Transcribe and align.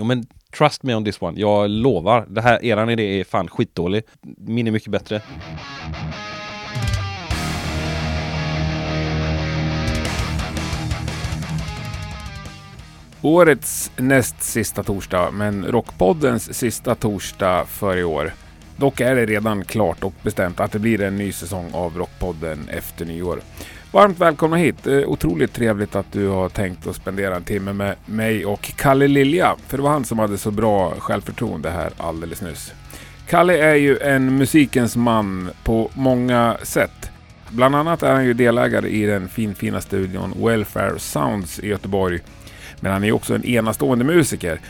Jo 0.00 0.04
men 0.06 0.26
trust 0.58 0.82
me 0.82 0.94
on 0.94 1.04
this 1.04 1.22
one. 1.22 1.40
Jag 1.40 1.70
lovar. 1.70 2.26
Det 2.28 2.40
här, 2.40 2.64
eran 2.64 2.90
idé 2.90 3.20
är 3.20 3.24
fan 3.24 3.48
skitdålig. 3.48 4.02
Min 4.36 4.66
är 4.66 4.70
mycket 4.70 4.92
bättre. 4.92 5.22
Årets 13.22 13.90
näst 13.96 14.42
sista 14.42 14.82
torsdag, 14.82 15.30
men 15.30 15.64
Rockpoddens 15.64 16.54
sista 16.54 16.94
torsdag 16.94 17.64
för 17.66 17.96
i 17.96 18.04
år. 18.04 18.32
Dock 18.76 19.00
är 19.00 19.14
det 19.16 19.26
redan 19.26 19.64
klart 19.64 20.04
och 20.04 20.14
bestämt 20.22 20.60
att 20.60 20.72
det 20.72 20.78
blir 20.78 21.00
en 21.00 21.16
ny 21.16 21.32
säsong 21.32 21.70
av 21.72 21.98
Rockpodden 21.98 22.68
efter 22.68 23.04
nyår. 23.04 23.40
Varmt 23.92 24.18
välkomna 24.18 24.56
hit! 24.56 24.86
Eh, 24.86 24.98
otroligt 24.98 25.52
trevligt 25.52 25.96
att 25.96 26.12
du 26.12 26.28
har 26.28 26.48
tänkt 26.48 26.86
att 26.86 26.96
spendera 26.96 27.36
en 27.36 27.42
timme 27.42 27.72
med 27.72 27.96
mig 28.06 28.46
och 28.46 28.72
Kalle 28.76 29.08
Lilja. 29.08 29.56
För 29.66 29.76
det 29.76 29.82
var 29.82 29.90
han 29.90 30.04
som 30.04 30.18
hade 30.18 30.38
så 30.38 30.50
bra 30.50 30.94
självförtroende 30.98 31.70
här 31.70 31.90
alldeles 31.96 32.42
nyss. 32.42 32.72
Kalle 33.28 33.58
är 33.58 33.74
ju 33.74 33.98
en 33.98 34.36
musikens 34.36 34.96
man 34.96 35.50
på 35.64 35.90
många 35.94 36.56
sätt. 36.62 37.10
Bland 37.48 37.76
annat 37.76 38.02
är 38.02 38.12
han 38.12 38.24
ju 38.24 38.34
delägare 38.34 38.88
i 38.88 39.06
den 39.06 39.28
finfina 39.28 39.80
studion 39.80 40.34
Welfare 40.36 40.98
Sounds 40.98 41.58
i 41.58 41.68
Göteborg. 41.68 42.20
Men 42.80 42.92
han 42.92 43.04
är 43.04 43.12
också 43.12 43.34
en 43.34 43.44
enastående 43.44 44.04
musiker. 44.04 44.60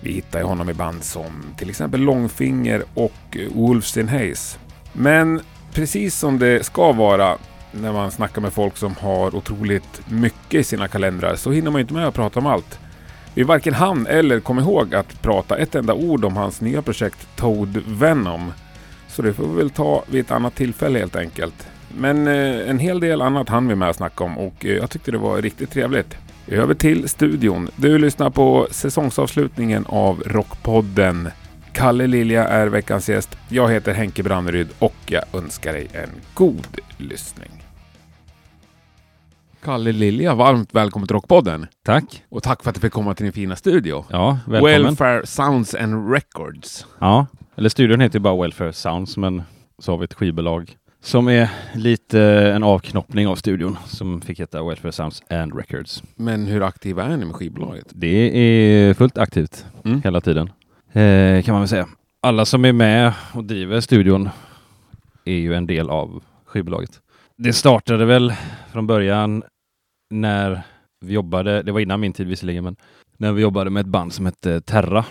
Vi 0.00 0.12
hittar 0.12 0.38
ju 0.38 0.44
honom 0.44 0.70
i 0.70 0.74
band 0.74 1.04
som 1.04 1.32
till 1.56 1.70
exempel 1.70 2.00
Långfinger 2.00 2.82
och 2.94 3.36
Wolves 3.54 3.96
in 3.96 4.08
Haze. 4.08 4.58
Men 4.92 5.40
precis 5.72 6.14
som 6.14 6.38
det 6.38 6.64
ska 6.64 6.92
vara 6.92 7.38
när 7.72 7.92
man 7.92 8.10
snackar 8.10 8.40
med 8.40 8.52
folk 8.52 8.76
som 8.76 8.94
har 9.00 9.36
otroligt 9.36 10.10
mycket 10.10 10.60
i 10.60 10.64
sina 10.64 10.88
kalendrar 10.88 11.36
så 11.36 11.50
hinner 11.50 11.70
man 11.70 11.80
inte 11.80 11.94
med 11.94 12.06
att 12.06 12.14
prata 12.14 12.40
om 12.40 12.46
allt. 12.46 12.78
Vi 13.34 13.42
varken 13.42 13.74
hann 13.74 14.06
eller 14.06 14.40
kom 14.40 14.58
ihåg 14.58 14.94
att 14.94 15.22
prata 15.22 15.56
ett 15.56 15.74
enda 15.74 15.94
ord 15.94 16.24
om 16.24 16.36
hans 16.36 16.60
nya 16.60 16.82
projekt 16.82 17.28
Toad 17.36 17.82
Venom. 17.86 18.52
Så 19.08 19.22
det 19.22 19.32
får 19.32 19.48
vi 19.48 19.56
väl 19.56 19.70
ta 19.70 20.04
vid 20.06 20.20
ett 20.20 20.30
annat 20.30 20.54
tillfälle 20.54 20.98
helt 20.98 21.16
enkelt. 21.16 21.66
Men 21.96 22.26
eh, 22.26 22.70
en 22.70 22.78
hel 22.78 23.00
del 23.00 23.22
annat 23.22 23.48
hann 23.48 23.68
vi 23.68 23.74
med 23.74 23.88
att 23.88 23.96
snacka 23.96 24.24
om 24.24 24.38
och 24.38 24.66
eh, 24.66 24.72
jag 24.72 24.90
tyckte 24.90 25.10
det 25.10 25.18
var 25.18 25.42
riktigt 25.42 25.70
trevligt. 25.70 26.16
Över 26.46 26.74
till 26.74 27.08
studion. 27.08 27.68
Du 27.76 27.98
lyssnar 27.98 28.30
på 28.30 28.68
säsongsavslutningen 28.70 29.86
av 29.86 30.22
Rockpodden. 30.26 31.28
Kalle 31.72 32.06
Lilja 32.06 32.48
är 32.48 32.66
veckans 32.66 33.08
gäst. 33.08 33.38
Jag 33.48 33.70
heter 33.70 33.92
Henke 33.92 34.22
Branneryd 34.22 34.68
och 34.78 34.96
jag 35.06 35.22
önskar 35.32 35.72
dig 35.72 35.88
en 35.92 36.10
god 36.34 36.78
lyssning. 36.96 37.57
Kalle 39.64 39.92
Lilja, 39.92 40.34
varmt 40.34 40.74
välkommen 40.74 41.06
till 41.08 41.14
Rockpodden. 41.14 41.66
Tack. 41.84 42.22
Och 42.28 42.42
tack 42.42 42.62
för 42.62 42.70
att 42.70 42.74
du 42.74 42.80
fick 42.80 42.92
komma 42.92 43.14
till 43.14 43.24
din 43.24 43.32
fina 43.32 43.56
studio. 43.56 44.04
Ja, 44.10 44.38
välkommen. 44.46 44.82
Welfare 44.84 45.26
Sounds 45.26 45.74
and 45.74 46.12
Records. 46.12 46.86
Ja, 46.98 47.26
eller 47.56 47.68
studion 47.68 48.00
heter 48.00 48.18
ju 48.18 48.20
bara 48.22 48.42
Welfare 48.42 48.72
Sounds 48.72 49.16
men 49.16 49.42
så 49.78 49.92
har 49.92 49.98
vi 49.98 50.04
ett 50.04 50.14
skivbolag 50.14 50.76
som 51.02 51.28
är 51.28 51.48
lite 51.74 52.20
en 52.54 52.62
avknoppning 52.62 53.28
av 53.28 53.36
studion 53.36 53.76
som 53.86 54.20
fick 54.20 54.40
heta 54.40 54.62
Welfare 54.64 54.92
Sounds 54.92 55.22
and 55.30 55.54
Records. 55.56 56.02
Men 56.16 56.46
hur 56.46 56.62
aktiva 56.62 57.04
är 57.04 57.16
ni 57.16 57.24
med 57.24 57.34
skivbolaget? 57.34 57.86
Det 57.90 58.38
är 58.38 58.94
fullt 58.94 59.18
aktivt 59.18 59.64
Mm. 59.84 60.02
hela 60.02 60.20
tiden 60.20 60.50
eh, 60.92 61.42
kan 61.42 61.52
man 61.52 61.60
väl 61.60 61.68
säga. 61.68 61.86
Alla 62.20 62.44
som 62.44 62.64
är 62.64 62.72
med 62.72 63.12
och 63.34 63.44
driver 63.44 63.80
studion 63.80 64.28
är 65.24 65.32
ju 65.34 65.54
en 65.54 65.66
del 65.66 65.90
av 65.90 66.22
skivbolaget. 66.46 66.90
Det 67.38 67.52
startade 67.52 68.04
väl 68.04 68.32
från 68.72 68.86
början 68.86 69.42
när 70.10 70.62
vi 71.00 71.12
jobbade, 71.12 71.62
det 71.62 71.72
var 71.72 71.80
innan 71.80 72.00
min 72.00 72.12
tid 72.12 72.26
visserligen, 72.26 72.64
men 72.64 72.76
när 73.16 73.32
vi 73.32 73.42
jobbade 73.42 73.70
med 73.70 73.80
ett 73.80 73.86
band 73.86 74.12
som 74.12 74.26
hette 74.26 74.60
Terra 74.60 75.04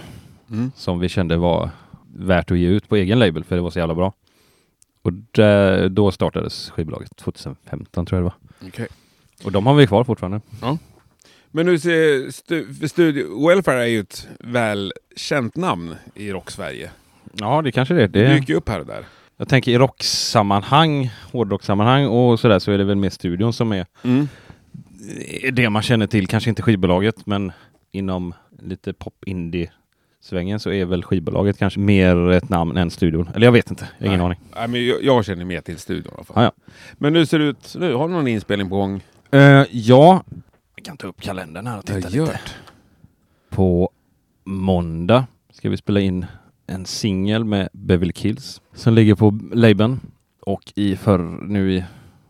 Mm. 0.52 0.72
som 0.75 1.00
vi 1.00 1.09
kände 1.09 1.38
var 1.38 1.69
värt 2.16 2.52
att 2.52 2.58
ge 2.58 2.67
ut 2.67 2.89
på 2.89 2.95
egen 2.95 3.19
label 3.19 3.44
för 3.44 3.56
det 3.56 3.61
var 3.61 3.69
så 3.69 3.80
jävla 3.80 3.95
bra. 3.95 4.14
Och 5.02 5.14
där, 5.14 5.89
då 5.89 6.11
startades 6.11 6.69
skivbolaget 6.69 7.16
2015 7.16 8.06
tror 8.06 8.22
jag 8.22 8.31
det 8.31 8.34
var. 8.59 8.68
Okej. 8.68 8.88
Och 9.44 9.51
de 9.51 9.66
har 9.66 9.74
vi 9.75 9.88
kvar 9.88 10.03
fortfarande. 10.03 10.41
Men 11.51 11.66
nu 11.66 11.80
ser 11.80 12.31
stu, 12.31 12.88
studio, 12.88 13.47
Welfare 13.47 13.84
är 13.84 13.88
ju 13.88 14.00
ett 14.00 14.28
välkänt 14.40 15.56
namn 15.56 15.96
i 16.16 16.31
rock-Sverige. 16.31 16.91
Ja, 17.34 17.62
det 17.62 17.72
kanske 17.72 17.94
det 17.94 18.03
är. 18.03 18.07
Det 18.07 18.24
Det, 18.28 18.34
dyker 18.35 18.53
ju 18.53 18.57
upp 18.57 18.69
här 18.69 18.80
och 18.80 18.85
där. 18.85 19.06
Jag 19.38 19.48
tänker 19.50 19.72
i 19.72 19.78
rocksammanhang, 19.78 21.12
hårdrocksammanhang 21.31 22.06
och 22.08 22.40
sådär 22.40 22.59
så 22.59 22.72
är 22.72 22.78
det 22.78 22.84
väl 22.84 22.96
mer 22.96 23.09
studion 23.09 23.53
som 23.53 23.72
är 23.72 23.86
Mm. 24.03 24.28
det 25.53 25.70
man 25.70 25.81
känner 25.81 26.08
till. 26.08 26.28
Kanske 26.28 26.50
inte 26.50 26.62
skivbolaget, 26.62 27.25
men 27.25 27.52
inom 27.92 28.34
lite 28.59 28.94
pop-indie 28.94 29.72
svängen 30.22 30.59
så 30.59 30.72
är 30.72 30.86
väl 30.86 31.03
skivbolaget 31.03 31.58
kanske 31.58 31.80
mer 31.80 32.31
ett 32.31 32.50
namn 32.50 32.78
än 32.78 32.90
studion. 32.90 33.30
Eller 33.36 33.48
jag 33.48 33.52
vet 33.52 33.70
inte, 33.70 33.88
jag 33.98 34.08
har 34.08 34.16
ingen 34.16 34.20
Nej. 34.20 34.25
aning. 34.25 34.40
Nej, 34.56 34.68
men 34.68 34.86
jag, 34.88 35.03
jag 35.03 35.25
känner 35.25 35.46
mer 35.46 35.62
till 35.62 35.78
studion 35.78 36.12
i 36.14 36.16
alla 36.16 36.24
fall. 36.24 36.38
Ah, 36.38 36.44
ja. 36.44 36.52
Men 36.94 37.14
nu 37.14 37.25
ser 37.25 37.40
det 37.40 37.46
ut, 37.46 37.75
nu 37.80 37.94
har 37.94 38.08
du 38.08 38.14
någon 38.14 38.28
inspelning 38.28 38.69
på 38.69 38.75
gång? 38.75 39.04
Uh, 39.36 39.42
ja, 39.72 40.24
jag 40.75 40.86
kan 40.86 40.98
ta 40.98 41.08
upp 41.08 41.22
kalendern 41.22 41.68
här 41.68 41.78
och 41.78 41.86
titta 41.86 42.09
lite. 42.09 42.40
På 43.50 43.90
måndag 44.44 45.25
ska 45.52 45.69
vi 45.69 45.78
spela 45.78 46.00
in 46.00 46.25
en 46.67 46.85
singel 46.85 47.44
med 47.45 47.69
Beverly 47.73 48.13
Kills 48.13 48.61
som 48.73 48.94
ligger 48.94 49.16
på 49.16 49.39
labeln. 49.53 50.00
Och 50.41 50.73
i 50.75 50.95
för, 50.95 51.17
nu 51.47 51.73
i 51.73 51.83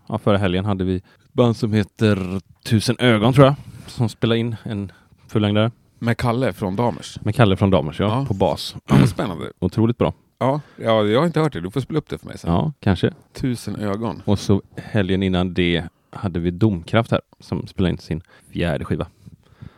ja, 0.08 0.18
förra 0.18 0.38
helgen 0.38 0.66
hade 0.66 0.84
vi 0.84 0.96
ett 0.96 1.04
band 1.34 1.58
som 1.58 1.74
heter 1.74 2.42
Tusen 2.66 2.96
ögon 3.00 3.34
tror 3.34 3.46
jag. 3.46 3.56
Som 3.88 4.10
spelade 4.10 4.40
in 4.40 4.56
en 4.64 4.92
fullängdare 5.28 5.72
Med 6.00 6.18
Kalle 6.18 6.54
från 6.54 6.76
Damers. 6.76 7.20
med 7.22 7.36
Kalle 7.36 7.58
från 7.58 7.70
Damers, 7.70 8.00
ja, 8.00 8.06
Ja. 8.06 8.26
på 8.26 8.34
bas. 8.34 8.76
Ja, 8.90 9.08
spännande. 9.08 9.52
Otroligt 9.60 9.98
bra. 9.98 10.14
Ja, 10.40 10.62
ja, 10.78 11.04
jag 11.06 11.20
har 11.20 11.26
inte 11.28 11.40
hört 11.40 11.54
det. 11.54 11.62
Du 11.62 11.72
får 11.72 11.82
spela 11.82 11.98
upp 12.00 12.10
det 12.10 12.18
för 12.18 12.28
mig 12.28 12.38
sen. 12.38 12.52
Ja, 12.54 12.74
kanske. 12.80 13.14
Tusen 13.34 13.76
ögon. 13.76 14.22
Och 14.26 14.40
så 14.40 14.62
helgen 14.76 15.24
innan 15.24 15.54
det 15.54 15.84
hade 16.10 16.40
vi 16.40 16.52
Domkraft 16.52 17.12
här 17.12 17.22
som 17.40 17.68
spelade 17.68 17.92
in 17.92 17.98
sin 17.98 18.22
fjärde 18.52 18.86
skiva. 18.86 19.08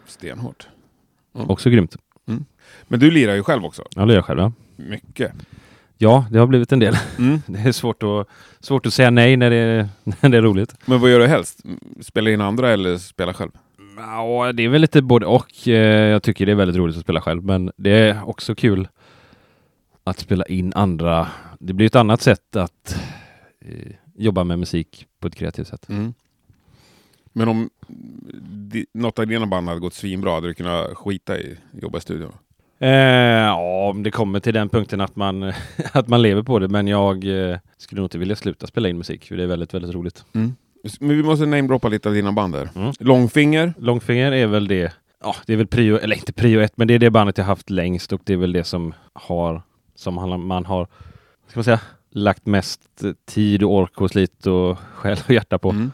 Stenhårt. 0.07 0.67
Också 1.33 1.69
grymt. 1.69 1.95
Men 2.89 2.99
du 2.99 3.11
lirar 3.11 3.35
ju 3.35 3.43
själv 3.43 3.65
också. 3.65 3.83
Jag 3.95 4.25
själv. 4.25 4.39
Ja. 4.39 4.51
Mycket. 4.75 5.31
ja, 5.97 6.25
det 6.31 6.39
har 6.39 6.47
blivit 6.47 6.71
en 6.71 6.79
del. 6.79 6.95
Mm. 7.17 7.41
Det 7.47 7.59
är 7.59 7.71
svårt 7.71 8.03
att, 8.03 8.27
svårt 8.59 8.85
att 8.85 8.93
säga 8.93 9.09
nej 9.09 9.37
när 9.37 9.49
det, 9.49 9.55
är, 9.55 9.89
när 10.21 10.29
det 10.29 10.37
är 10.37 10.41
roligt. 10.41 10.75
Men 10.85 10.99
vad 10.99 11.11
gör 11.11 11.19
du 11.19 11.27
helst? 11.27 11.59
Spela 12.01 12.29
in 12.29 12.41
andra 12.41 12.69
eller 12.71 12.97
spela 12.97 13.33
själv? 13.33 13.51
Ja, 13.97 14.51
det 14.53 14.63
är 14.63 14.69
väl 14.69 14.81
lite 14.81 15.01
både 15.01 15.25
och. 15.25 15.67
Eh, 15.67 16.07
Jag 16.09 16.23
tycker 16.23 16.45
det 16.45 16.51
är 16.51 16.55
väldigt 16.55 16.77
roligt 16.77 16.95
att 16.97 17.03
spela 17.03 17.21
själv, 17.21 17.43
men 17.45 17.71
det 17.77 17.91
är 17.91 18.29
också 18.29 18.55
kul 18.55 18.87
att 20.03 20.19
spela 20.19 20.45
in 20.45 20.73
andra. 20.75 21.27
Det 21.59 21.73
blir 21.73 21.87
ett 21.87 21.95
annat 21.95 22.21
sätt 22.21 22.55
att 22.55 22.95
eh, 23.65 23.91
jobba 24.15 24.43
med 24.43 24.59
musik 24.59 25.05
på 25.19 25.27
ett 25.27 25.35
kreativt 25.35 25.67
sätt. 25.67 25.89
Mm. 25.89 26.13
Men 27.33 27.47
om 27.47 27.69
något 28.93 29.19
av 29.19 29.27
dina 29.27 29.45
band 29.45 29.67
hade 29.67 29.79
gått 29.79 29.93
svinbra, 29.93 30.33
hade 30.33 30.47
du 30.47 30.53
kunnat 30.53 30.97
skita 30.97 31.39
i 31.39 31.57
jobba 31.81 31.97
i 31.97 32.01
studion? 32.01 32.31
Eh, 32.79 32.89
ja, 32.89 33.89
om 33.89 34.03
det 34.03 34.11
kommer 34.11 34.39
till 34.39 34.53
den 34.53 34.69
punkten 34.69 35.01
att 35.01 35.15
man, 35.15 35.43
att 35.91 36.07
man 36.07 36.21
lever 36.21 36.43
på 36.43 36.59
det, 36.59 36.67
men 36.67 36.87
jag 36.87 37.49
eh, 37.51 37.57
skulle 37.77 37.99
nog 37.99 38.05
inte 38.05 38.17
vilja 38.17 38.35
sluta 38.35 38.67
spela 38.67 38.89
in 38.89 38.97
musik, 38.97 39.25
för 39.27 39.37
det 39.37 39.43
är 39.43 39.47
väldigt, 39.47 39.73
väldigt 39.73 39.95
roligt. 39.95 40.25
Men 40.31 40.55
vi 40.99 41.23
måste 41.23 41.45
namedroppa 41.45 41.87
lite 41.89 42.09
av 42.09 42.15
dina 42.15 42.31
band 42.31 42.53
där. 42.53 42.69
Mm. 42.75 42.93
Långfinger. 42.99 43.73
Långfinger 43.77 44.31
är 44.31 44.47
väl 44.47 44.67
det, 44.67 44.93
ja, 45.23 45.35
det 45.45 45.53
är 45.53 45.57
väl 45.57 45.67
prio, 45.67 45.97
eller 45.97 46.15
inte 46.15 46.33
prio 46.33 46.61
ett, 46.61 46.77
men 46.77 46.87
det 46.87 46.93
är 46.93 46.99
det 46.99 47.09
bandet 47.09 47.37
jag 47.37 47.45
haft 47.45 47.69
längst 47.69 48.13
och 48.13 48.21
det 48.23 48.33
är 48.33 48.37
väl 48.37 48.51
det 48.53 48.63
som 48.63 48.93
har, 49.13 49.61
som 49.95 50.43
man 50.47 50.65
har, 50.65 50.87
ska 51.47 51.57
man 51.59 51.63
säga, 51.63 51.79
lagt 52.11 52.45
mest 52.45 52.81
tid 53.25 53.63
och 53.63 53.73
ork 53.73 54.01
och 54.01 54.09
slit 54.09 54.45
och 54.47 54.77
själ 54.93 55.17
och 55.27 55.33
hjärta 55.33 55.57
på. 55.57 55.69
Mm. 55.69 55.91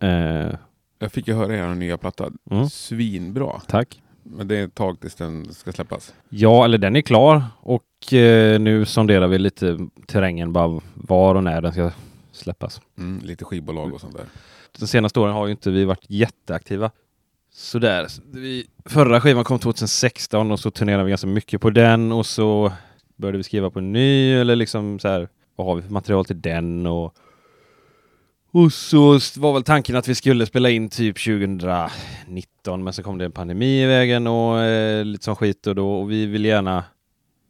Eh, 0.00 0.54
Jag 0.98 1.12
fick 1.12 1.28
ju 1.28 1.34
höra 1.34 1.56
er 1.56 1.74
nya 1.74 1.98
platta. 1.98 2.30
Mm. 2.50 2.68
Svinbra. 2.68 3.60
tack. 3.66 4.02
Men 4.22 4.48
det 4.48 4.56
är 4.56 4.64
ett 4.64 4.74
tag 4.74 5.00
tills 5.00 5.14
den 5.14 5.54
ska 5.54 5.72
släppas. 5.72 6.14
Ja, 6.28 6.64
eller 6.64 6.78
den 6.78 6.96
är 6.96 7.00
klar 7.00 7.44
och 7.60 8.12
eh, 8.12 8.60
nu 8.60 8.84
sonderar 8.84 9.26
vi 9.26 9.38
lite 9.38 9.78
terrängen, 10.06 10.52
bara 10.52 10.80
var 10.94 11.34
och 11.34 11.44
när 11.44 11.62
den 11.62 11.72
ska 11.72 11.90
släppas. 12.32 12.80
Mm, 12.98 13.20
lite 13.24 13.44
skivbolag 13.44 13.94
och 13.94 14.00
sånt 14.00 14.16
där. 14.16 14.26
De 14.78 14.86
senaste 14.86 15.20
åren 15.20 15.34
har 15.34 15.46
ju 15.46 15.52
inte 15.52 15.70
vi 15.70 15.84
varit 15.84 16.04
jätteaktiva. 16.06 16.90
Sådär. 17.54 18.06
Vi, 18.32 18.66
förra 18.84 19.20
skivan 19.20 19.44
kom 19.44 19.58
2016 19.58 20.50
och 20.50 20.60
så 20.60 20.70
turnerade 20.70 21.04
vi 21.04 21.10
ganska 21.10 21.26
mycket 21.26 21.60
på 21.60 21.70
den 21.70 22.12
och 22.12 22.26
så 22.26 22.72
började 23.16 23.38
vi 23.38 23.44
skriva 23.44 23.70
på 23.70 23.78
en 23.78 23.92
ny 23.92 24.34
eller 24.34 24.56
liksom 24.56 24.98
så 24.98 25.08
här. 25.08 25.28
Vad 25.56 25.66
har 25.66 25.74
vi 25.74 25.82
för 25.82 25.92
material 25.92 26.24
till 26.24 26.40
den 26.40 26.86
och 26.86 27.14
och 28.52 28.72
så 28.72 29.18
var 29.36 29.52
väl 29.52 29.62
tanken 29.62 29.96
att 29.96 30.08
vi 30.08 30.14
skulle 30.14 30.46
spela 30.46 30.70
in 30.70 30.88
typ 30.88 31.24
2019 31.24 32.84
men 32.84 32.92
så 32.92 33.02
kom 33.02 33.18
det 33.18 33.24
en 33.24 33.32
pandemi 33.32 33.82
i 33.82 33.86
vägen 33.86 34.26
och 34.26 34.60
eh, 34.60 35.04
lite 35.04 35.24
sån 35.24 35.36
skit 35.36 35.66
och 35.66 35.74
då 35.74 35.94
och 35.94 36.10
vi 36.10 36.26
vill 36.26 36.44
gärna 36.44 36.84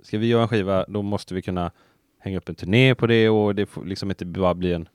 Ska 0.02 0.18
vi 0.18 0.26
göra 0.26 0.42
en 0.42 0.48
skiva 0.48 0.84
då 0.88 1.02
måste 1.02 1.34
vi 1.34 1.42
kunna 1.42 1.70
hänga 2.20 2.38
upp 2.38 2.48
en 2.48 2.54
turné 2.54 2.94
på 2.94 3.06
det 3.06 3.28
och 3.28 3.54
det 3.54 3.66
får 3.66 3.84
liksom 3.84 4.10
inte 4.10 4.24
bara 4.24 4.54
bli 4.54 4.72
en 4.72 4.88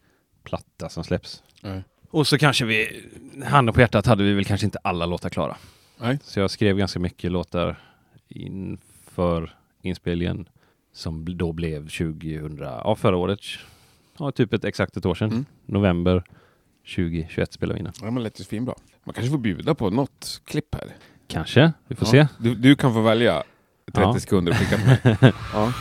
platta 0.43 0.89
som 0.89 1.03
släpps. 1.03 1.43
Nej. 1.61 1.83
Och 2.09 2.27
så 2.27 2.37
kanske 2.37 2.65
vi, 2.65 3.03
handen 3.45 3.73
på 3.73 3.81
hjärtat 3.81 4.05
hade 4.05 4.23
vi 4.23 4.33
väl 4.33 4.45
kanske 4.45 4.65
inte 4.65 4.79
alla 4.83 5.05
låtar 5.05 5.29
klara. 5.29 5.57
Nej. 5.97 6.19
Så 6.23 6.39
jag 6.39 6.51
skrev 6.51 6.77
ganska 6.77 6.99
mycket 6.99 7.31
låtar 7.31 7.79
inför 8.27 9.55
inspelningen 9.81 10.49
som 10.93 11.37
då 11.37 11.51
blev 11.51 11.81
2000, 11.81 12.57
ja 12.59 12.95
förra 12.95 13.17
året, 13.17 13.39
ja 14.19 14.31
typ 14.31 14.53
ett 14.53 14.65
exakt 14.65 14.97
ett 14.97 15.05
år 15.05 15.15
sedan. 15.15 15.29
Mm. 15.31 15.45
November 15.65 16.23
2021 16.95 17.53
spelade 17.53 17.73
vi 17.73 17.79
in 17.79 17.83
den. 17.83 17.93
Ja, 18.01 18.11
men 18.11 18.23
lät 18.23 18.39
ju 18.39 18.43
svinbra. 18.43 18.73
Man 19.03 19.13
kanske 19.13 19.31
får 19.31 19.37
bjuda 19.37 19.75
på 19.75 19.89
något 19.89 20.41
klipp 20.45 20.75
här. 20.75 20.95
Kanske, 21.27 21.73
vi 21.87 21.95
får 21.95 22.07
Ja. 22.15 22.27
se. 22.27 22.33
Du, 22.43 22.55
du 22.55 22.75
kan 22.75 22.93
få 22.93 23.01
välja 23.01 23.43
30 23.93 24.01
Ja. 24.01 24.19
sekunder 24.19 24.51
och 24.51 24.57
skicka 24.57 24.77
till 24.77 24.85
mig. 25.21 25.33
ja. 25.53 25.73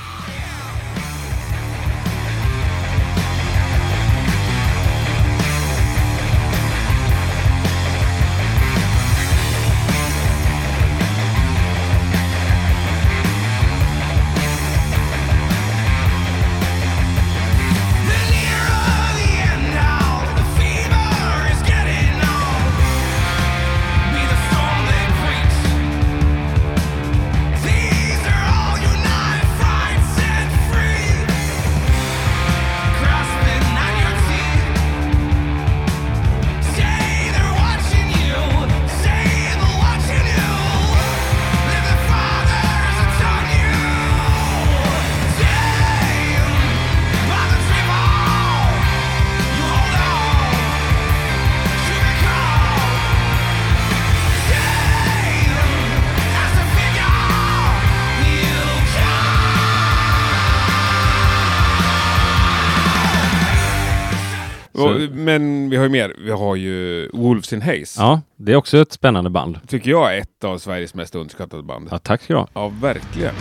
Och, 64.94 65.00
men 65.10 65.70
vi 65.70 65.76
har 65.76 65.84
ju 65.84 65.90
mer. 65.90 66.14
Vi 66.18 66.30
har 66.30 66.56
ju 66.56 67.08
Wolves 67.12 67.52
in 67.52 67.62
Haze. 67.62 68.00
Ja, 68.00 68.20
det 68.36 68.52
är 68.52 68.56
också 68.56 68.78
ett 68.78 68.92
spännande 68.92 69.30
band. 69.30 69.58
Tycker 69.68 69.90
jag 69.90 70.16
är 70.16 70.20
ett 70.20 70.44
av 70.44 70.58
Sveriges 70.58 70.94
mest 70.94 71.14
underskattade 71.14 71.62
band. 71.62 71.88
Ja, 71.90 71.98
tack 71.98 72.22
ska 72.22 72.32
du 72.32 72.38
ha. 72.38 72.48
Ja, 72.54 72.68
verkligen. 72.68 73.34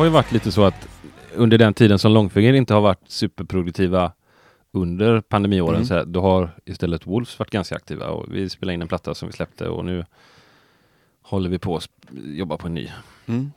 Har 0.00 0.04
ju 0.06 0.10
varit 0.10 0.32
lite 0.32 0.52
så 0.52 0.64
att 0.64 0.88
under 1.34 1.58
den 1.58 1.74
tiden 1.74 1.98
som 1.98 2.12
Långfinger 2.12 2.52
inte 2.52 2.74
har 2.74 2.80
varit 2.80 3.00
superproduktiva 3.06 4.12
under 4.72 5.20
pandemiåren 5.20 5.74
Mm. 5.74 5.86
så 5.86 5.94
här, 5.94 6.04
då 6.04 6.20
har 6.20 6.50
istället 6.64 7.06
Wolves 7.06 7.38
varit 7.38 7.50
ganska 7.50 7.76
aktiva 7.76 8.06
och 8.06 8.26
vi 8.34 8.48
spelade 8.48 8.74
in 8.74 8.82
en 8.82 8.88
platta 8.88 9.14
som 9.14 9.28
vi 9.28 9.32
släppte 9.32 9.68
och 9.68 9.84
nu 9.84 10.04
håller 11.22 11.50
vi 11.50 11.58
på 11.58 11.76
att 11.76 11.88
jobba 12.24 12.56
på 12.56 12.66
en 12.66 12.74
ny. 12.74 12.88
Mm. 13.26 13.52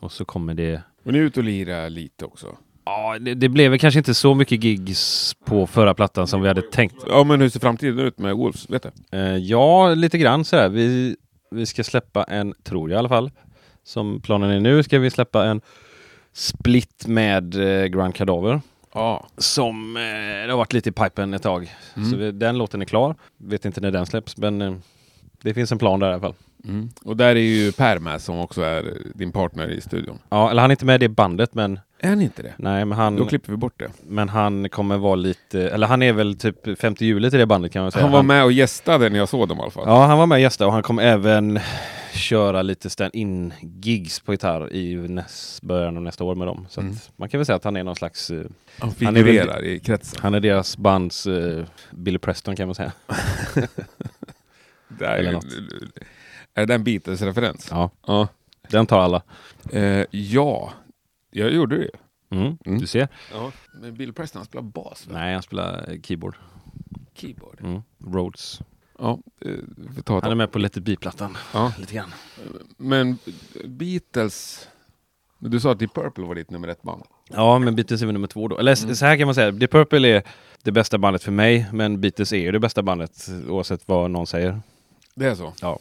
Och 0.00 0.12
så 0.12 0.24
kommer 0.24 0.54
det 0.54 0.82
Och 1.04 1.12
ni 1.12 1.18
är 1.18 1.22
ute 1.22 1.40
och 1.40 1.44
lirar 1.44 1.90
lite 1.90 2.24
också. 2.24 2.56
Ja, 2.84 3.18
det, 3.20 3.34
det 3.34 3.48
blev 3.48 3.70
väl 3.70 3.80
kanske 3.80 3.98
inte 3.98 4.14
så 4.14 4.34
mycket 4.34 4.64
gigs 4.64 5.34
på 5.44 5.66
förra 5.66 5.94
plattan 5.94 6.26
som 6.26 6.42
vi 6.42 6.48
hade 6.48 6.62
tänkt. 6.62 6.96
Ja, 7.06 7.24
men 7.24 7.40
hur 7.40 7.48
ser 7.48 7.60
framtiden 7.60 7.98
ut 7.98 8.18
med 8.18 8.36
Wolves? 8.36 8.70
Vet 8.70 8.82
du? 8.82 9.18
Eh, 9.18 9.36
ja, 9.36 9.94
lite 9.94 10.18
grann 10.18 10.44
så 10.44 10.56
här. 10.56 10.68
Vi, 10.68 11.16
vi 11.50 11.66
ska 11.66 11.84
släppa 11.84 12.24
en, 12.24 12.54
tror 12.62 12.90
jag 12.90 12.96
i 12.96 12.98
alla 12.98 13.08
fall, 13.08 13.30
som 13.88 14.20
planen 14.20 14.50
är 14.50 14.60
nu, 14.60 14.82
ska 14.82 14.98
vi 14.98 15.10
släppa 15.10 15.44
en 15.44 15.60
split 16.32 17.06
med 17.06 17.54
eh, 17.54 17.86
Grand 17.86 18.14
Cadaver. 18.14 18.60
Ja. 18.94 19.26
Som 19.36 19.96
eh, 19.96 20.02
det 20.46 20.50
har 20.50 20.56
varit 20.56 20.72
lite 20.72 20.88
i 20.88 20.92
pipen 20.92 21.34
ett 21.34 21.42
tag. 21.42 21.74
Mm. 21.96 22.10
Så 22.10 22.16
vi, 22.16 22.32
den 22.32 22.58
låten 22.58 22.82
är 22.82 22.86
klar. 22.86 23.14
Vet 23.36 23.64
inte 23.64 23.80
när 23.80 23.90
den 23.90 24.06
släpps, 24.06 24.36
men 24.36 24.62
eh, 24.62 24.74
det 25.42 25.54
finns 25.54 25.72
en 25.72 25.78
plan 25.78 26.00
där 26.00 26.08
i 26.08 26.12
alla 26.12 26.20
fall. 26.20 26.34
Mm. 26.64 26.88
Och 27.04 27.16
där 27.16 27.36
är 27.36 27.40
ju 27.40 27.72
Per 27.72 27.98
med 27.98 28.20
som 28.20 28.38
också 28.38 28.62
är 28.62 28.98
din 29.14 29.32
partner 29.32 29.70
i 29.70 29.80
studion. 29.80 30.18
Ja, 30.28 30.50
eller 30.50 30.62
han 30.62 30.70
är 30.70 30.72
inte 30.72 30.86
med 30.86 31.02
i 31.02 31.06
det 31.06 31.14
bandet, 31.14 31.54
men 31.54 31.80
Är 32.00 32.08
han 32.08 32.20
inte 32.20 32.42
det? 32.42 32.54
nej, 32.58 32.84
men 32.84 32.98
han, 32.98 33.16
Då 33.16 33.26
klipper 33.26 33.52
vi 33.52 33.56
bort 33.56 33.72
det. 33.78 33.88
men 34.06 34.28
han 34.28 34.68
kommer 34.68 34.98
vara 34.98 35.14
lite, 35.14 35.70
eller 35.70 35.86
han 35.86 36.02
är 36.02 36.12
väl 36.12 36.36
typ 36.38 36.78
50 36.80 37.04
juli 37.04 37.30
till 37.30 37.38
det 37.38 37.46
bandet 37.46 37.72
kan 37.72 37.82
man 37.82 37.92
säga. 37.92 38.02
Han 38.02 38.12
var 38.12 38.22
med 38.22 38.44
och 38.44 38.52
gästade 38.52 39.08
när 39.08 39.18
jag 39.18 39.28
såg 39.28 39.48
dem 39.48 39.58
i 39.58 39.60
alla 39.62 39.70
fall. 39.70 39.84
Ja, 39.86 40.06
han 40.06 40.18
var 40.18 40.26
med 40.26 40.36
och 40.36 40.40
gästade 40.42 40.66
och 40.66 40.72
han 40.72 40.82
kommer 40.82 41.02
även 41.02 41.60
köra 42.14 42.62
lite 42.62 42.90
stand-in 42.90 43.52
gigs 43.60 44.20
på 44.20 44.32
gitarr 44.32 44.72
i 44.72 44.94
näst, 45.08 45.62
början 45.62 45.96
av 45.96 46.02
nästa 46.02 46.24
år 46.24 46.34
med 46.34 46.46
dem. 46.46 46.66
Så 46.70 46.80
Mm. 46.80 46.94
man 47.16 47.28
kan 47.28 47.38
väl 47.38 47.46
säga 47.46 47.56
att 47.56 47.64
han 47.64 47.76
är 47.76 47.84
någon 47.84 47.96
slags, 47.96 48.30
eh, 48.30 48.36
Han 48.38 48.92
Han 49.00 49.16
är 49.16 49.24
figurerar 49.24 49.64
i 49.64 49.78
kretsen. 49.80 50.18
han 50.22 50.34
är 50.34 50.40
deras 50.40 50.76
bands 50.76 51.26
eh, 51.26 51.64
Billy 51.90 52.18
Preston 52.18 52.56
kan 52.56 52.68
man 52.68 52.74
säga. 52.74 52.92
Det 54.88 55.04
är, 55.06 55.16
Eller 55.16 55.30
ju- 55.30 55.34
något. 55.36 55.46
är 56.54 56.66
det 56.66 56.74
en 56.74 56.84
Beatles-referens? 56.84 57.68
Ja, 57.70 57.90
Ja. 58.06 58.28
den 58.70 58.86
tar 58.86 58.98
alla. 59.00 59.22
Eh, 59.72 60.04
ja, 60.10 60.72
jag 61.38 61.52
gjorde 61.52 61.78
det. 61.78 61.90
Mm, 62.36 62.58
Mm. 62.66 62.78
Du 62.78 62.86
ser. 62.86 63.08
Ja. 63.32 63.52
Men 63.74 63.94
Bill 63.94 64.12
Preston 64.12 64.38
han 64.40 64.46
spelar 64.46 64.62
bas, 64.62 65.06
va? 65.06 65.12
Nej, 65.18 65.32
han 65.34 65.42
spelar 65.42 65.96
keyboard. 66.02 66.36
Keyboard. 67.14 67.60
Mm. 67.60 67.82
Rhodes. 68.06 68.60
Ja, 68.98 69.18
eh, 69.40 69.52
vi 69.96 70.02
tar 70.02 70.22
Han 70.22 70.30
är 70.30 70.34
med 70.34 70.52
på 70.52 70.58
Let 70.58 70.76
it 70.76 70.84
be-plattan. 70.84 71.36
Ja. 71.54 71.72
Lite 71.78 71.94
grann. 71.94 72.12
Men 72.76 73.18
Beatles... 73.64 74.68
Du 75.40 75.60
sa 75.60 75.72
att 75.72 75.78
Deep 75.78 75.94
Purple 75.94 76.24
var 76.24 76.34
ditt 76.34 76.50
nummer 76.50 76.68
ett 76.68 76.82
band. 76.82 77.02
Ja, 77.28 77.58
men 77.58 77.76
Beatles 77.76 78.02
är 78.02 78.06
väl 78.06 78.12
nummer 78.12 78.26
två 78.28 78.48
då. 78.48 78.58
Eller 78.58 78.84
Mm. 78.84 78.96
så 78.96 79.06
här 79.06 79.16
kan 79.16 79.26
man 79.26 79.34
säga. 79.34 79.50
Deep 79.50 79.70
Purple 79.70 80.08
är 80.08 80.22
det 80.62 80.72
bästa 80.72 80.98
bandet 80.98 81.22
för 81.22 81.32
mig, 81.32 81.66
men 81.72 82.00
Beatles 82.00 82.32
är 82.32 82.36
ju 82.36 82.52
det 82.52 82.58
bästa 82.60 82.82
bandet 82.82 83.28
oavsett 83.48 83.88
vad 83.88 84.10
någon 84.10 84.26
säger. 84.26 84.60
Det 85.14 85.26
är 85.26 85.34
så? 85.34 85.52
Ja. 85.62 85.78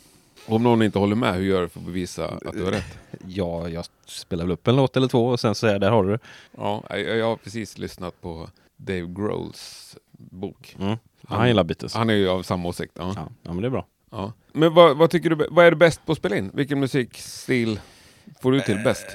Om 0.48 0.64
någon 0.64 0.82
inte 0.82 1.00
håller 1.00 1.16
med, 1.16 1.36
hur 1.36 1.44
gör 1.44 1.62
du 1.62 1.70
för 1.70 1.80
att 1.80 1.86
bevisa 1.86 2.28
att 2.28 2.54
du 2.54 2.64
har 2.64 2.72
rätt? 2.72 2.98
Ja, 3.28 3.70
jag 3.70 3.86
spelar 4.06 4.44
väl 4.44 4.52
upp 4.52 4.68
en 4.68 4.76
låt 4.76 4.98
eller 4.98 5.08
två 5.08 5.28
och 5.28 5.40
sen 5.40 5.56
säger 5.56 5.74
jag 5.74 5.82
där 5.82 5.92
har 5.92 6.04
du 6.04 6.12
det. 6.12 6.20
Ja, 6.58 6.84
jag, 6.90 7.02
jag 7.02 7.26
har 7.26 7.36
precis 7.36 7.78
lyssnat 7.78 8.22
på 8.22 8.50
Dave 8.78 9.08
Grohls 9.08 9.96
bok. 10.12 10.76
Mm. 10.80 10.98
Han 11.28 11.48
gillar 11.48 11.64
Beatles. 11.64 11.94
Han 11.94 12.10
är 12.10 12.14
ju 12.14 12.30
av 12.30 12.44
samma 12.44 12.70
åsikt. 12.70 12.94
Ja. 12.98 13.14
Ja, 13.16 13.28
ja, 13.44 13.54
men 13.54 13.62
det 13.62 13.68
är 13.68 13.72
bra. 13.72 13.86
Ja. 14.12 14.34
Men 14.52 14.74
vad, 14.74 14.98
vad 14.98 15.10
tycker 15.10 15.30
du, 15.30 15.48
vad 15.50 15.66
är 15.66 15.72
du 15.72 15.78
bäst 15.78 16.06
på 16.06 16.12
att 16.12 16.18
spela 16.18 16.36
in? 16.36 16.52
Vilken 16.54 16.80
musikstil 16.80 17.80
får 18.42 18.52
du 18.52 18.60
till 18.60 18.84
bäst? 18.84 19.06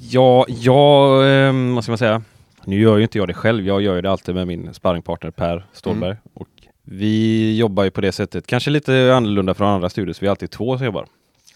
Ja, 0.00 0.46
jag, 0.48 1.46
eh, 1.46 1.74
vad 1.74 1.84
ska 1.84 1.90
man 1.90 1.98
säga? 1.98 2.22
Nu 2.64 2.80
gör 2.80 2.96
ju 2.96 3.02
inte 3.02 3.18
jag 3.18 3.28
det 3.28 3.34
själv. 3.34 3.66
Jag 3.66 3.82
gör 3.82 3.94
ju 3.94 4.02
det 4.02 4.10
alltid 4.10 4.34
med 4.34 4.46
min 4.46 4.74
sparringpartner 4.74 5.30
Per 5.30 5.66
Stålberg. 5.72 6.10
Mm. 6.10 6.20
Och 6.34 6.48
vi 6.84 7.56
jobbar 7.56 7.84
ju 7.84 7.90
på 7.90 8.00
det 8.00 8.12
sättet, 8.12 8.46
kanske 8.46 8.70
lite 8.70 9.14
annorlunda 9.14 9.54
från 9.54 9.68
andra 9.68 9.90
studios. 9.90 10.22
Vi 10.22 10.26
är 10.26 10.30
alltid 10.30 10.50
två 10.50 10.76
som 10.78 10.86
jobbar. 10.86 11.06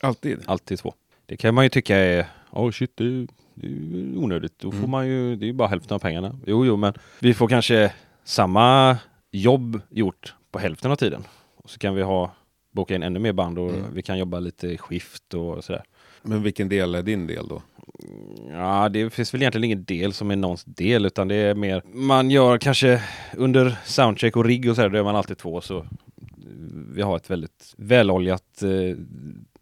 Alltid? 0.00 0.38
Alltid 0.46 0.78
två. 0.78 0.94
Det 1.26 1.36
kan 1.36 1.54
man 1.54 1.64
ju 1.64 1.68
tycka 1.68 1.96
är, 1.96 2.26
oh 2.50 2.70
shit, 2.70 2.92
det 2.94 3.04
är, 3.04 3.26
det 3.54 3.66
är 3.66 4.18
onödigt. 4.18 4.58
Då 4.58 4.70
får 4.70 4.78
Mm. 4.78 4.90
man 4.90 5.08
ju, 5.08 5.36
det 5.36 5.44
är 5.44 5.46
ju 5.46 5.52
bara 5.52 5.68
hälften 5.68 5.94
av 5.94 5.98
pengarna. 5.98 6.38
Jo, 6.46 6.66
jo, 6.66 6.76
men 6.76 6.92
vi 7.20 7.34
får 7.34 7.48
kanske 7.48 7.92
samma 8.24 8.96
jobb 9.30 9.80
gjort 9.90 10.34
på 10.50 10.58
hälften 10.58 10.90
av 10.90 10.96
tiden. 10.96 11.24
Och 11.56 11.70
så 11.70 11.78
kan 11.78 11.94
vi 11.94 12.02
ha, 12.02 12.32
boka 12.72 12.94
in 12.94 13.02
ännu 13.02 13.18
mer 13.18 13.32
band 13.32 13.58
och 13.58 13.70
Mm. 13.70 13.94
vi 13.94 14.02
kan 14.02 14.18
jobba 14.18 14.40
lite 14.40 14.76
skift 14.76 15.34
och 15.34 15.64
sådär. 15.64 15.82
Men 16.22 16.42
vilken 16.42 16.68
del 16.68 16.94
är 16.94 17.02
din 17.02 17.26
del 17.26 17.48
då? 17.48 17.62
Ja, 18.50 18.88
det 18.88 19.10
finns 19.10 19.34
väl 19.34 19.42
egentligen 19.42 19.64
ingen 19.64 19.84
del 19.84 20.12
som 20.12 20.30
är 20.30 20.36
någons 20.36 20.64
del 20.64 21.06
utan 21.06 21.28
det 21.28 21.34
är 21.34 21.54
mer 21.54 21.82
man 21.84 22.30
gör 22.30 22.58
kanske 22.58 23.02
under 23.36 23.76
soundcheck 23.84 24.36
och 24.36 24.44
rigg 24.44 24.70
och 24.70 24.76
så 24.76 24.82
här, 24.82 24.88
då 24.88 24.98
är 24.98 25.02
man 25.02 25.16
alltid 25.16 25.38
två 25.38 25.60
så 25.60 25.86
vi 26.92 27.02
har 27.02 27.16
ett 27.16 27.30
väldigt 27.30 27.74
väloljat 27.76 28.62
eh, 28.62 28.96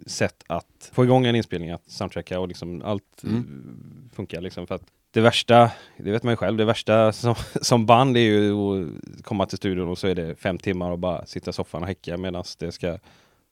sätt 0.06 0.44
att 0.46 0.90
få 0.92 1.04
igång 1.04 1.26
en 1.26 1.36
inspelning, 1.36 1.70
att 1.70 1.90
soundchecka 1.90 2.40
och 2.40 2.48
liksom 2.48 2.82
allt 2.84 3.22
Mm. 3.24 3.36
eh, 3.36 4.16
funkar 4.16 4.40
liksom 4.40 4.66
för 4.66 4.74
att 4.74 4.82
det 5.10 5.20
värsta, 5.20 5.70
det 5.96 6.10
vet 6.10 6.22
man 6.22 6.32
ju 6.32 6.36
själv, 6.36 6.56
det 6.56 6.64
värsta 6.64 7.12
som, 7.12 7.34
som 7.62 7.86
band 7.86 8.16
är 8.16 8.20
ju 8.20 8.52
att 8.52 8.88
komma 9.24 9.46
till 9.46 9.58
studion 9.58 9.88
och 9.88 9.98
så 9.98 10.06
är 10.08 10.14
det 10.14 10.34
fem 10.36 10.58
timmar 10.58 10.90
och 10.90 10.98
bara 10.98 11.26
sitta 11.26 11.50
i 11.50 11.52
soffan 11.52 11.82
och 11.82 11.88
häcka 11.88 12.16
medan 12.16 12.44
det 12.58 12.72
ska 12.72 12.98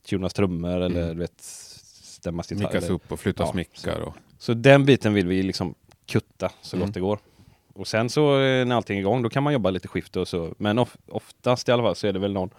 tunas 0.09 0.35
trummor 0.35 0.71
eller 0.81 1.03
Mm. 1.03 1.09
du 1.15 1.21
vet 1.21 1.41
stämmas 1.41 2.51
gitarr. 2.53 2.65
Mickas 2.75 2.91
upp 2.91 3.13
och 3.13 3.21
flyttas 3.21 3.49
Ja, 3.49 3.57
mickar 3.57 4.01
och... 4.01 4.15
så 4.45 4.55
den 4.55 4.85
biten 4.85 5.15
vill 5.15 5.27
vi 5.27 5.43
liksom 5.43 5.75
kutta 6.07 6.51
så 6.63 6.77
Mm. 6.77 6.87
gott 6.87 6.95
det 6.95 7.01
går. 7.01 7.19
Och 7.75 7.87
sen 7.87 8.11
så 8.11 8.41
eh, 8.41 8.65
när 8.67 8.77
allting 8.77 8.97
är 8.97 9.01
igång 9.01 9.23
då 9.23 9.29
kan 9.31 9.43
man 9.43 9.53
jobba 9.53 9.71
lite 9.71 9.89
skift 9.89 10.17
och 10.17 10.29
så. 10.29 10.55
Men 10.59 10.79
of, 10.79 10.97
oftast 11.09 11.69
i 11.69 11.73
alla 11.73 11.83
fall 11.83 11.97
så 11.97 12.07
är 12.07 12.13
det 12.13 12.19
väl 12.19 12.33
någon, 12.33 12.51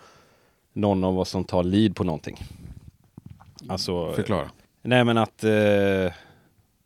någon 0.73 1.03
av 1.03 1.19
oss 1.19 1.29
som 1.29 1.43
tar 1.43 1.63
lead 1.63 1.95
på 1.95 2.03
någonting. 2.03 2.37
Alltså, 3.67 4.13
Förklara. 4.13 4.51
nej 4.81 5.03
men 5.03 5.17
att 5.17 5.43
eh, 5.43 6.13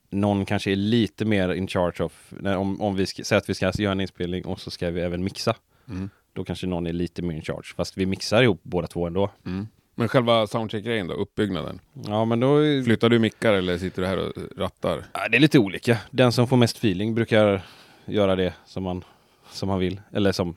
någon 0.10 0.46
kanske 0.46 0.72
är 0.72 0.76
lite 0.76 1.26
mer 1.26 1.54
in 1.54 1.68
charge 1.68 2.04
of, 2.04 2.34
när, 2.40 2.58
om, 2.58 2.82
om 2.82 2.96
vi 2.96 3.06
ska, 3.06 3.24
säger 3.24 3.38
att 3.38 3.50
vi 3.50 3.54
ska 3.54 3.72
göra 3.78 3.92
en 3.92 4.02
inspelning 4.02 4.46
och 4.46 4.60
så 4.60 4.72
ska 4.72 4.90
vi 4.90 5.02
även 5.02 5.24
mixa. 5.24 5.56
Mm. 5.88 6.10
Då 6.34 6.44
kanske 6.44 6.68
någon 6.68 6.88
är 6.88 6.94
lite 6.94 7.22
mer 7.22 7.36
in 7.36 7.42
charge. 7.42 7.74
Fast 7.76 7.98
vi 7.98 8.06
mixar 8.06 8.44
ihop 8.44 8.60
båda 8.64 8.88
två 8.88 9.08
ändå. 9.08 9.30
Mm. 9.46 9.68
Men 10.00 10.08
själva 10.08 10.48
soundcheck-grejen 10.48 11.08
då, 11.08 11.14
uppbyggnaden. 11.14 11.80
Ja 12.08 12.26
men 12.26 12.40
då 12.40 12.58
Flyttar 12.86 13.10
du 13.10 13.20
mickar 13.20 13.54
eller 13.54 13.78
sitter 13.78 14.02
du 14.02 14.08
här 14.08 14.18
och 14.18 14.34
rattar? 14.58 15.04
Ja, 15.14 15.28
det 15.30 15.38
är 15.38 15.40
lite 15.40 15.60
olika. 15.60 15.98
Den 16.12 16.32
som 16.32 16.48
får 16.48 16.58
mest 16.58 16.78
feeling 16.78 17.16
brukar 17.16 17.62
göra 18.06 18.36
det 18.36 18.54
som 18.66 18.84
man, 18.84 19.04
som 19.52 19.70
man 19.70 19.80
vill. 19.80 20.02
Eller 20.14 20.32
som... 20.32 20.54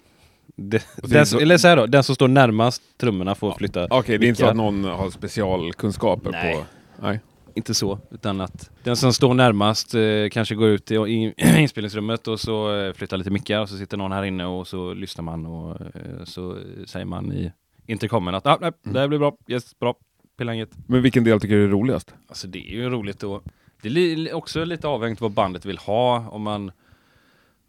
Det, 0.57 0.87
den, 0.97 1.27
så- 1.27 1.39
eller 1.39 1.59
så 1.59 1.69
här 1.69 1.77
då, 1.77 1.87
den 1.87 2.03
som 2.05 2.15
står 2.15 2.29
närmast 2.29 2.83
trummorna 2.99 3.35
får 3.35 3.53
flytta. 3.55 3.87
Okej, 3.91 4.19
det 4.19 4.27
är 4.27 4.29
inte 4.29 4.41
så 4.41 4.47
att 4.47 4.57
någon 4.57 4.85
har 4.85 5.11
specialkunskaper 5.11 6.31
Nej. 6.31 6.57
på... 6.57 6.65
Nej. 7.03 7.21
Inte 7.55 7.75
så, 7.75 7.99
utan 8.11 8.41
att 8.41 8.71
den 8.83 8.97
som 8.97 9.13
står 9.13 9.35
närmast 9.35 9.95
eh, 9.95 10.29
kanske 10.33 10.55
går 10.55 10.69
ut 10.69 10.91
i, 10.91 10.95
i 10.95 11.35
inspelningsrummet 11.61 12.29
och 12.29 12.41
så 12.41 12.77
eh, 12.77 12.93
flyttar 12.93 13.17
lite 13.17 13.31
mickar 13.31 13.61
och 13.61 13.69
så 13.69 13.77
sitter 13.77 13.97
någon 13.97 14.13
här 14.13 14.23
inne 14.25 14.47
och 14.47 14.69
så 14.69 14.95
lyssnar 14.95 15.23
man 15.25 15.47
och 15.47 15.81
eh, 15.81 16.25
så 16.25 16.59
säger 16.87 17.07
man 17.07 17.33
i 17.33 17.53
intercomen 17.87 18.35
att 18.35 18.47
ah, 18.47 18.59
nej, 18.61 18.73
det 18.83 19.01
här 19.01 19.09
blir 19.09 19.19
bra, 19.19 19.37
yes, 19.49 19.79
bra, 19.79 19.95
pilla 20.39 20.55
inget. 20.55 20.71
Men 20.87 21.03
vilken 21.03 21.25
del 21.25 21.41
tycker 21.41 21.55
du 21.55 21.65
är 21.65 21.69
roligast? 21.69 22.15
Alltså 22.29 22.47
det 22.49 22.59
är 22.59 22.73
ju 22.77 22.89
roligt 22.91 23.23
och 23.23 23.45
det 23.83 23.89
är 23.89 23.93
li- 23.93 24.33
också 24.33 24.65
lite 24.65 24.89
avhängigt 24.89 25.21
vad 25.21 25.31
bandet 25.33 25.65
vill 25.65 25.79
ha. 25.79 26.29
Om 26.31 26.43
man 26.43 26.73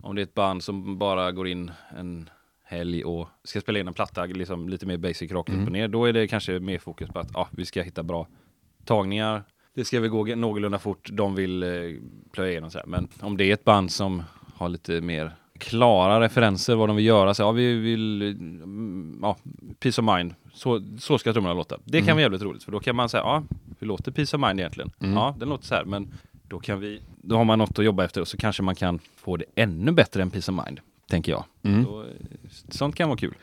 om 0.02 0.16
det 0.16 0.22
är 0.22 0.24
ett 0.24 0.34
band 0.34 0.64
som 0.64 0.98
bara 0.98 1.32
går 1.32 1.48
in 1.48 1.72
en 1.98 2.30
helg 2.64 3.04
och 3.04 3.28
ska 3.44 3.62
spela 3.62 3.80
in 3.80 3.88
en 3.88 3.94
platta, 3.94 4.26
liksom 4.26 4.70
lite 4.70 4.86
mer 4.86 4.98
basic 4.98 5.32
rakt 5.32 5.50
upp 5.50 5.54
Mm. 5.56 5.66
och 5.66 5.72
ner. 5.72 5.88
Då 5.88 6.06
är 6.06 6.14
det 6.14 6.28
kanske 6.28 6.60
mer 6.60 6.80
fokus 6.80 7.10
på 7.10 7.20
att 7.20 7.36
ah, 7.36 7.48
vi 7.52 7.66
ska 7.66 7.82
hitta 7.82 8.04
bra 8.04 8.28
tagningar. 8.86 9.44
Det 9.76 9.86
ska 9.86 10.00
väl 10.00 10.10
gå 10.10 10.26
någorlunda 10.36 10.80
fort, 10.80 11.10
de 11.12 11.36
vill 11.36 11.64
eh, 11.64 11.70
plöja 12.32 12.52
igenom 12.52 12.72
så 12.72 12.78
här. 12.78 12.86
Men 12.86 13.08
om 13.20 13.38
det 13.38 13.46
är 13.46 13.54
ett 13.54 13.64
band 13.64 13.92
som 13.92 14.24
har 14.56 14.70
lite 14.70 15.02
mer 15.02 15.32
klara 15.64 16.20
referenser 16.22 16.76
vad 16.76 16.90
de 16.90 16.96
vill 16.96 17.06
göra. 17.06 17.34
Så, 17.34 17.42
ja, 17.42 17.52
vi 17.52 17.74
vill, 17.74 18.22
mm, 18.22 19.20
ja, 19.22 19.38
Peace 19.80 20.02
of 20.02 20.16
Mind. 20.16 20.34
Så, 20.54 20.84
så 21.00 21.18
ska 21.18 21.34
trummorna 21.34 21.54
låta. 21.54 21.78
Det 21.86 21.98
kan 21.98 22.04
Mm. 22.04 22.16
vara 22.16 22.22
jävligt 22.22 22.42
roligt 22.42 22.64
för 22.64 22.72
då 22.72 22.80
kan 22.80 22.96
man 22.96 23.10
säga, 23.10 23.24
ja, 23.24 23.44
hur 23.80 23.88
låter 23.88 24.12
Peace 24.12 24.38
of 24.38 24.42
Mind 24.42 24.60
egentligen? 24.60 24.92
Mm. 25.00 25.14
Ja, 25.14 25.36
den 25.40 25.50
låter 25.50 25.66
så 25.66 25.76
här, 25.76 25.84
men 25.86 26.14
då 26.48 26.60
kan 26.60 26.80
vi, 26.80 27.00
då 27.22 27.38
har 27.38 27.44
man 27.44 27.60
något 27.60 27.80
att 27.80 27.86
jobba 27.86 28.04
efter 28.06 28.22
och 28.22 28.28
så 28.28 28.38
kanske 28.38 28.64
man 28.64 28.76
kan 28.76 29.00
få 29.16 29.38
det 29.38 29.46
ännu 29.56 29.92
bättre 29.92 30.22
än 30.22 30.30
Peace 30.32 30.52
of 30.52 30.66
Mind, 30.66 30.80
tänker 31.10 31.32
jag. 31.32 31.44
Mm. 31.64 31.84
Då, 31.84 32.02
eh, 32.02 32.08
sånt 32.70 32.96
kan 32.96 33.10
vara 33.10 33.18
kul. 33.20 33.34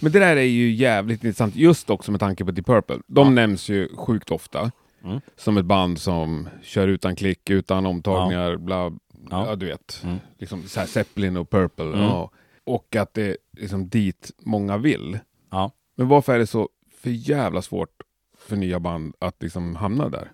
Men 0.00 0.12
det 0.12 0.18
där 0.18 0.36
är 0.36 0.42
ju 0.42 0.70
jävligt 0.74 1.24
intressant, 1.24 1.56
just 1.56 1.90
också 1.90 2.10
med 2.10 2.20
tanke 2.20 2.44
på 2.44 2.50
Deep 2.50 2.66
Purple. 2.66 2.98
De 3.06 3.26
Ja. 3.28 3.30
nämns 3.34 3.68
ju 3.68 3.88
sjukt 3.96 4.30
ofta 4.30 4.70
Mm. 5.04 5.20
som 5.36 5.56
ett 5.56 5.64
band 5.64 5.98
som 5.98 6.48
kör 6.62 6.88
utan 6.88 7.16
klick, 7.16 7.50
utan 7.50 7.86
omtagningar, 7.86 8.56
bla, 8.56 8.92
ja. 9.30 9.46
Ja. 9.46 9.56
du 9.56 9.66
vet. 9.66 10.00
Mm. 10.04 10.16
Liksom 10.38 10.62
så 10.62 10.80
här 10.80 10.86
Zeppelin 10.86 11.36
och 11.36 11.50
Purple. 11.50 11.84
Mm. 11.84 12.00
Ja. 12.00 12.30
Och 12.64 12.96
att 12.96 13.14
det 13.14 13.22
är 13.22 13.36
liksom 13.60 13.88
dit 13.88 14.30
många 14.38 14.76
vill. 14.76 15.18
Ja. 15.50 15.70
Men 15.96 16.08
varför 16.08 16.34
är 16.34 16.38
det 16.38 16.46
så 16.46 16.68
för 17.02 17.10
jävla 17.10 17.62
svårt 17.62 17.90
för 18.38 18.56
nya 18.56 18.80
band 18.80 19.14
att 19.18 19.42
liksom 19.42 19.76
hamna 19.76 20.08
där? 20.08 20.32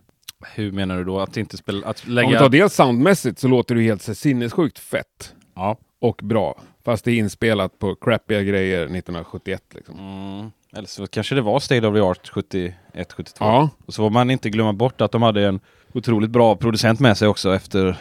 Hur 0.54 0.72
menar 0.72 0.96
du 0.98 1.04
då? 1.04 1.20
Att 1.20 1.36
inte 1.36 1.56
spela, 1.56 1.86
att 1.86 2.04
Om 2.06 2.14
vi 2.14 2.22
tar 2.22 2.30
lägga... 2.30 2.48
dels 2.48 2.74
soundmässigt 2.74 3.38
så 3.38 3.48
låter 3.48 3.74
det 3.74 3.82
helt 3.82 4.02
sinnessjukt 4.02 4.78
fett 4.78 5.34
Ja. 5.54 5.76
och 5.98 6.20
bra. 6.22 6.60
Fast 6.84 7.04
det 7.04 7.12
är 7.12 7.16
inspelat 7.16 7.78
på 7.78 7.94
crappiga 7.94 8.42
grejer 8.42 8.80
1971 8.82 9.62
liksom. 9.74 9.98
Mm. 9.98 10.50
Eller 10.72 10.88
så 10.88 11.06
kanske 11.06 11.34
det 11.34 11.40
var 11.42 11.60
State 11.60 11.86
of 11.86 11.94
the 11.94 12.00
Art 12.00 12.28
71, 12.28 13.12
72. 13.12 13.44
Ja, 13.44 13.70
Och 13.86 13.94
så 13.94 14.02
får 14.02 14.10
man 14.10 14.30
inte 14.30 14.50
glömma 14.50 14.72
bort 14.72 15.00
att 15.00 15.12
de 15.12 15.22
hade 15.22 15.46
en 15.46 15.60
otroligt 15.92 16.30
bra 16.30 16.56
producent 16.56 17.00
med 17.00 17.16
sig 17.18 17.28
också 17.28 17.54
efter 17.54 17.96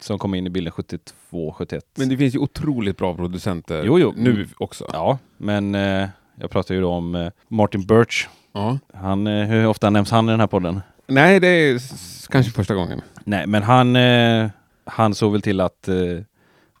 som 0.00 0.18
kom 0.18 0.34
in 0.34 0.46
i 0.46 0.50
bilden 0.50 0.72
72, 0.72 1.54
71. 1.58 1.84
men 1.94 2.08
det 2.08 2.16
finns 2.16 2.34
ju 2.34 2.38
otroligt 2.38 2.96
bra 2.96 3.14
producenter 3.14 3.84
Jo, 3.84 3.98
jo. 3.98 4.12
nu 4.16 4.48
också. 4.58 4.86
Ja, 4.92 5.18
men 5.36 5.74
eh, 5.74 6.08
jag 6.40 6.50
pratar 6.50 6.74
ju 6.74 6.80
då 6.80 6.90
om 6.90 7.14
eh, 7.14 7.30
Martin 7.48 7.86
Birch. 7.86 8.28
Ja. 8.52 8.78
Han, 8.94 9.26
eh, 9.26 9.46
hur 9.46 9.66
ofta 9.66 9.90
nämns 9.90 10.10
han 10.10 10.28
i 10.28 10.30
den 10.30 10.40
här 10.40 10.46
podden? 10.46 10.80
Nej, 11.06 11.40
det 11.40 11.48
är 11.48 11.80
kanske 12.28 12.52
första 12.52 12.74
gången. 12.74 13.00
Nej, 13.24 13.46
men 13.46 13.62
han, 13.62 13.96
eh, 13.96 14.50
han 14.84 15.14
såg 15.14 15.32
väl 15.32 15.42
till 15.42 15.60
att 15.60 15.88
eh, 15.88 15.94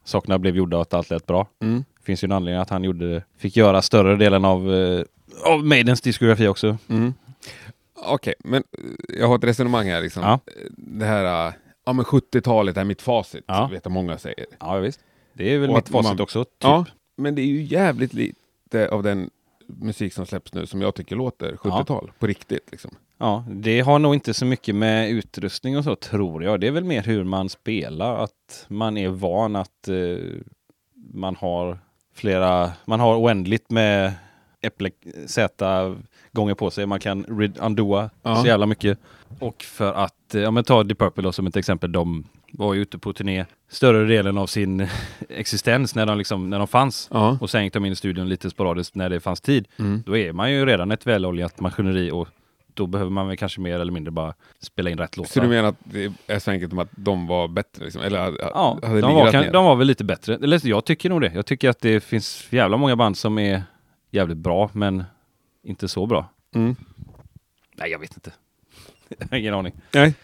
sakerna 0.04 0.38
blev 0.38 0.56
gjorda 0.56 0.76
och 0.76 0.82
att 0.82 0.94
allt 0.94 1.10
lät 1.10 1.26
bra. 1.26 1.48
Mm. 1.62 1.84
Finns 2.02 2.24
ju 2.24 2.26
en 2.26 2.32
anledning 2.32 2.60
att 2.62 2.70
han 2.70 2.84
gjorde, 2.84 3.22
fick 3.38 3.56
göra 3.56 3.82
större 3.82 4.16
delen 4.16 4.44
av, 4.44 4.74
eh, 4.74 5.02
av 5.44 5.64
Maidens 5.64 6.00
diskografi 6.00 6.48
också. 6.48 6.78
Mm. 6.88 7.14
Okej, 8.06 8.34
men 8.38 8.64
eh, 8.78 9.16
jag 9.20 9.28
har 9.28 9.34
ett 9.38 9.44
resonemang 9.44 9.88
här. 9.88 10.02
Liksom. 10.02 10.22
Ja. 10.22 10.40
Det 10.76 11.04
här, 11.04 11.46
eh, 11.48 11.54
ja 11.84 11.92
men 11.92 12.04
70-talet 12.04 12.76
är 12.76 12.84
mitt 12.84 13.02
facit, 13.02 13.44
Ja. 13.46 13.68
vet 13.72 13.80
jag 13.84 13.92
många 13.92 14.18
säger. 14.18 14.46
Ja, 14.60 14.76
visst. 14.76 15.00
Det 15.32 15.54
är 15.54 15.58
väl 15.58 15.70
Och 15.70 15.76
mitt 15.76 15.84
att 15.84 15.90
man- 15.92 16.02
facit 16.04 16.20
också. 16.20 16.44
Typ. 16.44 16.52
Ja, 16.58 16.84
men 17.16 17.34
det 17.34 17.42
är 17.42 17.46
ju 17.46 17.62
jävligt 17.62 18.14
lite 18.14 18.88
av 18.88 19.02
den 19.02 19.30
musik 19.66 20.12
som 20.12 20.26
släpps 20.26 20.52
nu 20.54 20.66
som 20.66 20.80
jag 20.80 20.94
tycker 20.94 21.16
låter 21.16 21.56
70-tal 21.56 22.12
på 22.18 22.26
riktigt. 22.26 22.68
Liksom. 22.70 22.90
Ja, 23.18 23.44
det 23.50 23.80
har 23.80 23.98
nog 23.98 24.14
inte 24.14 24.34
så 24.34 24.44
mycket 24.46 24.74
med 24.74 25.10
utrustning 25.10 25.78
och 25.78 25.84
så 25.84 25.96
tror 25.96 26.44
jag. 26.44 26.60
Det 26.60 26.66
är 26.66 26.70
väl 26.70 26.84
mer 26.84 27.02
hur 27.02 27.24
man 27.24 27.48
spelar, 27.48 28.16
att 28.24 28.66
man 28.68 28.96
är 28.96 29.08
van 29.08 29.56
att 29.56 29.88
eh, 29.88 30.18
man 31.12 31.36
har 31.36 31.78
flera, 32.14 32.72
man 32.84 33.00
har 33.00 33.16
oändligt 33.16 33.70
med 33.70 34.12
äpple 34.60 34.90
Z 35.26 35.96
gånger 36.32 36.54
på 36.54 36.70
sig. 36.70 36.86
Man 36.86 37.00
kan 37.00 37.26
undoa 37.60 38.10
Ja. 38.22 38.36
så 38.36 38.46
jävla 38.46 38.66
mycket. 38.66 38.98
Och 39.38 39.62
för 39.62 39.92
att, 39.92 40.34
eh, 40.34 40.40
ja 40.42 40.50
men 40.50 40.64
ta 40.64 40.82
Deep 40.82 40.98
Purple 40.98 41.32
som 41.32 41.46
ett 41.46 41.56
exempel, 41.56 41.92
de 41.92 42.24
var 42.52 42.74
ju 42.74 42.82
ute 42.82 42.98
på 42.98 43.12
turné 43.12 43.44
större 43.68 44.06
delen 44.06 44.38
av 44.38 44.46
sin 44.46 44.88
existens 45.28 45.94
när 45.94 46.06
de, 46.06 46.18
liksom, 46.18 46.50
när 46.50 46.58
de 46.58 46.68
fanns. 46.68 47.08
Ja. 47.12 47.38
Och 47.40 47.50
sen 47.50 47.64
gick 47.64 47.72
de 47.72 47.84
in 47.84 47.92
i 47.92 47.96
studion 47.96 48.28
lite 48.28 48.50
sporadiskt 48.50 48.94
när 48.94 49.10
det 49.10 49.20
fanns 49.20 49.40
tid. 49.40 49.68
Mm. 49.78 50.02
Då 50.06 50.16
är 50.16 50.32
man 50.32 50.52
ju 50.52 50.66
redan 50.66 50.90
ett 50.90 51.06
väloljat 51.06 51.60
maskineri 51.60 52.10
och 52.10 52.28
då 52.74 52.86
behöver 52.86 53.10
man 53.10 53.28
väl 53.28 53.36
kanske 53.36 53.60
mer 53.60 53.80
eller 53.80 53.92
mindre 53.92 54.10
bara 54.10 54.34
spela 54.60 54.90
in 54.90 54.98
rätt 54.98 55.16
låtar. 55.16 55.30
Så 55.30 55.40
du 55.40 55.48
menar 55.48 55.68
att 55.68 55.76
det 55.84 56.12
är 56.26 56.38
så 56.38 56.50
enkelt 56.50 56.70
som 56.70 56.78
att 56.78 56.88
de 56.90 57.26
var 57.26 57.48
bättre? 57.48 57.84
Liksom? 57.84 58.02
Eller 58.02 58.18
hade, 58.18 58.36
Ja, 58.40 58.78
de 58.82 59.00
var, 59.00 59.32
kan, 59.32 59.52
de 59.52 59.64
var 59.64 59.76
väl 59.76 59.86
lite 59.86 60.04
bättre. 60.04 60.34
Eller 60.34 60.66
jag 60.66 60.84
tycker 60.84 61.10
nog 61.10 61.20
det. 61.20 61.32
Jag 61.34 61.46
tycker 61.46 61.70
att 61.70 61.80
det 61.80 62.00
finns 62.00 62.46
jävla 62.50 62.76
många 62.76 62.96
band 62.96 63.16
som 63.16 63.38
är 63.38 63.62
jävligt 64.10 64.38
bra, 64.38 64.70
men 64.72 65.04
inte 65.62 65.88
så 65.88 66.06
bra. 66.06 66.28
Mm. 66.54 66.76
Nej, 67.76 67.90
jag 67.90 67.98
vet 67.98 68.14
inte. 68.14 68.32
Jag 69.18 69.26
har 69.30 69.38
ingen 69.38 69.54
aning. 69.54 69.72
Nej. 69.92 70.14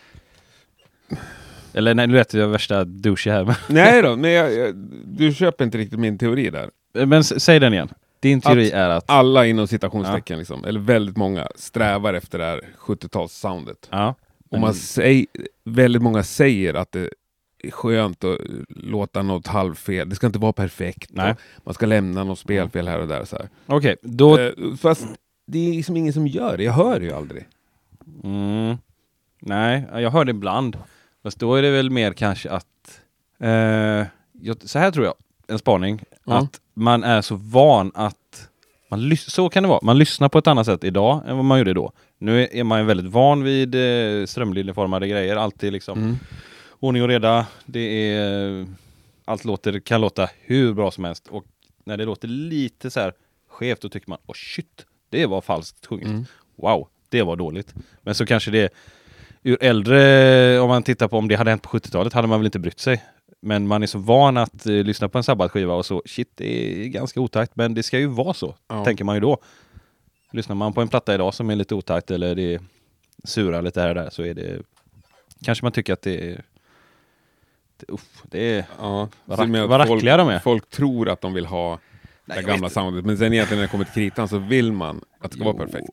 Eller 1.73 1.95
nej, 1.95 2.07
nu 2.07 2.15
lät 2.15 2.35
jag 2.35 2.49
värsta 2.49 2.85
douche 2.85 3.31
här. 3.31 3.57
Nej 3.69 4.03
då, 4.03 4.17
men 4.17 4.31
jag, 4.31 4.53
jag, 4.53 4.75
du 5.05 5.35
köper 5.35 5.65
inte 5.65 5.79
riktigt 5.79 5.99
min 5.99 6.19
teori 6.19 6.51
där. 6.51 6.71
Men, 7.07 7.25
säg 7.25 7.61
den 7.61 7.73
igen. 7.75 7.89
Din 8.21 8.41
teori 8.41 8.71
är 8.71 8.89
att... 8.89 9.11
Alla 9.11 9.47
inom 9.47 9.67
citationstecken, 9.67 10.39
liksom, 10.39 10.65
eller 10.65 10.81
väldigt 10.81 11.17
många, 11.17 11.49
strävar 11.55 12.15
efter 12.15 12.39
det 12.39 12.45
här 12.45 12.61
70-tals-soundet. 12.79 13.89
Ja. 13.91 14.15
Och 14.51 14.61
man 14.61 14.75
säger, 14.75 15.27
väldigt 15.65 16.03
många 16.03 16.23
säger 16.23 16.75
att 16.75 16.93
det 16.93 17.09
är 17.63 17.71
skönt 17.71 18.25
att 18.25 18.39
låta 18.69 19.23
något 19.23 19.47
halvfel. 19.47 20.09
Det 20.09 20.17
ska 20.17 20.27
inte 20.27 20.39
vara 20.39 20.53
perfekt. 20.53 21.11
Man 21.65 21.75
ska 21.75 21.87
lämna 21.87 22.25
något 22.25 22.39
spelfel 22.39 22.89
här 22.89 22.99
och 22.99 23.09
där. 23.09 23.27
Okej, 23.67 23.97
då... 24.03 24.39
Eh, 24.39 24.53
fast 24.81 25.07
det 25.47 25.69
är 25.69 25.73
liksom 25.73 25.97
ingen 25.97 26.13
som 26.13 26.27
gör 26.27 26.57
det. 26.57 26.65
Jag 26.65 26.73
hör 26.73 27.01
det 27.01 27.07
ju 27.07 27.13
aldrig. 27.13 27.47
Mm. 28.25 28.77
Nej, 29.41 29.85
jag 29.93 30.11
hör 30.11 30.25
det 30.25 30.31
ibland. 30.31 30.77
Fast 31.23 31.39
då 31.39 31.55
är 31.55 31.63
det 31.63 31.71
väl 31.71 31.91
mer 31.91 32.13
kanske 32.13 32.51
att... 32.51 33.01
Eh, 33.39 34.07
jag, 34.43 34.57
så 34.65 34.79
här 34.79 34.91
tror 34.91 35.05
jag, 35.07 35.15
en 35.49 35.59
spaning. 35.59 36.03
Ja. 36.25 36.39
Att 36.39 36.61
man 36.75 37.05
är 37.05 37.23
så 37.23 37.35
van 37.35 37.93
att 37.95 38.49
Man 38.91 39.17
så 39.17 39.49
kan 39.49 39.63
det 39.63 39.69
vara. 39.69 39.81
Man 39.83 39.99
lyssnar 39.99 40.29
på 40.29 40.39
ett 40.39 40.47
annat 40.47 40.67
sätt 40.67 40.85
idag 40.85 41.23
än 41.27 41.37
vad 41.37 41.45
man 41.45 41.59
gjorde 41.59 41.75
då. 41.75 41.93
Nu 42.19 42.49
är 42.53 42.65
man 42.65 42.81
ju 42.81 42.87
väldigt 42.87 43.13
van 43.13 43.43
vid 43.43 43.75
eh, 43.75 44.27
strömlinjeformade 44.27 45.09
grejer. 45.09 45.37
Alltid 45.37 45.73
liksom 45.73 45.99
Mm. 45.99 46.17
ordning 46.81 47.03
och 47.03 47.09
reda. 47.09 47.47
Det 47.67 47.81
är... 48.15 48.67
Allt 49.25 49.45
låter, 49.45 49.81
kan 49.81 50.01
låta 50.01 50.29
hur 50.41 50.75
bra 50.75 50.91
som 50.91 51.05
helst. 51.05 51.29
Och 51.29 51.45
när 51.85 51.97
det 51.97 52.05
låter 52.05 52.29
lite 52.29 52.91
så 52.91 53.01
här 53.01 53.13
skevt, 53.49 53.81
då 53.81 53.89
tycker 53.89 54.09
man 54.11 54.19
åh 54.27 54.35
shit, 54.35 54.87
det 55.09 55.27
var 55.27 55.41
falskt 55.41 55.87
sjunget. 55.87 56.07
Mm. 56.09 56.25
Wow, 56.57 56.89
det 57.11 57.23
var 57.23 57.37
dåligt. 57.37 57.75
Men 58.03 58.15
så 58.15 58.27
kanske 58.27 58.51
det 58.51 58.73
ur 59.43 59.59
äldre, 59.61 60.59
om 60.61 60.69
man 60.69 60.83
tittar 60.83 61.09
på 61.09 61.19
om 61.19 61.29
det 61.29 61.35
hade 61.37 61.51
hänt 61.51 61.63
på 61.63 61.69
70-talet, 61.79 62.13
hade 62.13 62.29
man 62.29 62.39
väl 62.41 62.47
inte 62.47 62.59
brytt 62.59 62.81
sig. 62.81 63.03
Men 63.43 63.67
man 63.67 63.83
är 63.83 63.87
så 63.87 63.99
van 63.99 64.37
att 64.37 64.67
eh, 64.67 64.73
lyssna 64.73 65.09
på 65.09 65.19
en 65.19 65.25
sabbatskiva 65.25 65.75
och 65.75 65.87
så, 65.87 66.03
shit, 66.07 66.31
det 66.35 66.85
är 66.85 66.89
ganska 66.89 67.21
otajt, 67.21 67.51
men 67.57 67.75
det 67.75 67.83
ska 67.83 67.99
ju 67.99 68.07
vara 68.07 68.35
så, 68.35 68.55
Ja. 68.69 68.85
tänker 68.85 69.05
man 69.05 69.17
ju 69.17 69.21
då. 69.21 69.39
Lyssnar 70.33 70.57
man 70.57 70.73
på 70.73 70.81
en 70.81 70.89
platta 70.89 71.15
idag 71.15 71.35
som 71.35 71.51
är 71.51 71.57
lite 71.57 71.75
otajt 71.75 72.11
eller 72.11 72.35
det 72.35 72.61
surar 73.25 73.63
lite 73.63 73.81
här 73.81 73.89
och 73.89 73.95
där 73.95 74.11
så 74.11 74.23
är 74.23 74.35
det, 74.35 74.63
kanske 75.45 75.65
man 75.65 75.73
tycker 75.73 75.93
att 75.93 76.03
det 76.03 76.31
är, 76.31 76.45
det, 77.77 77.93
uff, 77.93 78.23
det 78.25 78.39
är 78.59 78.65
Ja, 78.79 79.09
Vad 79.25 79.39
rack- 79.39 79.87
folk, 79.87 80.03
de 80.17 80.29
är. 80.29 80.39
Folk 80.39 80.71
tror 80.71 81.09
att 81.09 81.21
de 81.21 81.35
vill 81.35 81.47
ha 81.47 81.79
det 82.37 82.43
gamla 82.43 82.67
vet- 82.67 82.73
soundet, 82.73 83.05
men 83.05 83.19
sen 83.19 83.33
egentligen 83.33 83.59
när 83.59 83.67
det 83.67 83.71
kommer 83.71 83.85
till 83.85 83.95
kritan 83.95 84.29
så 84.29 84.39
vill 84.39 84.73
man 84.73 85.01
att 85.21 85.31
det 85.31 85.37
ska 85.37 85.45
vara 85.45 85.57
Jo, 85.59 85.65
perfekt. 85.67 85.89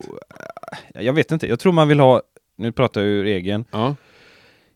äh, 0.94 1.02
Jag 1.02 1.12
vet 1.12 1.32
inte, 1.32 1.46
jag 1.48 1.60
tror 1.60 1.72
man 1.72 1.88
vill 1.88 2.00
ha, 2.00 2.22
nu 2.56 2.72
pratar 2.72 3.00
jag 3.00 3.10
ur 3.10 3.26
egen, 3.26 3.64
Ja, 3.70 3.94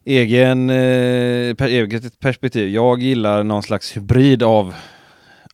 egen, 0.04 0.70
eh, 0.70 1.54
per, 1.54 1.66
eget 1.68 2.20
perspektiv. 2.20 2.68
Jag 2.68 3.02
gillar 3.02 3.42
någon 3.42 3.62
slags 3.62 3.96
hybrid 3.96 4.42
av, 4.42 4.74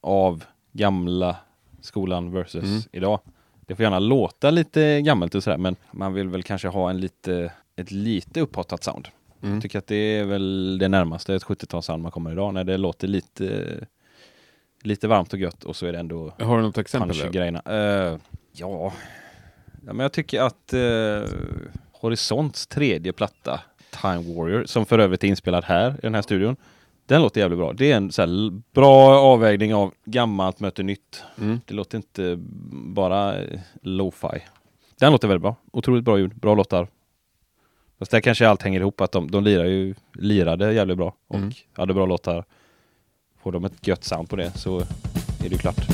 av 0.00 0.44
gamla 0.72 1.36
skolan 1.80 2.32
versus 2.32 2.64
Mm. 2.64 2.80
idag. 2.92 3.20
Det 3.66 3.74
får 3.76 3.82
gärna 3.82 3.98
låta 3.98 4.50
lite 4.50 5.00
gammalt 5.00 5.34
och 5.34 5.42
sådär 5.42 5.58
men 5.58 5.76
man 5.92 6.14
vill 6.14 6.28
väl 6.28 6.42
kanske 6.42 6.68
ha 6.68 6.90
en 6.90 7.00
lite, 7.00 7.52
ett 7.76 7.90
lite 7.90 8.40
upphottat 8.40 8.84
sound. 8.84 9.08
mm. 9.42 9.54
Jag 9.54 9.62
tycker 9.62 9.78
att 9.78 9.86
det 9.86 9.96
är 10.18 10.24
väl 10.24 10.78
det 10.78 10.88
närmaste 10.88 11.34
ett 11.34 11.44
70-talssound 11.44 11.98
man 12.02 12.10
kommer 12.12 12.32
idag 12.32 12.54
när 12.54 12.64
det 12.64 12.76
låter 12.76 13.08
lite, 13.08 13.64
lite 14.82 15.08
varmt 15.08 15.32
och 15.32 15.38
gött 15.38 15.64
och 15.64 15.76
så 15.76 15.86
är 15.86 15.92
det 15.92 15.98
ändå 15.98 16.32
Har 16.38 16.56
du 16.56 16.62
något 16.62 16.78
exempel? 16.78 17.30
grejerna. 17.30 17.62
Eh, 17.66 18.18
ja. 18.52 18.92
ja, 19.86 19.92
men 19.92 19.98
jag 19.98 20.12
tycker 20.12 20.40
att 20.40 20.74
uh, 20.74 21.28
Horisonts 21.92 22.66
tredje 22.66 23.12
platta, 23.12 23.60
Time 24.02 24.34
Warrior, 24.34 24.64
som 24.64 24.86
för 24.86 24.98
övrigt 24.98 25.24
är 25.24 25.28
inspelad 25.28 25.64
här 25.64 25.90
i 25.90 26.00
den 26.02 26.14
här 26.14 26.22
studion, 26.22 26.56
den 27.06 27.22
låter 27.22 27.40
jävligt 27.40 27.58
bra. 27.58 27.72
Det 27.72 27.92
är 27.92 27.96
en 27.96 28.12
så 28.12 28.50
bra 28.74 29.18
avvägning 29.20 29.74
av 29.74 29.94
gammalt 30.04 30.60
möter 30.60 30.82
nytt. 30.82 31.22
Mm. 31.40 31.60
Det 31.66 31.74
låter 31.74 31.96
inte 31.96 32.36
bara 32.72 33.38
eh, 33.38 33.60
lo-fi. 33.82 34.28
Den 35.00 35.12
låter 35.12 35.28
väldigt 35.28 35.42
bra. 35.42 35.56
Otroligt 35.72 36.04
bra 36.04 36.18
ljud, 36.18 36.36
bra 36.36 36.54
låtar. 36.54 36.88
Fast 37.98 38.10
där 38.10 38.20
kanske 38.20 38.48
allt 38.48 38.62
hänger 38.62 38.80
ihop, 38.80 39.00
att 39.00 39.12
de, 39.12 39.30
de 39.30 39.44
lirar 39.44 39.64
ju, 39.64 39.94
lirade 40.14 40.72
jävligt 40.72 40.96
bra 40.96 41.14
och 41.28 41.36
Mm. 41.36 41.50
hade 41.72 41.94
bra 41.94 42.06
låtar. 42.06 42.44
Får 43.48 43.52
de 43.52 43.64
ett 43.64 43.86
gött 43.86 44.04
sound 44.04 44.28
på 44.28 44.36
det 44.36 44.52
så 44.54 44.80
är 45.44 45.48
det 45.48 45.58
klart. 45.58 45.88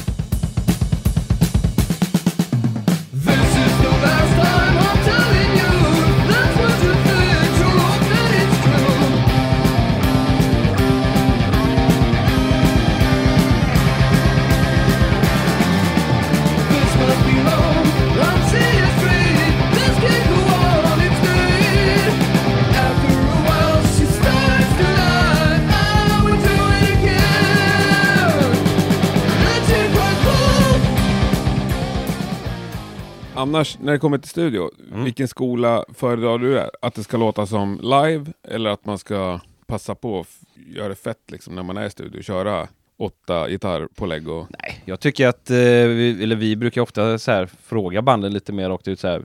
Annars, 33.45 33.79
när 33.79 33.93
det 33.93 33.99
kommer 33.99 34.19
till 34.19 34.31
studio, 34.31 34.71
Mm. 34.93 35.05
vilken 35.05 35.29
skola 35.29 35.85
föredrar 35.95 36.39
du? 36.39 36.59
Är? 36.59 36.71
Att 36.83 36.95
det 36.95 37.03
ska 37.05 37.17
låta 37.17 37.47
som 37.47 37.81
live 37.83 38.33
eller 38.49 38.71
att 38.71 38.87
man 38.87 38.99
ska 38.99 39.41
passa 39.67 39.95
på 39.95 40.21
att 40.21 40.29
göra 40.67 40.89
det 40.89 40.95
fett 40.95 41.31
liksom, 41.31 41.55
när 41.55 41.63
man 41.63 41.77
är 41.77 41.87
i 41.87 41.91
studio? 41.91 42.23
Köra 42.23 42.69
åtta 42.97 43.49
gitarrpålägg 43.49 44.29
och... 44.29 44.47
Nej, 44.63 44.83
jag 44.85 45.01
tycker 45.01 45.29
att, 45.29 45.51
eh, 45.51 45.57
vi, 45.57 46.23
eller 46.23 46.37
vi 46.37 46.57
brukar 46.57 46.81
ofta 46.81 47.19
så 47.19 47.31
här, 47.31 47.47
fråga 47.47 48.03
banden 48.03 48.33
lite 48.33 48.53
mer 48.53 48.69
rakt 48.69 48.89
ut 48.89 49.01
så 49.01 49.09
här, 49.09 49.25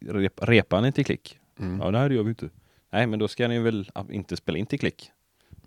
rep, 0.00 0.32
repar 0.42 0.80
ni 0.80 0.92
till 0.92 1.04
klick? 1.04 1.38
Mm. 1.60 1.80
Ja, 1.80 1.90
nej 1.90 2.08
det 2.08 2.14
gör 2.14 2.22
vi 2.22 2.28
inte. 2.28 2.48
Nej, 2.92 3.06
men 3.06 3.18
då 3.18 3.28
ska 3.28 3.48
ni 3.48 3.58
väl 3.58 3.90
inte 4.10 4.36
spela 4.36 4.58
in 4.58 4.66
till 4.66 4.78
klick. 4.78 5.10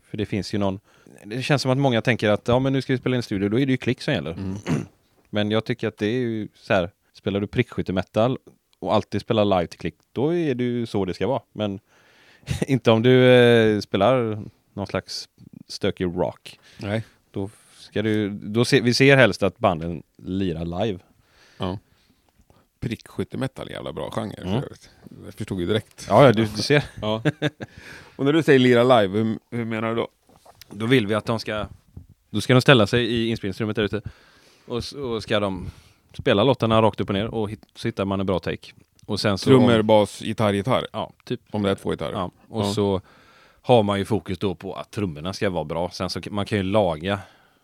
För 0.10 0.18
det 0.18 0.26
finns 0.26 0.54
ju 0.54 0.58
någon, 0.58 0.80
det 1.26 1.42
känns 1.42 1.62
som 1.62 1.72
att 1.72 1.78
många 1.78 2.02
tänker 2.02 2.30
att 2.30 2.48
ja 2.48 2.60
men 2.60 2.74
nu 2.74 2.82
ska 2.82 2.94
vi 2.94 3.00
spela 3.00 3.16
in 3.16 3.24
studio, 3.24 3.50
då 3.50 3.60
är 3.60 3.66
det 3.66 3.72
ju 3.72 3.78
klick 3.78 4.02
som 4.02 4.14
gäller. 4.14 4.32
Mm. 4.32 4.56
Men 5.34 5.52
jag 5.52 5.66
tycker 5.66 5.88
att 5.88 5.98
det 5.98 6.06
är 6.08 6.20
ju 6.20 6.48
så 6.56 6.74
här, 6.74 6.90
spelar 7.14 7.40
du 7.40 7.48
prickskyttemetal 7.48 8.38
och 8.80 8.94
alltid 8.94 9.22
spelar 9.22 9.46
live 9.46 9.68
till 9.68 9.80
klick, 9.80 9.96
då 10.12 10.36
är 10.36 10.56
det 10.56 10.64
ju 10.64 10.86
så 10.86 11.06
det 11.06 11.14
ska 11.14 11.28
vara. 11.28 11.42
Men 11.52 11.80
inte 12.68 12.92
om 12.92 13.02
du 13.02 13.26
eh, 13.26 13.80
spelar 13.80 14.44
någon 14.74 14.88
slags 14.88 15.30
stökig 15.68 16.06
rock. 16.06 16.60
Nej. 16.78 17.04
Då 17.32 17.50
ska 17.78 18.02
du, 18.02 18.30
då 18.30 18.66
se, 18.66 18.82
vi 18.82 18.94
ser 18.94 19.18
helst 19.18 19.44
att 19.44 19.58
banden 19.58 20.04
lirar 20.18 20.86
live. 20.86 21.00
Ja. 21.58 21.80
Prickskyttemetal, 22.80 23.70
jävla 23.70 23.94
bra 23.94 24.12
genre. 24.12 24.42
Mm. 24.42 24.50
för 24.50 24.66
övrigt. 24.66 24.90
Jag 25.26 25.34
förstod 25.34 25.60
ju 25.60 25.66
direkt. 25.66 26.06
Ja, 26.10 26.26
ja 26.26 26.32
du, 26.32 26.46
du 26.46 26.62
ser. 26.62 26.84
Ja. 27.02 27.24
och 28.16 28.26
när 28.26 28.34
du 28.34 28.44
säger 28.44 28.60
lira 28.60 29.02
live, 29.02 29.20
hur, 29.20 29.40
hur 29.52 29.66
menar 29.66 29.90
du 29.90 29.96
då? 29.96 30.08
Då 30.70 30.86
vill 30.86 31.08
vi 31.08 31.14
att 31.14 31.26
de 31.26 31.40
ska, 31.40 31.68
då 32.30 32.42
ska 32.42 32.54
de 32.54 32.62
ställa 32.62 32.88
sig 32.88 33.06
i 33.06 33.28
inspelningsrummet 33.28 33.76
där 33.76 33.84
ute. 33.84 34.02
Och 34.66 34.84
så 34.84 35.22
ska 35.22 35.40
de 35.40 35.72
spela 36.18 36.44
låtarna 36.44 36.82
rakt 36.82 37.00
upp 37.02 37.10
och 37.10 37.16
ner 37.16 37.28
och 37.28 37.50
hit, 37.50 37.66
så 37.76 37.88
hittar 37.88 38.06
man 38.06 38.20
en 38.20 38.26
bra 38.26 38.40
take. 38.40 38.72
Och 39.06 39.20
sen 39.20 39.38
så... 39.38 39.50
Trummor, 39.50 39.82
bas, 39.82 40.22
gitarr, 40.22 40.54
gitarr. 40.54 40.88
Ja, 40.94 41.12
typ. 41.26 41.42
Om 41.52 41.64
det 41.64 41.72
är 41.72 41.76
två 41.76 41.90
gitarrer. 41.90 42.14
Ja. 42.14 42.32
Och 42.50 42.62
Ja. 42.66 42.74
så 42.74 43.02
har 43.62 43.84
man 43.84 44.00
ju 44.00 44.06
fokus 44.06 44.40
då 44.40 44.56
på 44.56 44.74
att 44.74 44.92
trummorna 44.92 45.34
ska 45.34 45.50
vara 45.50 45.64
bra. 45.64 45.90
Sen 45.90 46.10
så 46.10 46.20
man 46.32 46.46
kan 46.46 46.58
ju 46.58 46.64
laga. 46.64 47.20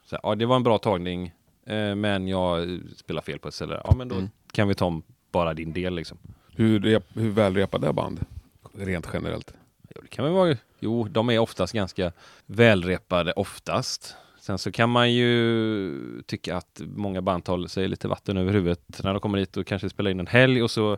Så, 0.06 0.18
ja, 0.24 0.36
det 0.36 0.46
var 0.46 0.56
en 0.56 0.64
bra 0.64 0.78
tagning, 0.78 1.32
eh, 1.66 1.96
men 1.96 2.28
jag 2.28 2.80
spelar 2.98 3.22
fel 3.22 3.40
på 3.40 3.48
ett 3.48 3.54
ställe. 3.54 3.82
Ja, 3.84 3.94
men 3.96 4.08
då 4.08 4.16
Mm. 4.16 4.30
kan 4.52 4.68
vi 4.68 4.76
ta 4.76 4.86
om 4.86 5.04
bara 5.32 5.54
din 5.54 5.74
del 5.74 5.96
liksom. 5.96 6.18
Hur, 6.56 6.80
rep, 6.80 7.04
hur 7.14 7.30
välrepade 7.30 7.88
är 7.88 7.94
band? 7.94 8.26
Rent 8.74 9.08
generellt. 9.14 9.54
Jo, 9.96 10.02
det 10.02 10.08
kan 10.08 10.26
väl 10.26 10.34
vara. 10.34 10.58
Jo, 10.80 11.08
de 11.08 11.30
är 11.30 11.40
oftast 11.40 11.74
ganska 11.74 12.12
välrepade 12.46 13.32
oftast. 13.32 14.16
Sen 14.48 14.58
så 14.58 14.72
kan 14.72 14.90
man 14.90 15.14
ju 15.14 16.22
tycka 16.26 16.58
att 16.58 16.82
många 16.96 17.22
band 17.22 17.44
tar 17.44 17.68
sig 17.68 17.88
lite 17.88 18.08
vatten 18.08 18.38
över 18.38 18.54
huvudet 18.54 19.00
när 19.04 19.14
de 19.14 19.20
kommer 19.20 19.38
hit 19.38 19.58
och 19.58 19.68
kanske 19.68 19.90
spelar 19.90 20.12
in 20.12 20.20
en 20.20 20.28
helg 20.28 20.64
och 20.64 20.72
så 20.72 20.98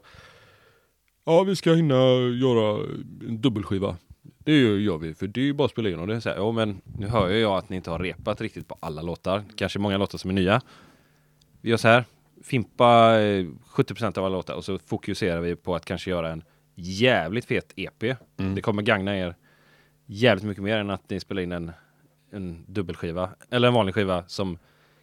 Ja, 1.25 1.43
vi 1.43 1.55
ska 1.55 1.73
hinna 1.73 1.95
göra 2.41 2.87
en 3.27 3.41
dubbelskiva. 3.41 3.97
Det 4.21 4.57
gör 4.57 4.97
vi, 4.97 5.13
för 5.13 5.27
det 5.27 5.41
är 5.41 5.45
ju 5.45 5.53
bara 5.53 5.65
att 5.65 5.71
spela 5.71 5.89
in 5.89 5.99
och 5.99 6.07
det 6.07 6.21
så 6.21 6.29
här, 6.29 6.35
ja 6.35 6.51
men 6.51 6.81
nu 6.97 7.07
hör 7.07 7.29
jag 7.29 7.57
att 7.57 7.69
ni 7.69 7.75
inte 7.75 7.91
har 7.91 7.99
repat 7.99 8.41
riktigt 8.41 8.67
på 8.67 8.77
alla 8.79 9.01
låtar. 9.01 9.43
Kanske 9.55 9.79
många 9.79 9.97
låtar 9.97 10.17
som 10.17 10.29
är 10.29 10.33
nya. 10.33 10.61
Vi 11.61 11.69
gör 11.69 11.77
så 11.77 11.87
här, 11.87 12.03
fimpa 12.43 13.19
eh, 13.19 13.45
70% 13.67 14.17
av 14.17 14.25
alla 14.25 14.35
låtar 14.35 14.53
och 14.53 14.65
så 14.65 14.79
fokuserar 14.79 15.41
vi 15.41 15.55
på 15.55 15.75
att 15.75 15.85
kanske 15.85 16.09
göra 16.09 16.31
en 16.31 16.43
jävligt 16.75 17.45
fet 17.45 17.73
EP. 17.75 18.03
Mm. 18.03 18.55
Det 18.55 18.61
kommer 18.61 18.81
gagna 18.81 19.17
er 19.17 19.35
jävligt 20.05 20.45
mycket 20.45 20.63
mer 20.63 20.77
än 20.77 20.89
att 20.89 21.09
ni 21.09 21.19
spelar 21.19 21.41
in 21.41 21.51
en, 21.51 21.71
en 22.31 22.63
dubbelskiva. 22.67 23.29
Eller 23.49 23.67
en 23.67 23.73
vanlig 23.73 23.95
skiva 23.95 24.23
som 24.27 24.57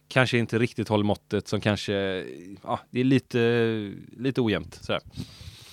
kanske 0.07 0.37
inte 0.37 0.59
riktigt 0.59 0.89
håller 0.89 1.03
måttet, 1.03 1.47
som 1.47 1.61
kanske, 1.61 2.25
ja, 2.63 2.79
det 2.89 2.99
är 2.99 3.03
lite, 3.03 3.93
lite 4.17 4.41
ojämnt 4.41 4.75
sådär. 4.81 5.01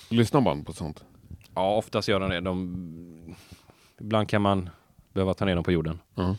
Lyssnar 0.09 0.41
band 0.41 0.65
på 0.65 0.73
sånt? 0.73 1.03
Ja, 1.55 1.75
oftast 1.75 2.07
gör 2.07 2.19
de 2.19 2.29
det. 2.29 2.41
De, 2.41 3.35
ibland 3.99 4.29
kan 4.29 4.41
man 4.41 4.69
behöva 5.13 5.33
ta 5.33 5.45
ner 5.45 5.55
dem 5.55 5.63
på 5.63 5.71
jorden. 5.71 5.99
Ja. 6.15 6.35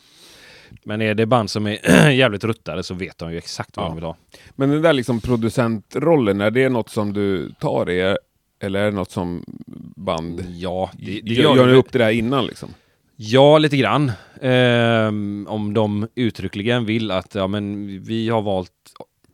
Men 0.85 1.03
är 1.03 1.15
det 1.15 1.27
band 1.27 1.51
som 1.51 1.67
är 1.67 2.11
jävligt 2.11 2.45
ruttade 2.45 2.83
så 2.83 2.95
vet 2.95 3.19
de 3.19 3.33
ju 3.33 3.39
exakt 3.39 3.77
vad 3.77 3.85
Ja. 3.85 3.89
de 3.89 3.95
vill 3.95 4.05
ha. 4.05 4.17
Men 4.51 4.71
den 4.71 4.83
där 4.83 4.93
liksom 4.93 5.21
producentrollen, 5.21 6.41
är 6.41 6.51
det 6.51 6.69
något 6.69 6.91
som 6.91 7.13
du 7.13 7.53
tar 7.61 7.91
i? 7.91 8.17
Eller 8.61 8.81
är 8.81 8.85
det 8.85 8.97
något 8.97 9.11
som 9.11 9.45
band... 9.97 10.45
Ja, 10.49 10.91
det, 10.99 11.21
det 11.21 11.35
gör, 11.35 11.57
gör, 11.57 11.67
ni 11.67 11.73
upp 11.73 11.93
det 11.93 11.99
där 11.99 12.11
innan 12.11 12.47
liksom? 12.47 12.75
Ja, 13.17 13.59
lite 13.59 13.77
grann. 13.77 14.13
Ehm, 14.41 15.47
om 15.49 15.75
de 15.75 16.09
uttryckligen 16.15 16.85
vill 16.85 17.11
att 17.11 17.35
ja, 17.35 17.47
men 17.47 17.87
vi 18.03 18.29
har 18.29 18.43
valt 18.43 18.73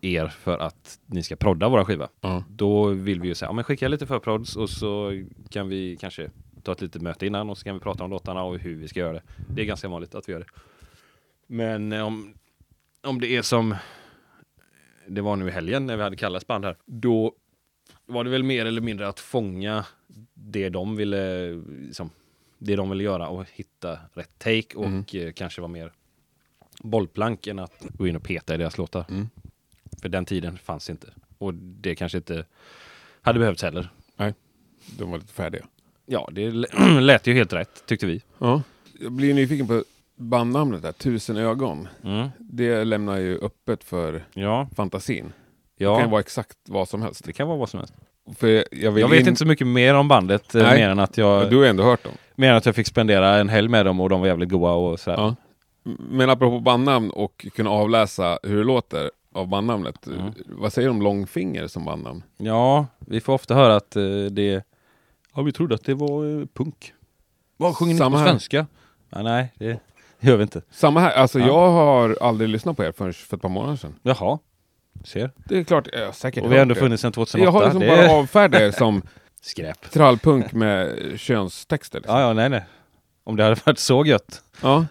er 0.00 0.28
för 0.28 0.58
att 0.58 0.98
ni 1.06 1.22
ska 1.22 1.36
prodda 1.36 1.68
våra 1.68 1.84
skiva. 1.84 2.08
Ja. 2.20 2.44
Då 2.48 2.86
vill 2.86 3.20
vi 3.20 3.28
ju 3.28 3.34
säga, 3.34 3.48
ja 3.48 3.52
men 3.52 3.64
skicka 3.64 3.88
lite 3.88 4.06
förprods 4.06 4.56
och 4.56 4.70
så 4.70 5.22
kan 5.50 5.68
vi 5.68 5.96
kanske 6.00 6.30
ta 6.62 6.72
ett 6.72 6.80
litet 6.80 7.02
möte 7.02 7.26
innan 7.26 7.50
och 7.50 7.58
så 7.58 7.64
kan 7.64 7.74
vi 7.74 7.80
prata 7.80 8.04
om 8.04 8.10
låtarna 8.10 8.42
och 8.42 8.58
hur 8.58 8.74
vi 8.74 8.88
ska 8.88 9.00
göra 9.00 9.12
det. 9.12 9.22
Det 9.48 9.62
är 9.62 9.66
ganska 9.66 9.88
vanligt 9.88 10.14
att 10.14 10.28
vi 10.28 10.32
gör 10.32 10.40
det. 10.40 10.46
Men 11.46 11.92
eh, 11.92 12.06
om, 12.06 12.34
om 13.02 13.20
det 13.20 13.36
är 13.36 13.42
som 13.42 13.74
det 15.08 15.20
var 15.20 15.36
nu 15.36 15.48
i 15.48 15.50
helgen 15.50 15.86
när 15.86 15.96
vi 15.96 16.02
hade 16.02 16.16
Kallas 16.16 16.46
band 16.46 16.64
här. 16.64 16.76
Då 16.86 17.32
var 18.06 18.24
det 18.24 18.30
väl 18.30 18.42
mer 18.42 18.66
eller 18.66 18.80
mindre 18.80 19.08
att 19.08 19.20
fånga 19.20 19.86
det 20.34 20.68
de 20.68 20.96
ville, 20.96 21.52
liksom, 21.68 22.10
det 22.64 22.76
de 22.76 22.90
ville 22.90 23.04
göra 23.04 23.28
och 23.28 23.44
hitta 23.52 23.98
rätt 24.14 24.38
take 24.38 24.76
och 24.76 24.86
Mm. 24.86 25.04
eh, 25.14 25.32
kanske 25.32 25.60
vara 25.60 25.72
mer 25.72 25.92
bollplank 26.82 27.46
än 27.46 27.58
att 27.58 27.72
gå 27.94 28.06
in 28.06 28.16
och 28.16 28.22
peta 28.22 28.54
i 28.54 28.56
deras 28.56 28.78
låtar. 28.78 29.04
Mm. 29.08 29.28
För 30.02 30.08
den 30.08 30.24
tiden 30.24 30.58
fanns 30.58 30.90
inte. 30.90 31.06
Och 31.38 31.54
det 31.54 31.94
kanske 31.94 32.18
inte 32.18 32.44
hade 33.22 33.38
behövts 33.38 33.62
heller. 33.62 33.88
De 34.98 35.10
var 35.10 35.18
lite 35.18 35.32
färdiga. 35.32 35.64
Ja, 36.06 36.28
det 36.32 36.50
lät 37.00 37.26
ju 37.26 37.34
helt 37.34 37.52
rätt 37.52 37.86
tyckte 37.86 38.06
vi. 38.06 38.22
Ja. 38.38 38.62
Jag 39.00 39.12
blir 39.12 39.34
nyfiken 39.34 39.66
på 39.66 39.84
bandnamnet 40.16 40.82
där, 40.82 40.92
Tusen 40.92 41.36
ögon. 41.36 41.88
Mm. 42.04 42.28
Det 42.38 42.84
lämnar 42.84 43.16
ju 43.18 43.38
öppet 43.38 43.84
för 43.84 44.24
Ja, 44.34 44.68
fantasin. 44.76 45.32
Det 45.78 45.84
ja. 45.84 46.00
kan 46.00 46.10
vara 46.10 46.20
exakt 46.20 46.58
vad 46.68 46.88
som 46.88 47.02
helst. 47.02 47.24
det 47.24 47.32
kan 47.32 47.48
vara 47.48 47.58
vad 47.58 47.68
som 47.70 47.78
helst. 47.80 47.94
För 48.36 48.48
jag, 48.72 48.92
vill 48.92 49.00
Jag 49.02 49.08
vet 49.08 49.20
in- 49.20 49.28
inte 49.28 49.38
så 49.38 49.46
mycket 49.46 49.66
mer 49.66 49.94
om 49.94 50.08
bandet, 50.08 50.54
eh, 50.54 50.62
Nej. 50.62 50.78
mer 50.80 50.88
än 50.88 50.98
att 50.98 51.18
jag 51.18 51.50
Du 51.50 51.56
har 51.56 51.64
ändå 51.64 51.82
hört 51.82 52.04
dem. 52.04 52.12
Mer 52.34 52.50
än 52.50 52.56
att 52.56 52.66
jag 52.66 52.74
fick 52.74 52.86
spendera 52.86 53.38
en 53.38 53.48
helg 53.48 53.68
med 53.68 53.86
dem 53.86 54.00
och 54.00 54.08
de 54.08 54.20
var 54.20 54.26
jävligt 54.28 54.48
goa 54.48 54.72
och 54.72 55.00
sådär. 55.00 55.16
Ja. 55.18 55.34
Men 55.98 56.30
apropå 56.30 56.60
bandnamn 56.60 57.10
och 57.10 57.46
kunna 57.54 57.70
avläsa 57.70 58.38
hur 58.42 58.56
det 58.58 58.64
låter 58.64 59.10
av 59.34 59.48
bandnamnet. 59.48 60.06
Mm. 60.06 60.32
Vad 60.46 60.72
säger 60.72 60.88
du 60.88 60.94
om 60.94 61.02
Långfinger 61.02 61.66
som 61.66 61.84
bandnamn? 61.84 62.22
Ja, 62.36 62.86
vi 62.98 63.20
får 63.20 63.32
ofta 63.32 63.54
höra 63.54 63.76
att 63.76 63.96
eh, 63.96 64.02
det... 64.30 64.64
Ja, 65.34 65.42
vi 65.42 65.52
trodde 65.52 65.74
att 65.74 65.84
det 65.84 65.94
var 65.94 66.40
eh, 66.40 66.46
punk. 66.54 66.92
Vad 67.56 67.76
sjunger 67.76 67.92
ni 67.92 67.98
Samma 67.98 68.16
på 68.16 68.20
här. 68.20 68.28
svenska? 68.28 68.66
Ja, 69.10 69.22
nej, 69.22 69.52
det 69.58 69.78
gör 70.20 70.36
vi 70.36 70.42
inte. 70.42 70.62
Samma 70.70 71.00
här, 71.00 71.10
alltså 71.10 71.38
Ja. 71.38 71.46
jag 71.46 71.70
har 71.70 72.18
aldrig 72.20 72.48
lyssnat 72.50 72.76
på 72.76 72.84
er 72.84 72.92
förrän 72.92 73.12
för 73.12 73.36
ett 73.36 73.42
par 73.42 73.48
månader 73.48 73.76
sedan. 73.76 73.94
Jaha, 74.02 74.38
ser. 75.04 75.30
Det 75.44 75.58
är 75.58 75.64
klart, 75.64 75.88
jag 75.92 76.06
har 76.06 76.12
säkert 76.12 76.44
Och 76.44 76.52
vi 76.52 76.54
har 76.56 76.62
ändå 76.62 76.74
funnits 76.74 77.02
sedan 77.02 77.12
2008. 77.12 77.44
Jag 77.44 77.52
har 77.52 77.64
liksom 77.64 77.80
det 77.80 77.86
bara 77.88 77.96
är 78.04 78.18
avfärdat 78.20 78.60
er 78.60 78.70
som 78.70 79.02
skräp. 79.42 79.90
trallpunk 79.90 80.52
med 80.52 80.98
könstexter. 81.20 81.98
Liksom. 81.98 82.16
Ja, 82.16 82.20
ja, 82.20 82.32
nej, 82.32 82.48
nej. 82.48 82.64
Om 83.24 83.36
det 83.36 83.42
hade 83.44 83.60
varit 83.64 83.78
så 83.78 84.06
gött. 84.06 84.42
Ja. 84.62 84.86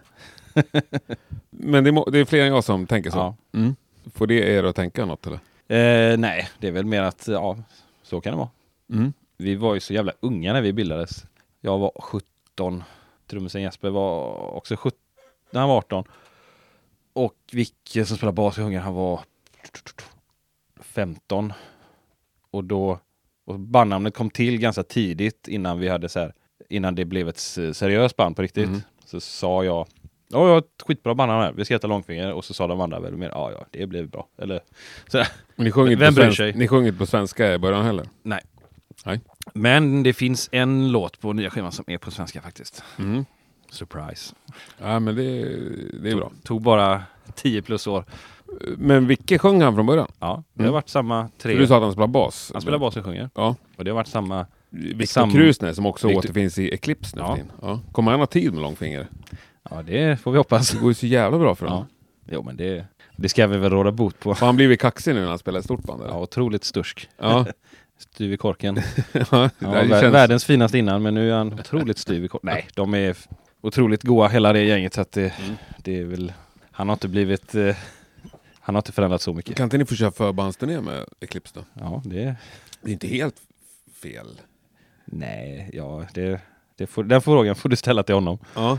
Men 1.49 1.83
det 1.83 1.89
är, 1.89 2.11
det 2.11 2.19
är 2.19 2.25
fler 2.25 2.41
än 2.41 2.53
jag 2.53 2.63
som 2.63 2.87
tänker 2.87 3.11
så. 3.11 3.17
Ja. 3.17 3.35
Mm. 3.53 3.75
Får 4.13 4.27
det 4.27 4.33
er 4.33 4.63
att 4.63 4.75
tänka 4.75 5.05
något 5.05 5.27
eller? 5.27 5.39
Eh, 5.67 6.17
nej, 6.17 6.49
det 6.59 6.67
är 6.67 6.71
väl 6.71 6.85
mer 6.85 7.01
att, 7.01 7.27
ja, 7.27 7.57
så 8.03 8.21
kan 8.21 8.33
det 8.33 8.37
vara. 8.37 8.49
Mm. 8.89 9.13
Vi 9.37 9.55
var 9.55 9.73
ju 9.73 9.79
så 9.79 9.93
jävla 9.93 10.13
unga 10.19 10.53
när 10.53 10.61
vi 10.61 10.73
bildades. 10.73 11.25
Jag 11.61 11.77
var 11.77 11.91
17, 11.99 12.83
trummisen 13.27 13.61
Jesper 13.61 13.89
var 13.89 14.35
också 14.55 14.75
17, 14.75 14.99
när 15.51 15.59
han 15.59 15.69
var 15.69 15.77
18. 15.77 16.03
Och 17.13 17.35
Vicke 17.51 18.05
som 18.05 18.17
spelar 18.17 18.33
bas 18.33 18.57
i 18.57 18.61
Hungern, 18.61 18.83
han 18.83 18.93
var 18.93 19.19
15. 20.79 21.53
Och 22.51 22.63
då, 22.63 22.99
och 23.45 23.59
bandnamnet 23.59 24.13
kom 24.13 24.29
till 24.29 24.59
ganska 24.59 24.83
tidigt 24.83 25.47
innan 25.47 25.79
vi 25.79 25.89
hade 25.89 26.09
så 26.09 26.19
här, 26.19 26.33
innan 26.69 26.95
det 26.95 27.05
blev 27.05 27.29
ett 27.29 27.39
seriöst 27.73 28.15
band 28.15 28.35
på 28.35 28.41
riktigt. 28.41 28.67
Mm. 28.67 28.81
Så 29.05 29.19
sa 29.19 29.63
jag, 29.63 29.87
ja 30.27 30.47
jag 30.47 30.47
har 30.47 30.57
ett 30.57 30.83
skitbra 30.87 31.15
bandnamn 31.15 31.43
här, 31.43 31.53
vi 31.53 31.65
ska 31.65 31.73
heta 31.73 31.87
Långfinger. 31.87 32.33
Och 32.33 32.45
så 32.45 32.53
sa 32.53 32.67
de 32.67 32.81
andra 32.81 32.99
väl 32.99 33.17
mer, 33.17 33.29
ja 33.29 33.51
ja 33.51 33.65
det 33.71 33.87
blev 33.87 34.09
bra. 34.09 34.27
Eller 34.37 34.61
sådär. 35.07 35.27
Ni 35.55 35.71
sjunger 35.71 35.95
Vem 35.95 36.13
på 36.13 36.15
bryr 36.15 36.23
svenska, 36.23 36.43
sig? 36.43 36.53
Ni 36.53 36.67
sjunger 36.67 36.87
inte 36.87 36.99
på 36.99 37.05
svenska 37.05 37.53
i 37.53 37.57
början 37.57 37.85
heller? 37.85 38.05
Nej. 38.23 38.41
Nej. 39.05 39.19
Men 39.53 40.03
det 40.03 40.13
finns 40.13 40.49
en 40.51 40.91
låt 40.91 41.19
på 41.19 41.33
nya 41.33 41.49
skivan 41.49 41.71
som 41.71 41.85
är 41.87 41.97
på 41.97 42.11
svenska 42.11 42.41
faktiskt. 42.41 42.83
Mm. 42.99 43.25
Surprise. 43.71 44.35
Ja 44.81 44.99
men 44.99 45.15
det, 45.15 45.23
det 46.03 46.11
är 46.11 46.15
bra. 46.15 46.31
Tog 46.43 46.61
bara 46.61 47.03
10 47.35 47.61
plus 47.61 47.87
år. 47.87 48.05
Men 48.77 49.07
vilket 49.07 49.41
sjöng 49.41 49.61
han 49.61 49.75
från 49.75 49.85
början? 49.85 50.07
Ja, 50.19 50.43
det 50.53 50.59
Mm. 50.59 50.65
har 50.69 50.73
varit 50.73 50.89
samma 50.89 51.29
tre. 51.37 51.55
Du 51.55 51.67
sa 51.67 51.75
att 51.77 51.83
han 51.83 51.91
spelar 51.91 52.07
bas. 52.07 52.49
Han 52.53 52.61
spelar 52.61 52.77
bas 52.77 52.97
och 52.97 53.05
sjunger. 53.05 53.29
Ja. 53.35 53.55
Och 53.77 53.83
det 53.83 53.91
har 53.91 53.95
varit 53.95 54.07
samma. 54.07 54.45
Viktor 54.69 55.05
Sam- 55.21 55.31
Krusner 55.31 55.73
som 55.73 55.85
också 55.85 56.07
Victor- 56.07 56.19
återfinns 56.19 56.57
i 56.59 56.73
Eclipse 56.73 57.15
nu 57.15 57.21
Ja. 57.21 57.37
ja. 57.61 57.79
Kommer 57.91 58.11
han 58.11 58.19
ha 58.19 58.27
tid 58.27 58.53
med 58.53 58.61
Långfinger? 58.61 59.07
Ja, 59.69 59.81
det 59.85 60.19
får 60.21 60.31
vi 60.31 60.37
hoppas. 60.37 60.71
Det 60.71 60.77
går 60.79 60.89
ju 60.89 60.93
så 60.93 61.05
jävla 61.07 61.37
bra 61.39 61.55
för 61.55 61.65
Ja. 61.65 61.71
honom. 61.71 61.87
Jo, 62.31 62.43
men 62.43 62.57
det, 62.57 62.85
det 63.15 63.29
ska 63.29 63.47
vi 63.47 63.57
väl 63.57 63.71
råda 63.71 63.91
bot 63.91 64.19
på. 64.19 64.29
Har 64.33 64.45
han 64.47 64.55
blivit 64.55 64.79
kaxig 64.81 65.13
nu 65.15 65.21
när 65.21 65.27
han 65.29 65.39
spelar 65.39 65.59
i 65.59 65.63
stort 65.63 65.83
band? 65.83 66.01
eller? 66.01 66.11
Ja, 66.13 66.19
otroligt 66.19 66.63
stursk. 66.63 67.09
Ja. 67.17 67.45
Styv 67.99 68.33
i 68.33 68.37
korken. 68.37 68.75
ja. 69.13 69.23
Ja, 69.31 69.49
känns... 69.59 70.03
Världens 70.13 70.45
finaste 70.45 70.77
innan, 70.77 71.01
men 71.01 71.13
nu 71.13 71.31
är 71.31 71.35
han 71.35 71.53
otroligt 71.53 71.97
styv 71.97 72.25
i 72.25 72.27
korken. 72.27 72.49
Nej, 72.53 72.67
de 72.75 72.93
är 72.93 73.15
otroligt 73.61 74.03
goa 74.03 74.27
hela 74.27 74.53
det 74.53 74.63
gänget. 74.63 74.93
Så 74.93 75.01
att 75.01 75.11
det, 75.11 75.21
Mm. 75.43 75.55
det 75.77 75.99
är 75.99 76.05
väl... 76.05 76.33
Han 76.71 76.89
har 76.89 76.93
inte 76.93 77.07
blivit... 77.07 77.55
Eh, 77.55 77.75
han 78.61 78.75
har 78.75 78.79
inte 78.79 78.91
förändrats 78.91 79.23
så 79.23 79.33
mycket. 79.33 79.57
Kan 79.57 79.63
inte 79.63 79.77
ni 79.77 79.85
få 79.85 79.95
köra 79.95 80.11
förbandsturné 80.11 80.81
med 80.81 81.05
Eclipse 81.19 81.53
då? 81.55 81.63
Ja, 81.73 82.01
det... 82.05 82.35
Det 82.81 82.89
är 82.89 82.93
inte 82.93 83.07
helt 83.07 83.35
fel. 84.01 84.41
Nej, 85.05 85.69
ja, 85.73 86.05
det, 86.13 86.41
det 86.75 86.87
får, 86.87 87.03
den 87.03 87.21
frågan 87.21 87.55
får 87.55 87.69
du 87.69 87.75
ställa 87.75 88.03
till 88.03 88.15
honom. 88.15 88.39
Ja. 88.55 88.77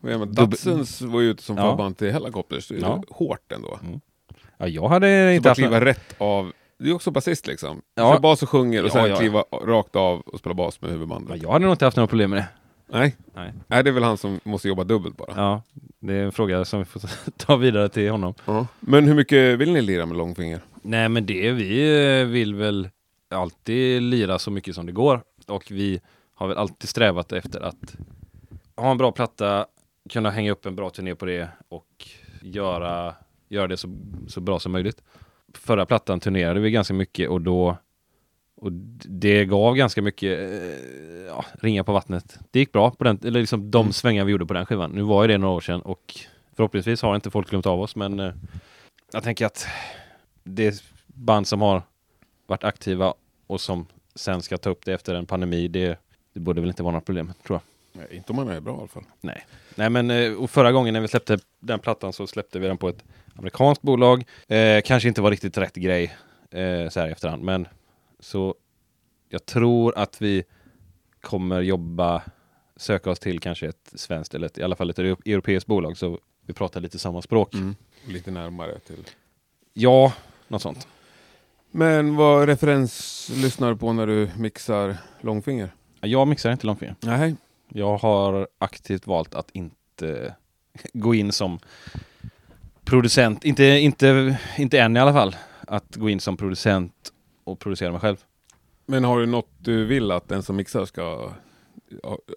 Men 0.00 0.20
Dubbel- 0.20 0.34
Datsuns 0.50 1.00
var 1.00 1.20
ju 1.20 1.30
ute 1.30 1.42
som 1.42 1.56
Ja. 1.56 1.70
förband 1.70 1.96
till 1.98 2.12
Hellacopters. 2.12 2.68
Det 2.68 2.74
är 2.76 2.80
Ja. 2.80 3.02
hårt 3.10 3.52
ändå. 3.52 3.78
Ja, 4.58 4.66
jag 4.68 4.88
hade 4.88 5.06
Så 5.30 5.34
inte 5.34 5.42
bara 5.44 5.50
haft... 5.50 5.58
kliva 5.58 5.84
rätt 5.84 6.14
av. 6.18 6.52
Du 6.78 6.90
är 6.90 6.94
också 6.94 7.10
basist 7.10 7.46
liksom. 7.46 7.82
Ja. 7.94 8.14
Ja. 8.14 8.20
bas 8.20 8.42
och 8.42 8.48
sjunger 8.48 8.82
och 8.82 8.88
Ja, 8.88 8.92
sen 8.92 9.10
ja. 9.10 9.16
kliva 9.16 9.44
rakt 9.62 9.96
av 9.96 10.20
och 10.20 10.38
spela 10.38 10.54
bas 10.54 10.80
med 10.80 10.90
huvudbandet. 10.90 11.30
Ja, 11.36 11.42
jag 11.42 11.52
hade 11.52 11.64
nog 11.64 11.74
inte 11.74 11.84
haft 11.84 11.96
några 11.96 12.06
problem 12.06 12.30
med 12.30 12.38
det. 12.38 12.46
Nej. 12.88 13.16
Nej. 13.34 13.52
Nej, 13.66 13.84
det 13.84 13.90
är 13.90 13.94
väl 13.94 14.02
han 14.02 14.16
som 14.16 14.40
måste 14.44 14.68
jobba 14.68 14.84
dubbelt 14.84 15.16
bara. 15.16 15.32
Ja, 15.36 15.62
det 15.98 16.14
är 16.14 16.24
en 16.24 16.32
fråga 16.32 16.64
som 16.64 16.78
vi 16.78 16.84
får 16.84 17.02
ta 17.36 17.56
vidare 17.56 17.88
till 17.88 18.10
honom. 18.10 18.34
Ja. 18.44 18.66
Men 18.80 19.04
hur 19.04 19.14
mycket 19.14 19.58
vill 19.58 19.72
ni 19.72 19.82
lira 19.82 20.06
med 20.06 20.16
Långfinger? 20.16 20.60
Nej, 20.82 21.08
men 21.08 21.26
det 21.26 21.52
vi 21.52 22.20
eh, 22.20 22.26
vill 22.26 22.54
väl 22.54 22.88
alltid 23.30 24.02
lira 24.02 24.38
så 24.38 24.50
mycket 24.50 24.74
som 24.74 24.86
det 24.86 24.92
går. 24.92 25.22
Och 25.46 25.70
vi 25.70 26.00
har 26.34 26.48
väl 26.48 26.56
alltid 26.56 26.88
strävat 26.88 27.32
efter 27.32 27.60
att 27.60 27.96
ha 28.76 28.90
en 28.90 28.98
bra 28.98 29.12
platta, 29.12 29.66
kunna 30.10 30.30
hänga 30.30 30.52
upp 30.52 30.66
en 30.66 30.76
bra 30.76 30.90
turné 30.90 31.14
på 31.14 31.26
det 31.26 31.48
och 31.68 32.08
göra, 32.42 33.14
göra 33.48 33.66
det 33.66 33.76
så, 33.76 33.88
så 34.28 34.40
bra 34.40 34.58
som 34.58 34.72
möjligt. 34.72 35.02
Förra 35.54 35.86
plattan 35.86 36.20
turnerade 36.20 36.60
vi 36.60 36.70
ganska 36.70 36.94
mycket 36.94 37.28
och 37.28 37.40
då 37.40 37.76
och 38.60 38.72
det 38.72 39.44
gav 39.44 39.76
ganska 39.76 40.02
mycket 40.02 40.38
eh, 40.38 41.26
ja, 41.26 41.44
ringa 41.60 41.84
på 41.84 41.92
vattnet. 41.92 42.38
Det 42.50 42.58
gick 42.58 42.72
bra 42.72 42.90
på 42.90 43.04
den, 43.04 43.18
eller 43.24 43.40
liksom 43.40 43.70
de 43.70 43.92
svängar 43.92 44.24
vi 44.24 44.32
gjorde 44.32 44.46
på 44.46 44.54
den 44.54 44.66
skivan. 44.66 44.90
Nu 44.90 45.02
var 45.02 45.22
ju 45.22 45.28
det 45.28 45.38
några 45.38 45.54
år 45.54 45.60
sedan 45.60 45.80
och 45.80 46.14
förhoppningsvis 46.56 47.02
har 47.02 47.14
inte 47.14 47.30
folk 47.30 47.50
glömt 47.50 47.66
av 47.66 47.80
oss 47.80 47.96
men 47.96 48.20
eh, 48.20 48.32
jag 49.12 49.22
tänker 49.22 49.46
att 49.46 49.66
det 50.44 50.82
band 51.06 51.46
som 51.46 51.60
har 51.60 51.82
varit 52.46 52.64
aktiva 52.64 53.14
och 53.46 53.60
som 53.60 53.86
sen 54.14 54.42
ska 54.42 54.58
ta 54.58 54.70
upp 54.70 54.84
det 54.84 54.92
efter 54.92 55.14
en 55.14 55.26
pandemi, 55.26 55.68
det, 55.68 55.98
det 56.32 56.40
borde 56.40 56.60
väl 56.60 56.70
inte 56.70 56.82
vara 56.82 56.94
något 56.94 57.06
problem, 57.06 57.32
tror 57.46 57.56
jag. 57.56 57.62
Nej, 58.02 58.16
inte 58.16 58.32
om 58.32 58.36
man 58.36 58.48
är 58.48 58.60
bra 58.60 58.74
i 58.74 58.78
alla 58.78 58.88
fall. 58.88 59.04
Nej. 59.20 59.46
Nej 59.74 59.90
men 59.90 60.10
eh, 60.10 60.32
och 60.32 60.50
förra 60.50 60.72
gången 60.72 60.94
när 60.94 61.00
vi 61.00 61.08
släppte 61.08 61.38
den 61.60 61.78
plattan 61.78 62.12
så 62.12 62.26
släppte 62.26 62.58
vi 62.58 62.66
den 62.66 62.78
på 62.78 62.88
ett 62.88 63.04
amerikanskt 63.36 63.82
bolag. 63.82 64.24
Eh, 64.48 64.80
kanske 64.84 65.08
inte 65.08 65.20
var 65.20 65.30
riktigt 65.30 65.58
rätt 65.58 65.74
grej 65.74 66.16
eh, 66.50 66.88
så 66.88 67.00
här 67.00 67.08
i 67.08 67.12
efterhand 67.12 67.42
men 67.42 67.68
så 68.20 68.54
jag 69.28 69.46
tror 69.46 69.98
att 69.98 70.22
vi 70.22 70.44
kommer 71.20 71.60
jobba, 71.60 72.22
söka 72.76 73.10
oss 73.10 73.18
till 73.18 73.40
kanske 73.40 73.68
ett 73.68 73.92
svenskt 73.94 74.34
eller 74.34 74.46
ett, 74.46 74.58
i 74.58 74.62
alla 74.62 74.76
fall 74.76 74.90
ett 74.90 74.98
euro- 74.98 75.20
europeiskt 75.26 75.66
bolag 75.66 75.96
så 75.96 76.18
vi 76.46 76.52
pratar 76.54 76.80
lite 76.80 76.98
samma 76.98 77.22
språk. 77.22 77.54
Mm. 77.54 77.74
Lite 78.06 78.30
närmare 78.30 78.78
till. 78.78 79.04
Ja, 79.72 80.12
något 80.48 80.62
sånt. 80.62 80.88
Men 81.70 82.16
vad 82.16 82.46
referens 82.48 83.30
lyssnar 83.34 83.70
du 83.70 83.76
på 83.76 83.92
när 83.92 84.06
du 84.06 84.30
mixar 84.36 84.96
Långfinger? 85.20 85.70
Jag 86.00 86.28
mixar 86.28 86.52
inte 86.52 86.66
långfinger. 86.66 86.94
Nej. 87.00 87.36
Jag 87.68 87.98
har 87.98 88.48
aktivt 88.58 89.06
valt 89.06 89.34
att 89.34 89.50
inte 89.52 90.34
gå 90.92 91.14
in 91.14 91.32
som 91.32 91.58
producent, 92.84 93.44
inte, 93.44 93.64
inte, 93.64 94.38
inte 94.58 94.78
än 94.80 94.96
i 94.96 95.00
alla 95.00 95.12
fall, 95.12 95.36
att 95.60 95.96
gå 95.96 96.10
in 96.10 96.20
som 96.20 96.36
producent 96.36 97.12
och 97.48 97.58
producera 97.58 97.90
mig 97.92 98.00
själv. 98.00 98.16
Men 98.86 99.04
har 99.04 99.20
du 99.20 99.26
något 99.26 99.48
du 99.58 99.84
vill 99.84 100.10
att 100.10 100.28
den 100.28 100.42
som 100.42 100.56
mixar 100.56 100.84
ska... 100.84 101.32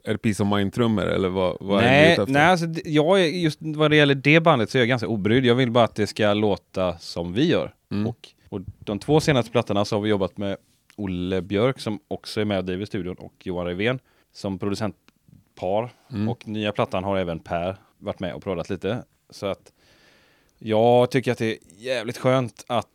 Är 0.04 0.12
det 0.12 0.17
Peace 0.17 0.43
of 0.43 0.50
Mind-trummor 0.50 1.06
eller 1.06 1.30
vad, 1.30 1.58
vad 1.60 1.80
är 1.84 1.88
nej, 1.88 2.13
ute 2.13 2.21
efter? 2.21 2.34
nej 2.34 2.41
alltså, 2.45 2.65
det- 2.65 2.89
jag 2.89 3.21
är, 3.21 3.26
just 3.26 3.60
vad 3.62 3.91
det 3.91 3.97
gäller 3.97 4.15
det 4.15 4.39
bandet 4.39 4.69
så 4.69 4.78
är 4.78 4.80
jag 4.80 4.88
ganska 4.89 5.08
obrydd. 5.08 5.45
Jag 5.45 5.56
vill 5.56 5.71
bara 5.71 5.84
att 5.84 5.95
det 5.95 6.08
ska 6.08 6.34
låta 6.34 6.97
som 6.97 7.34
vi 7.34 7.47
gör. 7.47 7.74
Mm. 7.91 8.08
Och, 8.08 8.30
och 8.50 8.62
de 8.80 9.00
två 9.00 9.19
senaste 9.19 9.52
plattorna 9.52 9.86
så 9.86 9.95
har 9.95 10.02
vi 10.02 10.10
jobbat 10.10 10.38
med 10.38 10.58
Olle 10.95 11.41
Björk 11.41 11.80
som 11.80 12.00
också 12.08 12.41
är 12.41 12.45
med 12.45 12.58
och 12.58 12.65
driver 12.65 12.86
studion 12.86 13.15
och 13.15 13.34
Johan 13.43 13.65
Revén 13.65 14.00
som 14.34 14.60
producentpar. 14.60 15.93
Mm. 16.12 16.30
Och 16.30 16.47
nya 16.47 16.71
plattan 16.71 17.04
har 17.04 17.17
även 17.17 17.39
Per 17.39 17.78
varit 17.97 18.19
med 18.19 18.34
och 18.34 18.43
proddat 18.43 18.69
lite. 18.69 19.04
Så 19.30 19.45
att 19.45 19.71
jag 20.60 21.12
tycker 21.12 21.32
att 21.32 21.38
det 21.38 21.52
är 21.52 21.58
jävligt 21.78 22.17
skönt 22.17 22.63
att 22.67 22.88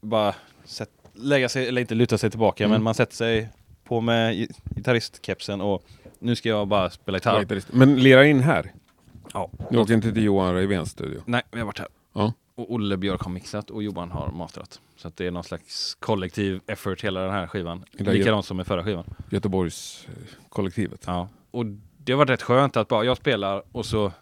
bara 0.00 0.34
sätt, 0.64 0.90
lägga 1.22 1.48
sig, 1.48 1.68
eller 1.68 1.80
inte 1.80 1.94
luta 1.94 2.18
sig 2.18 2.30
tillbaka, 2.30 2.64
Mm. 2.64 2.72
men 2.72 2.82
man 2.82 2.94
sätter 2.94 3.14
sig 3.16 3.48
på 3.84 4.00
med 4.00 4.34
gi- 4.34 4.48
gitarristkepsen 4.76 5.60
och 5.60 5.84
nu 6.18 6.36
ska 6.36 6.48
jag 6.48 6.68
bara 6.68 6.90
spela 6.90 7.16
gitarr. 7.18 7.62
Men 7.76 7.96
lira 8.02 8.26
in 8.26 8.40
här. 8.40 8.72
Ja. 9.34 9.50
Du 9.70 9.78
åker 9.78 9.94
inte 9.94 10.12
till 10.12 10.24
Johan 10.24 10.54
Reivens 10.54 10.90
studio? 10.90 11.22
Nej, 11.26 11.42
vi 11.52 11.58
har 11.58 11.66
varit 11.66 11.78
här. 11.78 11.88
Ja. 12.12 12.32
Och 12.54 12.72
Olle 12.74 12.96
Björk 12.96 13.20
har 13.22 13.30
mixat 13.30 13.70
och 13.70 13.82
Johan 13.82 14.10
har 14.10 14.30
masterat. 14.32 14.80
Så 14.96 15.08
att 15.08 15.16
det 15.16 15.26
är 15.26 15.30
någon 15.30 15.44
slags 15.44 15.94
kollektiv 15.94 16.60
effort 16.66 17.04
hela 17.04 17.20
den 17.20 17.30
här 17.30 17.46
skivan. 17.46 17.84
Likadant 17.92 18.46
som 18.46 18.56
med 18.56 18.66
förra 18.66 18.84
skivan. 18.84 19.04
Göteborgs 19.30 20.06
kollektivet. 20.48 21.02
Ja. 21.06 21.28
Och 21.50 21.64
det 21.98 22.14
var 22.14 22.26
rätt 22.26 22.42
skönt 22.42 22.76
att 22.76 22.88
bara 22.88 23.04
jag 23.04 23.16
spelar 23.16 23.62
och 23.72 23.86
så 23.86 24.12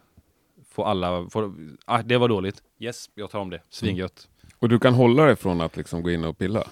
får 0.71 0.85
alla, 0.85 1.27
får, 1.31 1.55
ah, 1.85 2.03
det 2.03 2.17
var 2.19 2.29
dåligt. 2.29 2.63
Yes, 2.79 3.11
jag 3.15 3.31
tar 3.31 3.39
om 3.39 3.51
det. 3.51 3.61
Svingött. 3.71 4.29
Och 4.59 4.69
du 4.69 4.79
kan 4.79 4.95
hålla 4.95 5.25
dig 5.25 5.37
från 5.37 5.61
att 5.61 5.77
liksom 5.77 6.03
gå 6.03 6.11
in 6.11 6.25
och 6.25 6.39
pilla? 6.39 6.65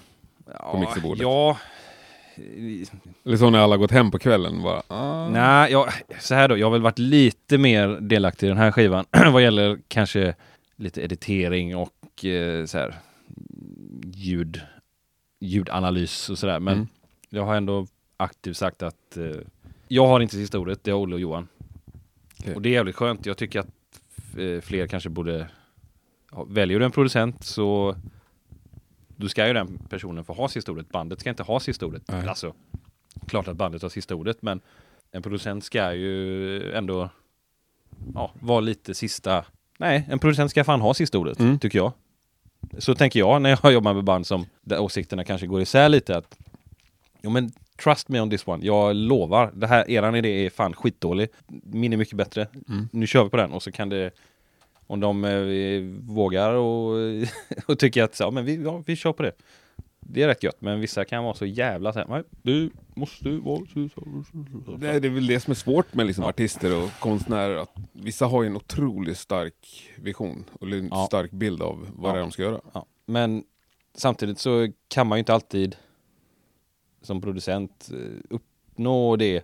Ja, 0.59 0.79
mixerbordet. 0.79 1.21
Ja. 1.21 1.57
Eller 3.25 3.37
så 3.37 3.49
när 3.49 3.59
alla 3.59 3.77
gått 3.77 3.91
hem 3.91 4.11
på 4.11 4.19
kvällen 4.19 4.63
bara... 4.63 4.81
Ah. 4.87 5.29
Nej, 5.29 5.71
jag, 5.71 5.89
så 6.19 6.35
här 6.35 6.47
då. 6.47 6.57
Jag 6.57 6.65
har 6.65 6.71
väl 6.71 6.81
varit 6.81 6.99
lite 6.99 7.57
mer 7.57 7.87
delaktig 7.87 8.45
i 8.47 8.49
den 8.49 8.57
här 8.57 8.71
skivan 8.71 9.05
vad 9.31 9.43
gäller 9.43 9.79
kanske 9.87 10.35
lite 10.75 11.01
editering 11.01 11.75
och 11.77 12.25
eh, 12.25 12.65
så 12.65 12.77
här 12.77 12.95
ljud, 14.13 14.61
ljudanalys 15.39 16.29
och 16.29 16.37
sådär. 16.37 16.59
Men 16.59 16.73
Mm. 16.73 16.87
jag 17.29 17.45
har 17.45 17.55
ändå 17.55 17.87
aktivt 18.17 18.57
sagt 18.57 18.83
att 18.83 19.17
eh, 19.17 19.31
jag 19.87 20.07
har 20.07 20.19
inte 20.19 20.35
sista 20.35 20.59
ordet. 20.59 20.83
Det 20.83 20.91
har 20.91 20.99
Olle 20.99 21.15
och 21.15 21.21
Johan. 21.21 21.47
Okej. 22.39 22.55
Och 22.55 22.61
det 22.61 22.69
är 22.69 22.73
jävligt 22.73 22.95
skönt. 22.95 23.25
Jag 23.25 23.37
tycker 23.37 23.59
att 23.59 23.67
eh, 24.37 24.61
fler 24.61 24.87
kanske 24.87 25.09
borde 25.09 25.47
ja, 26.31 26.43
Väljer 26.49 26.79
du 26.79 26.85
en 26.85 26.91
producent 26.91 27.43
så 27.43 27.95
då 29.17 29.29
ska 29.29 29.47
ju 29.47 29.53
den 29.53 29.79
personen 29.89 30.23
få 30.25 30.33
ha 30.33 30.47
sista 30.47 30.71
ordet. 30.71 30.89
Bandet 30.89 31.19
ska 31.19 31.29
inte 31.29 31.43
ha 31.43 31.59
sista 31.59 31.85
ordet. 31.85 32.03
Nej. 32.07 32.27
Alltså, 32.27 32.53
klart 33.27 33.47
att 33.47 33.57
bandet 33.57 33.81
har 33.81 33.89
sista 33.89 34.15
ordet, 34.15 34.41
men 34.41 34.61
en 35.11 35.21
producent 35.21 35.63
ska 35.63 35.93
ju 35.93 36.71
ändå 36.71 37.09
ja, 38.13 38.31
vara 38.39 38.59
lite 38.59 38.93
sista... 38.93 39.45
Nej, 39.79 40.05
en 40.09 40.19
producent 40.19 40.51
ska 40.51 40.63
fan 40.63 40.81
ha 40.81 40.93
sista 40.93 41.17
ordet, 41.17 41.39
Mm. 41.39 41.59
tycker 41.59 41.79
jag. 41.79 41.91
Så 42.77 42.95
tänker 42.95 43.19
jag 43.19 43.41
när 43.41 43.57
jag 43.63 43.73
jobbar 43.73 43.93
med 43.93 44.03
band 44.03 44.27
som 44.27 44.45
där 44.61 44.79
åsikterna 44.79 45.23
kanske 45.23 45.47
går 45.47 45.61
isär 45.61 45.89
lite. 45.89 46.17
att 46.17 46.37
Jo 47.21 47.29
men 47.29 47.51
trust 47.83 48.09
me 48.09 48.19
on 48.21 48.29
this 48.29 48.47
one. 48.47 48.65
Jag 48.65 48.95
lovar, 48.95 49.51
det 49.53 49.67
här, 49.67 49.89
eran 49.91 50.15
idé 50.15 50.45
är 50.45 50.49
fan 50.49 50.73
skitdålig. 50.73 51.27
Min 51.63 51.93
är 51.93 51.97
mycket 51.97 52.15
bättre. 52.17 52.47
Mm. 52.69 52.89
Nu 52.91 53.07
kör 53.07 53.23
vi 53.23 53.29
på 53.29 53.37
den 53.37 53.51
och 53.51 53.63
så 53.63 53.71
kan 53.71 53.89
det 53.89 54.11
om 54.87 54.99
de 54.99 55.23
eh, 55.25 55.81
vågar 56.15 56.53
och, 56.53 56.95
och 57.67 57.79
tycker 57.79 58.03
att 58.03 58.19
ja, 58.19 58.31
men 58.31 58.45
vi, 58.45 58.63
ja, 58.63 58.83
vi 58.85 58.95
kör 58.95 59.13
på 59.13 59.23
det. 59.23 59.31
Det 60.09 60.23
är 60.23 60.27
rätt 60.27 60.43
gött, 60.43 60.61
men 60.61 60.79
vissa 60.79 61.05
kan 61.05 61.23
vara 61.23 61.33
så 61.33 61.45
jävla 61.45 61.93
så 61.93 61.99
här, 61.99 62.07
nej, 62.09 62.23
du 62.41 62.69
måste 62.95 63.29
vara 63.29 63.59
så, 63.59 63.89
så, 63.89 64.23
så. 64.65 64.71
Det 64.77 64.89
är 64.89 64.99
väl 65.09 65.27
det 65.27 65.39
som 65.39 65.51
är 65.51 65.55
svårt 65.55 65.93
med 65.93 66.05
liksom 66.07 66.23
Ja. 66.23 66.29
artister 66.29 66.83
och 66.83 66.89
konstnärer. 66.99 67.55
Att 67.55 67.75
vissa 67.91 68.25
har 68.25 68.43
ju 68.43 68.47
en 68.49 68.55
otroligt 68.55 69.17
stark 69.17 69.91
vision 69.95 70.43
och 70.59 70.67
en 70.67 70.87
Ja. 70.91 71.05
stark 71.07 71.31
bild 71.31 71.61
av 71.61 71.87
vad 71.95 72.13
det 72.13 72.17
är 72.17 72.21
de 72.21 72.31
ska 72.31 72.41
göra. 72.41 72.61
Men 73.05 73.43
samtidigt 73.95 74.39
så 74.39 74.67
kan 74.87 75.07
man 75.07 75.17
ju 75.17 75.19
inte 75.19 75.33
alltid 75.33 75.75
som 77.01 77.21
producent 77.21 77.89
eh, 77.93 78.19
uppnå 78.29 79.15
det. 79.15 79.43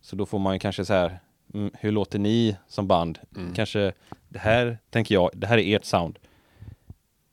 Så 0.00 0.16
då 0.16 0.26
får 0.26 0.38
man 0.38 0.54
ju 0.54 0.58
kanske 0.58 0.84
så 0.84 0.92
här, 0.92 1.20
mm, 1.54 1.70
hur 1.80 1.92
låter 1.92 2.18
ni 2.18 2.56
som 2.68 2.86
band? 2.86 3.18
Mm. 3.36 3.54
Kanske, 3.54 3.92
det 4.28 4.38
här 4.38 4.78
tänker 4.90 5.14
jag, 5.14 5.30
det 5.34 5.46
här 5.46 5.58
är 5.58 5.76
ert 5.76 5.84
sound. 5.84 6.18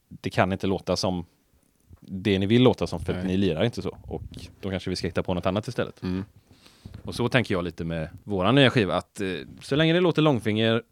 Det 0.07 0.29
kan 0.29 0.51
inte 0.53 0.67
låta 0.67 0.95
som 0.95 1.25
det 1.99 2.39
ni 2.39 2.45
vill 2.45 2.63
låta 2.63 2.87
som 2.87 2.99
för 2.99 3.13
att 3.13 3.19
Nej. 3.19 3.27
ni 3.27 3.37
lirar 3.37 3.63
inte 3.63 3.81
så. 3.81 3.97
Och 4.07 4.23
då 4.61 4.69
kanske 4.69 4.89
vi 4.89 4.95
ska 4.95 5.07
hitta 5.07 5.23
på 5.23 5.33
något 5.33 5.45
annat 5.45 5.67
istället. 5.67 6.03
Mm. 6.03 6.25
Och 7.03 7.15
så 7.15 7.29
tänker 7.29 7.53
jag 7.55 7.63
lite 7.63 7.83
med 7.83 8.09
våran 8.23 8.55
nya 8.55 8.69
skiva 8.69 8.95
att 8.95 9.21
eh, 9.21 9.27
så 9.61 9.75
länge 9.75 9.93
det 9.93 9.99
låter 9.99 10.21
långfinger 10.21 10.83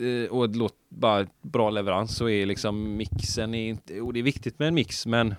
eh, 0.00 0.30
och 0.30 0.50
det 0.50 0.58
låter 0.58 0.76
bara 0.88 1.26
bra 1.42 1.70
leverans 1.70 2.16
så 2.16 2.28
är 2.28 2.46
liksom 2.46 2.96
mixen 2.96 3.54
är 3.54 3.68
inte, 3.68 4.00
och 4.00 4.12
det 4.12 4.18
är 4.18 4.22
viktigt 4.24 4.58
med 4.58 4.68
en 4.68 4.74
mix 4.74 5.06
men 5.06 5.34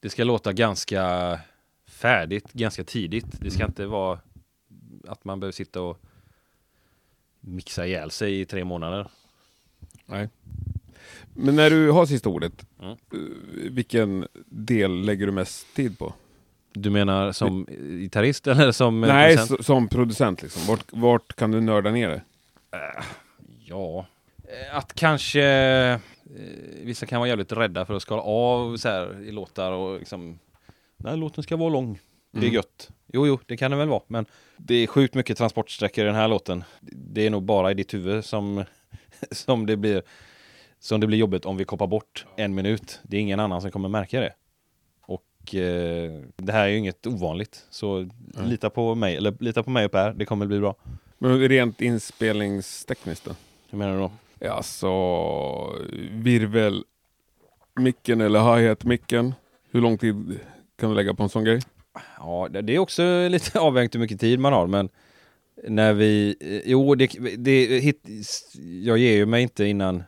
det 0.00 0.10
ska 0.10 0.24
låta 0.24 0.52
ganska 0.52 1.38
färdigt 1.86 2.52
ganska 2.52 2.84
tidigt. 2.84 3.26
Det 3.40 3.50
ska 3.50 3.60
Mm. 3.60 3.70
inte 3.70 3.86
vara 3.86 4.18
att 5.08 5.24
man 5.24 5.40
behöver 5.40 5.52
sitta 5.52 5.80
och 5.82 5.98
mixa 7.44 7.86
ihjäl 7.86 8.10
sig 8.10 8.40
i 8.40 8.44
tre 8.44 8.64
månader. 8.64 9.08
Nej. 10.06 10.28
Men 11.34 11.56
när 11.56 11.70
du 11.70 11.90
har 11.90 12.06
sista 12.06 12.28
ordet, 12.28 12.66
Mm. 12.80 12.90
eh, 12.92 12.96
vilken 13.70 14.26
del 14.46 15.00
lägger 15.00 15.26
du 15.26 15.32
mest 15.32 15.74
tid 15.74 15.98
på? 15.98 16.12
Du 16.72 16.90
menar 16.90 17.32
som 17.32 17.66
gitarrist 17.80 18.46
eller 18.46 18.72
som 18.72 19.00
Nej, 19.00 19.36
producent? 19.36 19.58
så, 19.60 19.64
som 19.64 19.88
producent 19.88 20.42
liksom. 20.42 20.62
Vart, 20.68 20.84
vart 20.92 21.36
kan 21.36 21.50
du 21.50 21.60
nörda 21.60 21.90
ner 21.90 22.08
det? 22.08 22.22
Ja, 23.64 24.06
Eh, 24.48 24.76
att 24.76 24.94
kanske 24.94 25.42
eh, 25.44 25.98
vissa 26.82 27.06
kan 27.06 27.18
vara 27.20 27.28
jävligt 27.28 27.52
rädda 27.52 27.86
för 27.86 27.94
att 27.94 28.02
skala 28.02 28.22
av 28.22 28.76
så 28.76 28.88
här 28.88 29.20
i 29.22 29.32
låtar 29.32 29.72
och 29.72 29.98
liksom 29.98 30.38
den 30.96 31.10
här 31.10 31.16
låten 31.16 31.44
ska 31.44 31.56
vara 31.56 31.68
lång. 31.68 31.98
Det 32.34 32.40
är 32.40 32.42
Mm. 32.42 32.54
gött. 32.54 32.90
Jo, 33.12 33.26
jo, 33.26 33.38
det 33.46 33.56
kan 33.56 33.70
det 33.70 33.76
väl 33.76 33.88
vara, 33.88 34.02
men 34.06 34.26
det 34.56 34.74
är 34.74 34.86
sjukt 34.86 35.14
mycket 35.14 35.38
transportsträckor 35.38 36.04
i 36.04 36.06
den 36.06 36.16
här 36.16 36.28
låten. 36.28 36.64
Det 36.80 37.26
är 37.26 37.30
nog 37.30 37.42
bara 37.42 37.70
i 37.70 37.74
ditt 37.74 37.94
huvud 37.94 38.24
som, 38.24 38.64
som 39.30 39.66
det 39.66 39.76
blir 39.76 40.02
som 40.78 41.00
det 41.00 41.06
blir 41.06 41.18
jobbigt 41.18 41.44
om 41.46 41.56
vi 41.56 41.64
koppar 41.64 41.86
bort 41.86 42.26
en 42.36 42.54
minut. 42.54 43.00
Det 43.02 43.16
är 43.16 43.20
ingen 43.20 43.40
annan 43.40 43.60
som 43.60 43.70
kommer 43.70 43.88
märka 43.88 44.20
det. 44.20 44.34
Och 45.00 45.54
eh, 45.54 46.20
det 46.36 46.52
här 46.52 46.64
är 46.64 46.68
ju 46.68 46.76
inget 46.78 47.06
ovanligt, 47.06 47.66
så 47.70 48.08
lita 48.44 48.70
på 48.70 48.94
mig, 48.94 49.16
eller 49.16 49.34
lita 49.40 49.62
på 49.62 49.70
mig 49.70 49.84
och 49.84 49.92
Per, 49.92 50.12
det 50.12 50.24
kommer 50.24 50.46
bli 50.46 50.60
bra. 50.60 50.74
Men 51.18 51.48
rent 51.48 51.80
inspelningstekniskt 51.80 53.24
då? 53.24 53.30
Hur 53.70 53.78
menar 53.78 53.92
du 53.92 53.98
då? 53.98 54.10
Ja, 54.38 54.52
Alltså, 54.52 54.88
virvel, 56.10 56.84
micken 57.80 58.20
eller 58.20 58.56
hi-hat 58.56 58.84
micken. 58.84 59.34
Hur 59.70 59.80
lång 59.80 59.98
tid 59.98 60.40
kan 60.78 60.90
du 60.90 60.96
lägga 60.96 61.14
på 61.14 61.22
en 61.22 61.28
sån 61.28 61.44
grej? 61.44 61.60
Ja, 62.18 62.48
det 62.48 62.74
är 62.74 62.78
också 62.78 63.02
lite 63.30 63.60
avhängigt 63.60 63.94
hur 63.94 64.00
mycket 64.00 64.20
tid 64.20 64.38
man 64.38 64.52
har, 64.52 64.66
men 64.66 64.88
när 65.68 65.92
vi, 65.92 66.36
eh, 66.40 66.70
jo, 66.70 66.94
det, 66.94 67.06
det, 67.36 67.80
hit, 67.80 68.08
jag 68.82 68.98
ger 68.98 69.16
ju 69.16 69.26
mig 69.26 69.42
inte 69.42 69.64
innan, 69.64 70.02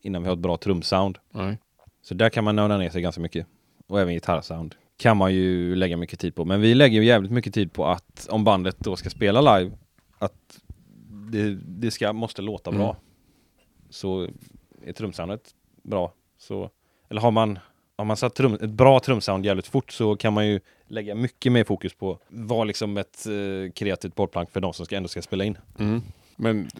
innan 0.00 0.22
vi 0.22 0.28
har 0.28 0.34
ett 0.34 0.42
bra 0.42 0.56
trumsound. 0.56 1.18
Nej. 1.30 1.58
Så 2.02 2.14
där 2.14 2.30
kan 2.30 2.44
man 2.44 2.56
nörda 2.56 2.78
ner 2.78 2.90
sig 2.90 3.02
ganska 3.02 3.20
mycket. 3.20 3.46
Och 3.86 4.00
även 4.00 4.14
gitarrsound 4.14 4.74
kan 4.96 5.16
man 5.16 5.34
ju 5.34 5.74
lägga 5.74 5.96
mycket 5.96 6.20
tid 6.20 6.34
på. 6.34 6.44
Men 6.44 6.60
vi 6.60 6.74
lägger 6.74 7.00
ju 7.00 7.06
jävligt 7.06 7.32
mycket 7.32 7.54
tid 7.54 7.72
på 7.72 7.86
att 7.86 8.28
om 8.30 8.44
bandet 8.44 8.78
då 8.78 8.96
ska 8.96 9.10
spela 9.10 9.58
live, 9.58 9.76
att 10.18 10.60
det, 11.30 11.54
det 11.54 11.90
ska, 11.90 12.12
måste 12.12 12.42
låta 12.42 12.70
bra. 12.70 12.90
Mm. 12.90 12.96
Så 13.90 14.28
är 14.84 14.92
trumsoundet 14.92 15.54
bra, 15.82 16.12
så, 16.38 16.70
eller 17.08 17.20
har 17.20 17.30
man 17.30 17.58
har 17.98 18.04
man 18.04 18.16
satt 18.16 18.34
trum, 18.34 18.54
ett 18.54 18.70
bra 18.70 19.00
trumsound 19.00 19.46
jävligt 19.46 19.66
fort 19.66 19.92
så 19.92 20.16
kan 20.16 20.32
man 20.32 20.46
ju 20.46 20.60
lägga 20.88 21.14
mycket 21.14 21.52
mer 21.52 21.64
fokus 21.64 21.94
på 21.94 22.18
vara 22.28 22.64
liksom 22.64 22.96
ett 22.96 23.26
eh, 23.26 23.72
kreativt 23.72 24.14
bollplank 24.14 24.50
för 24.50 24.60
de 24.60 24.72
som 24.72 24.86
ska, 24.86 24.96
ändå 24.96 25.08
ska 25.08 25.22
spela 25.22 25.44
in. 25.44 25.58
Mm. 25.78 26.02
Men 26.36 26.60
eh, 26.60 26.70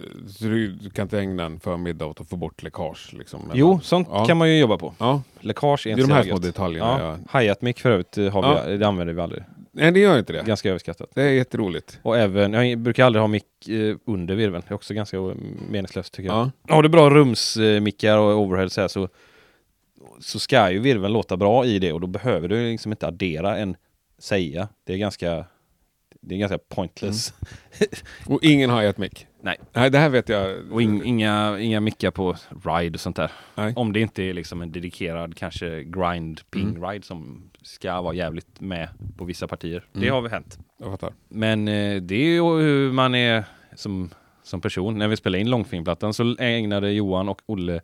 du, 0.41 0.73
du 0.73 0.91
kan 0.91 1.03
inte 1.03 1.19
ägna 1.19 1.45
en 1.45 1.61
förmiddag 1.61 2.07
åt 2.07 2.21
att 2.21 2.29
få 2.29 2.37
bort 2.37 2.63
läckage? 2.63 3.11
Liksom, 3.13 3.51
Jo, 3.55 3.81
sånt 3.83 4.09
Ja. 4.11 4.25
kan 4.27 4.37
man 4.37 4.49
ju 4.51 4.59
jobba 4.59 4.79
på. 4.79 4.95
Ja, 4.99 5.23
Läckage 5.41 5.87
är 5.87 5.91
det 5.97 6.01
är 6.01 6.03
inte 6.03 6.13
de 6.13 6.15
här 6.17 6.23
små 6.25 6.39
detaljerna. 6.39 6.99
Ja, 7.01 7.17
Ja. 7.33 7.41
hi-hat 7.41 7.63
mic 7.63 7.77
för 7.79 7.91
övrigt 7.91 8.19
eh, 8.19 8.29
har 8.29 8.67
vi, 8.69 8.77
det 8.77 8.87
använder 8.87 9.15
vi 9.15 9.21
aldrig. 9.21 9.45
Nej, 9.75 9.93
det 9.93 10.01
gör 10.01 10.19
inte 10.19 10.33
det. 10.33 10.43
Ganska 10.47 10.69
överskattat. 10.69 11.11
Det 11.15 11.23
är 11.23 11.31
jätteroligt. 11.31 11.99
Och 12.03 12.19
även, 12.19 12.53
jag 12.53 12.79
brukar 12.79 13.05
aldrig 13.05 13.21
ha 13.21 13.27
mick 13.29 13.69
eh, 13.69 13.97
under 14.07 14.35
virveln. 14.35 14.63
Det 14.69 14.73
är 14.73 14.75
också 14.75 14.95
ganska 14.95 15.35
meningslöst 15.71 16.13
tycker 16.15 16.29
jag. 16.31 16.51
Ja. 16.69 16.75
Har 16.75 16.83
du 16.83 16.89
bra 16.89 17.11
rumsmickar 17.11 18.19
och 18.19 18.39
overhead 18.41 18.69
så, 18.69 18.81
här, 18.81 18.89
så 18.89 19.09
så 20.21 20.39
ska 20.39 20.71
ju 20.71 20.79
virveln 20.79 21.13
låta 21.13 21.37
bra 21.37 21.65
i 21.65 21.79
det 21.79 21.93
och 21.93 22.01
då 22.01 22.07
behöver 22.07 22.49
du 22.49 22.71
liksom 22.71 22.93
inte 22.93 23.07
addera 23.07 23.57
en 23.59 23.77
säga. 24.19 24.69
Det 24.85 24.93
är 24.93 24.99
ganska 24.99 25.45
det 26.21 26.35
är 26.35 26.39
ganska 26.39 26.59
pointless. 26.59 27.35
Och 28.27 28.39
ingen 28.45 28.71
hi-hat 28.71 28.99
mick? 28.99 29.27
Nej. 29.41 29.57
Nej, 29.73 29.91
det 29.91 29.99
här 29.99 30.09
vet 30.09 30.29
jag. 30.29 30.73
Och 30.73 30.83
in, 30.83 31.05
inga, 31.05 31.59
inga 31.61 31.81
mickar 31.81 32.11
på 32.11 32.37
ride 32.65 32.95
och 32.97 33.01
sånt 33.01 33.17
där. 33.17 33.31
Nej. 33.55 33.73
Om 33.77 33.93
det 33.93 34.01
inte 34.01 34.23
är 34.23 34.35
liksom 34.35 34.63
en 34.63 34.73
dedikerad 34.73 35.37
kanske 35.37 35.83
grind 35.85 36.41
ping 36.51 36.69
Mm. 36.69 36.85
ride 36.91 37.05
som 37.07 37.51
ska 37.63 38.01
vara 38.01 38.15
jävligt 38.15 38.61
med 38.61 38.89
på 39.17 39.25
vissa 39.25 39.49
partier. 39.49 39.85
Det 39.93 39.99
Mm. 39.99 40.15
har 40.15 40.21
väl 40.23 40.31
hänt. 40.31 40.59
Jag 40.79 40.91
fattar. 40.91 41.13
Men 41.29 41.69
eh, 41.69 42.03
det 42.03 42.15
är 42.15 42.25
ju 42.29 42.43
hur 42.43 42.93
man 42.93 43.15
är 43.15 43.45
som, 43.77 44.11
som 44.43 44.61
person. 44.61 44.99
När 44.99 45.09
vi 45.09 45.17
spelade 45.17 45.41
in 45.41 45.51
långfingerplattan 45.51 46.15
så 46.15 46.37
ägnade 46.39 46.93
Johan 46.93 47.29
och 47.29 47.43
Olle 47.47 47.81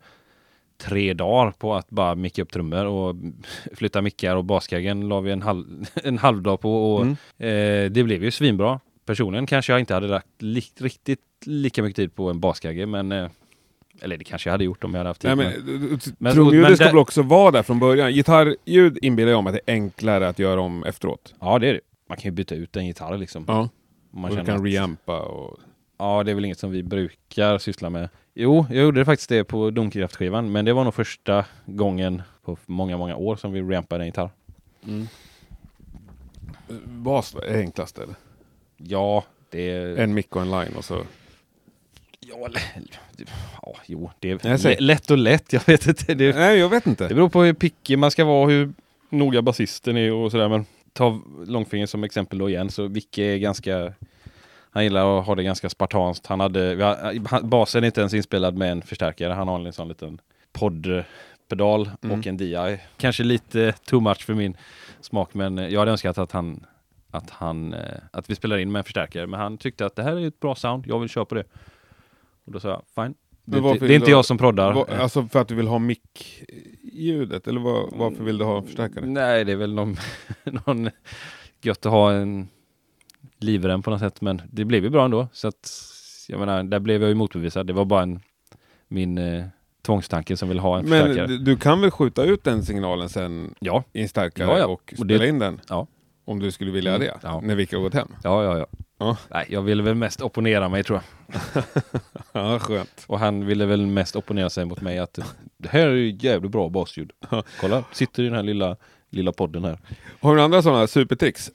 tre 0.78 1.14
dagar 1.14 1.50
på 1.50 1.74
att 1.74 1.90
bara 1.90 2.14
micka 2.14 2.42
upp 2.42 2.52
trummor 2.52 2.84
och 2.84 3.16
flytta 3.74 4.02
mickar 4.02 4.36
och 4.36 4.44
baskaggen 4.44 5.08
la 5.08 5.20
vi 5.20 5.30
en, 5.32 5.42
halv, 5.42 5.64
en 6.04 6.18
halv 6.18 6.42
dag 6.42 6.60
på 6.60 6.94
och 6.94 7.02
Mm. 7.02 7.12
eh, 7.38 7.90
det 7.90 8.04
blev 8.04 8.24
ju 8.24 8.30
svinbra. 8.30 8.80
Personligen 9.06 9.46
kanske 9.46 9.72
jag 9.72 9.80
inte 9.80 9.94
hade 9.94 10.06
lagt 10.08 10.42
li 10.42 10.62
riktigt 10.78 11.20
lika 11.44 11.82
mycket 11.82 11.96
tid 11.96 12.14
på 12.14 12.30
en 12.30 12.40
baskagge 12.40 12.86
men 12.86 13.12
eh, 13.12 13.28
eller 14.00 14.16
det 14.16 14.24
kanske 14.24 14.48
jag 14.48 14.52
hade 14.54 14.64
gjort 14.64 14.84
om 14.84 14.94
jag 14.94 14.98
hade 14.98 15.10
haft 15.10 15.20
tid. 15.20 15.36
Nej, 15.36 15.54
men, 15.64 15.80
men, 15.80 16.00
men, 16.18 16.32
trumljudet 16.32 16.76
ska 16.76 16.84
väl 16.86 16.98
också 16.98 17.22
vara 17.22 17.50
där 17.50 17.62
från 17.62 17.78
början? 17.78 18.12
Gitarrljud 18.12 18.98
inbillar 19.02 19.30
jag 19.32 19.44
mig 19.44 19.50
att 19.50 19.60
det 19.66 19.72
är 19.72 19.74
enklare 19.74 20.28
att 20.28 20.38
göra 20.38 20.60
om 20.60 20.84
efteråt. 20.84 21.34
ja 21.40 21.58
det 21.58 21.68
är 21.68 21.72
det. 21.74 21.80
Man 22.08 22.18
kan 22.18 22.24
ju 22.30 22.30
byta 22.34 22.54
ut 22.54 22.76
en 22.76 22.86
gitarr 22.86 23.18
liksom. 23.18 23.44
Ja, 23.48 23.68
man 24.10 24.30
och 24.30 24.36
du 24.36 24.44
kan 24.44 24.56
att- 24.56 24.64
reampa 24.64 25.20
och... 25.20 25.58
Ja, 25.98 26.22
det 26.24 26.30
är 26.30 26.34
väl 26.34 26.44
inget 26.44 26.58
som 26.58 26.70
vi 26.70 26.82
brukar 26.82 27.58
syssla 27.58 27.90
med 27.90 28.08
Jo, 28.40 28.66
jag 28.70 28.84
gjorde 28.84 29.04
faktiskt 29.04 29.28
det 29.28 29.44
på 29.44 29.70
Domkraftskivan, 29.70 30.52
men 30.52 30.64
det 30.64 30.72
var 30.72 30.84
nog 30.84 30.94
första 30.94 31.44
gången 31.66 32.22
på 32.44 32.56
många, 32.66 32.96
många 32.96 33.16
år 33.16 33.36
som 33.36 33.52
vi 33.52 33.62
rampade 33.62 34.02
en 34.02 34.06
gitarr. 34.06 34.30
Bas 36.84 37.34
är 37.34 37.58
enklast 37.58 37.98
eller? 37.98 38.14
Ja, 38.76 39.24
det. 39.50 39.70
En 39.98 40.14
mick 40.14 40.36
och 40.36 40.42
en 40.42 40.50
line 40.50 40.76
och 40.76 40.84
så. 40.84 41.02
Ja, 42.20 42.48
ja, 43.62 43.76
jo, 43.86 44.10
det 44.20 44.30
är 44.30 44.80
lätt 44.80 45.10
och 45.10 45.18
lätt. 45.18 45.52
Jag 45.52 45.66
vet 45.66 45.86
inte. 45.86 46.14
Det, 46.14 46.36
Nej, 46.36 46.58
jag 46.58 46.68
vet 46.68 46.84
det 46.84 46.90
inte. 46.90 47.08
beror 47.08 47.28
på 47.28 47.42
hur 47.42 47.52
pickig 47.52 47.98
man 47.98 48.10
ska 48.10 48.24
vara, 48.24 48.50
hur 48.50 48.72
noga 49.08 49.42
basisten 49.42 49.96
är 49.96 50.12
och 50.12 50.30
sådär. 50.30 50.48
Men 50.48 50.66
ta 50.92 51.20
Långfinger 51.46 51.86
som 51.86 52.04
exempel 52.04 52.38
då 52.38 52.48
igen, 52.48 52.70
så 52.70 52.86
Vicke 52.86 53.22
är 53.22 53.36
ganska... 53.38 53.92
Han 54.70 54.84
gillar 54.84 55.18
att 55.20 55.26
ha 55.26 55.34
det 55.34 55.42
ganska 55.42 55.68
spartanskt. 55.70 56.26
Han 56.26 56.40
hade, 56.40 56.74
vi 56.74 56.82
har, 56.82 57.20
han- 57.28 57.48
basen 57.50 57.82
är 57.82 57.86
inte 57.86 58.00
ens 58.00 58.14
inspelad 58.14 58.56
med 58.56 58.72
en 58.72 58.82
förstärkare. 58.82 59.32
Han 59.32 59.48
har 59.48 59.60
en 59.66 59.72
sån 59.72 59.88
liten 59.88 60.20
poddpedal 60.52 61.90
Mm. 62.02 62.18
och 62.20 62.26
en 62.26 62.36
DI. 62.36 62.78
Kanske 62.96 63.22
lite 63.24 63.72
too 63.72 64.00
much 64.00 64.24
för 64.26 64.34
min 64.34 64.56
smak, 65.00 65.34
men 65.34 65.56
jag 65.58 65.78
hade 65.78 65.90
önskat 65.90 66.18
att 66.18 66.32
han 66.32 66.66
att, 67.10 67.30
han, 67.30 67.74
eh, 67.74 67.80
att 68.12 68.30
vi 68.30 68.34
spelar 68.34 68.58
in 68.58 68.72
med 68.72 68.78
en 68.78 68.84
förstärkare. 68.84 69.26
Men 69.26 69.40
han 69.40 69.58
tyckte 69.58 69.86
att 69.86 69.96
det 69.96 70.02
här 70.02 70.16
är 70.16 70.26
ett 70.28 70.40
bra 70.40 70.54
sound, 70.54 70.84
jag 70.86 70.98
vill 71.00 71.08
köra 71.08 71.24
på 71.24 71.34
det. 71.34 71.44
Och 72.46 72.52
då 72.52 72.60
sa 72.60 72.68
jag, 72.68 72.82
fine. 73.04 73.14
Det 73.44 73.56
är, 73.56 73.60
varför 73.60 73.74
inte, 73.76 73.86
det 73.86 73.92
är 73.94 73.96
inte 73.96 74.10
jag 74.10 74.24
som 74.24 74.38
proddar. 74.38 74.72
Va, 74.72 74.86
alltså 75.00 75.28
för 75.28 75.40
att 75.40 75.48
du 75.48 75.54
vill 75.54 75.66
ha 75.66 75.78
mick-ljudet? 75.78 77.46
Eller 77.48 77.60
vad, 77.60 77.92
varför 77.92 78.24
vill 78.24 78.38
du 78.38 78.44
ha 78.44 78.62
förstärkare? 78.62 79.06
Nej, 79.06 79.44
det 79.44 79.52
är 79.52 79.56
väl 79.56 79.74
någon, 79.74 79.96
någon 80.66 80.90
gött 81.62 81.86
att 81.86 81.92
ha 81.92 82.12
en 82.12 82.48
livrem 83.38 83.82
på 83.82 83.90
något 83.90 84.00
sätt. 84.00 84.20
Men 84.20 84.42
det 84.50 84.64
blev 84.64 84.84
ju 84.84 84.90
bra 84.90 85.04
ändå. 85.04 85.28
Så 85.32 85.48
att, 85.48 85.70
jag 86.28 86.40
menar, 86.40 86.62
där 86.62 86.78
blev 86.78 87.00
jag 87.02 87.08
ju 87.08 87.14
motbevisad. 87.14 87.66
Det 87.66 87.72
var 87.72 87.84
bara 87.84 88.02
en, 88.02 88.20
min 88.88 89.18
eh, 89.18 89.44
tvångstanke 89.86 90.36
som 90.36 90.48
vill 90.48 90.58
ha 90.58 90.78
en 90.78 90.88
Men 90.88 91.06
förstärkare. 91.06 91.26
du, 91.26 91.38
du 91.38 91.56
kan 91.56 91.80
väl 91.80 91.90
skjuta 91.90 92.24
ut 92.24 92.44
den 92.44 92.62
signalen 92.62 93.08
sen 93.08 93.54
Ja, 93.60 93.84
i 93.92 94.02
en 94.02 94.08
starkare 94.08 94.48
Ja, 94.50 94.58
ja. 94.58 94.66
och 94.66 94.72
Och 94.72 95.04
spela 95.06 95.18
det- 95.22 95.28
in 95.28 95.38
den? 95.38 95.60
Ja. 95.68 95.86
Om 96.24 96.38
du 96.38 96.50
skulle 96.50 96.70
vilja 96.70 96.94
Mm, 96.94 97.06
det? 97.06 97.18
ja. 97.22 97.40
När 97.40 97.54
Vicke 97.54 97.76
har 97.76 97.82
gått 97.82 97.94
hem? 97.94 98.08
ja, 98.24 98.44
ja, 98.44 98.58
ja. 98.58 98.66
Ja. 99.00 99.16
Nej, 99.30 99.46
jag 99.48 99.62
ville 99.62 99.82
väl 99.82 99.94
mest 99.94 100.20
opponera 100.20 100.68
mig 100.68 100.84
tror 100.84 101.00
jag. 101.24 101.62
Ja, 102.32 102.58
skönt. 102.58 103.04
Och 103.06 103.18
han 103.18 103.46
ville 103.46 103.66
väl 103.66 103.86
mest 103.86 104.16
opponera 104.16 104.50
sig 104.50 104.64
mot 104.64 104.80
mig 104.80 104.98
att 104.98 105.18
det 105.58 105.68
här 105.68 105.86
är 105.88 105.94
ju 105.94 106.16
jävligt 106.20 106.52
bra 106.52 106.68
basljud. 106.68 107.10
Kolla, 107.60 107.84
sitter 107.92 108.22
i 108.22 108.26
den 108.26 108.34
här 108.34 108.42
lilla, 108.42 108.76
lilla 109.10 109.32
podden 109.32 109.64
här. 109.64 109.78
Har 110.20 110.36
du 110.36 110.42
andra 110.42 110.62
sådana 110.62 110.86
supertricks? 110.86 111.50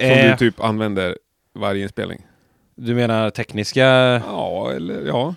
Som 0.00 0.06
Eh. 0.08 0.30
du 0.30 0.36
typ 0.36 0.60
använder 0.60 1.18
varje 1.54 1.82
inspelning? 1.82 2.26
Du 2.74 2.94
menar 2.94 3.30
tekniska? 3.30 3.84
Ja, 4.26 4.72
eller 4.72 5.06
ja. 5.06 5.34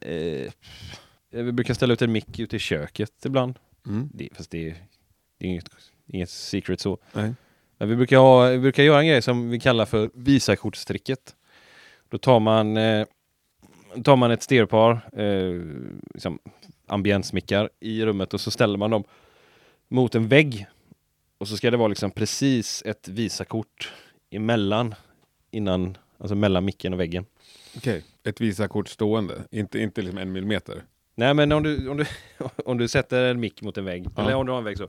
Eh, 0.00 0.52
vi 1.30 1.52
brukar 1.52 1.74
ställa 1.74 1.92
ut 1.92 2.02
en 2.02 2.12
mick 2.12 2.38
ute 2.38 2.56
i 2.56 2.58
köket 2.58 3.24
ibland. 3.26 3.58
Mm. 3.86 4.08
Det, 4.14 4.28
fast 4.36 4.50
det 4.50 4.68
är, 4.70 4.74
det 5.38 5.46
är 5.46 5.50
inget, 5.50 5.68
inget 6.06 6.30
secret 6.30 6.80
så. 6.80 6.98
Nej. 7.12 7.34
Men 7.78 7.88
vi 7.88 7.96
brukar, 7.96 8.16
ha, 8.18 8.48
vi 8.48 8.58
brukar 8.58 8.82
göra 8.82 9.00
en 9.00 9.06
grej 9.06 9.22
som 9.22 9.50
vi 9.50 9.60
kallar 9.60 9.86
för 9.86 10.10
visakortstricket. 10.14 11.34
Då 12.08 12.18
tar 12.18 12.40
man, 12.40 12.76
eh, 12.76 13.06
tar 14.04 14.16
man 14.16 14.30
ett 14.30 14.42
stereopar, 14.42 14.92
eh, 15.12 15.60
liksom 16.14 16.38
ambiensmickar 16.86 17.70
i 17.80 18.04
rummet 18.04 18.34
och 18.34 18.40
så 18.40 18.50
ställer 18.50 18.78
man 18.78 18.90
dem 18.90 19.04
mot 19.88 20.14
en 20.14 20.28
vägg. 20.28 20.66
Och 21.40 21.48
så 21.48 21.56
ska 21.56 21.70
det 21.70 21.76
vara 21.76 21.88
liksom 21.88 22.10
precis 22.10 22.82
ett 22.86 23.08
visakort 23.08 23.92
emellan, 24.30 24.94
innan, 25.50 25.96
alltså 26.18 26.34
mellan 26.34 26.64
micken 26.64 26.92
och 26.94 27.00
väggen. 27.00 27.26
Okej, 27.76 28.04
ett 28.24 28.40
visakort 28.40 28.88
stående, 28.88 29.34
inte, 29.50 29.78
inte 29.78 30.02
liksom 30.02 30.18
en 30.18 30.32
millimeter. 30.32 30.82
Nej 31.14 31.34
men 31.34 31.52
om 31.52 31.62
du, 31.62 31.88
om 31.88 31.96
du, 31.96 32.04
om 32.64 32.78
du 32.78 32.88
sätter 32.88 33.24
en 33.24 33.40
mick 33.40 33.62
mot 33.62 33.78
en 33.78 33.84
vägg, 33.84 34.06
Ja. 34.16 34.22
eller 34.22 34.34
om 34.34 34.46
du 34.46 34.52
har 34.52 34.58
en 34.58 34.64
vägg 34.64 34.78
så. 34.78 34.88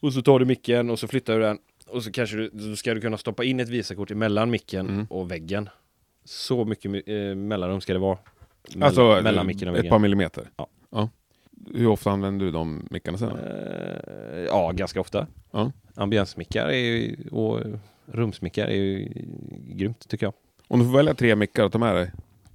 Och 0.00 0.12
så 0.12 0.22
tar 0.22 0.38
du 0.38 0.44
micken 0.44 0.90
och 0.90 0.98
så 0.98 1.08
flyttar 1.08 1.34
du 1.34 1.40
den. 1.40 1.58
Och 1.86 2.04
så 2.04 2.12
kanske 2.12 2.36
du, 2.36 2.50
så 2.60 2.76
ska 2.76 2.94
du 2.94 3.00
kunna 3.00 3.16
stoppa 3.18 3.44
in 3.44 3.60
ett 3.60 3.68
visakort 3.68 4.10
emellan 4.10 4.50
micken 4.50 4.88
Mm. 4.88 5.06
och 5.10 5.30
väggen. 5.30 5.68
Så 6.24 6.64
mycket 6.64 7.08
eh, 7.08 7.14
mellanrum 7.34 7.80
ska 7.80 7.92
det 7.92 7.98
vara. 7.98 8.18
Mell- 8.68 8.84
Alltså 8.84 9.20
mellan 9.22 9.46
micken 9.46 9.68
och 9.68 9.74
ett 9.74 9.78
väggen. 9.78 9.90
par 9.90 9.98
millimeter? 9.98 10.50
Ja. 10.90 11.10
Hur 11.74 11.86
ofta 11.88 12.10
använder 12.10 12.46
du 12.46 12.52
de 12.52 12.86
mickarna 12.90 13.18
sen? 13.18 13.30
Eh, 13.30 14.40
ja, 14.46 14.72
ganska 14.72 15.00
ofta. 15.00 15.26
Ja. 15.50 15.72
Ambiensmickar 15.94 16.68
är 16.70 17.14
och 17.34 17.60
rumsmickar 18.06 18.66
är 18.66 18.74
ju 18.74 19.08
grymt 19.68 20.08
tycker 20.08 20.26
jag. 20.26 20.32
Om 20.68 20.78
du 20.80 20.84
får 20.86 20.92
välja 20.96 21.14
tre 21.14 21.36
mickar 21.36 21.64
att 21.64 21.72
ta 21.72 21.78
med 21.78 21.94
dig 21.94 22.10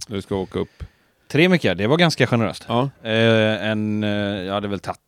när 0.08 0.16
du 0.16 0.22
ska 0.22 0.36
åka 0.36 0.60
upp. 0.60 0.84
Tre 1.28 1.50
mickar, 1.50 1.76
det 1.76 1.88
var 1.88 1.98
ganska 1.98 2.28
generöst. 2.28 2.66
Ja. 2.68 2.90
Eh, 3.04 3.68
en, 3.70 4.04
eh, 4.04 4.10
jag 4.44 4.54
hade 4.54 4.68
väl 4.68 4.80
tagit 4.80 5.00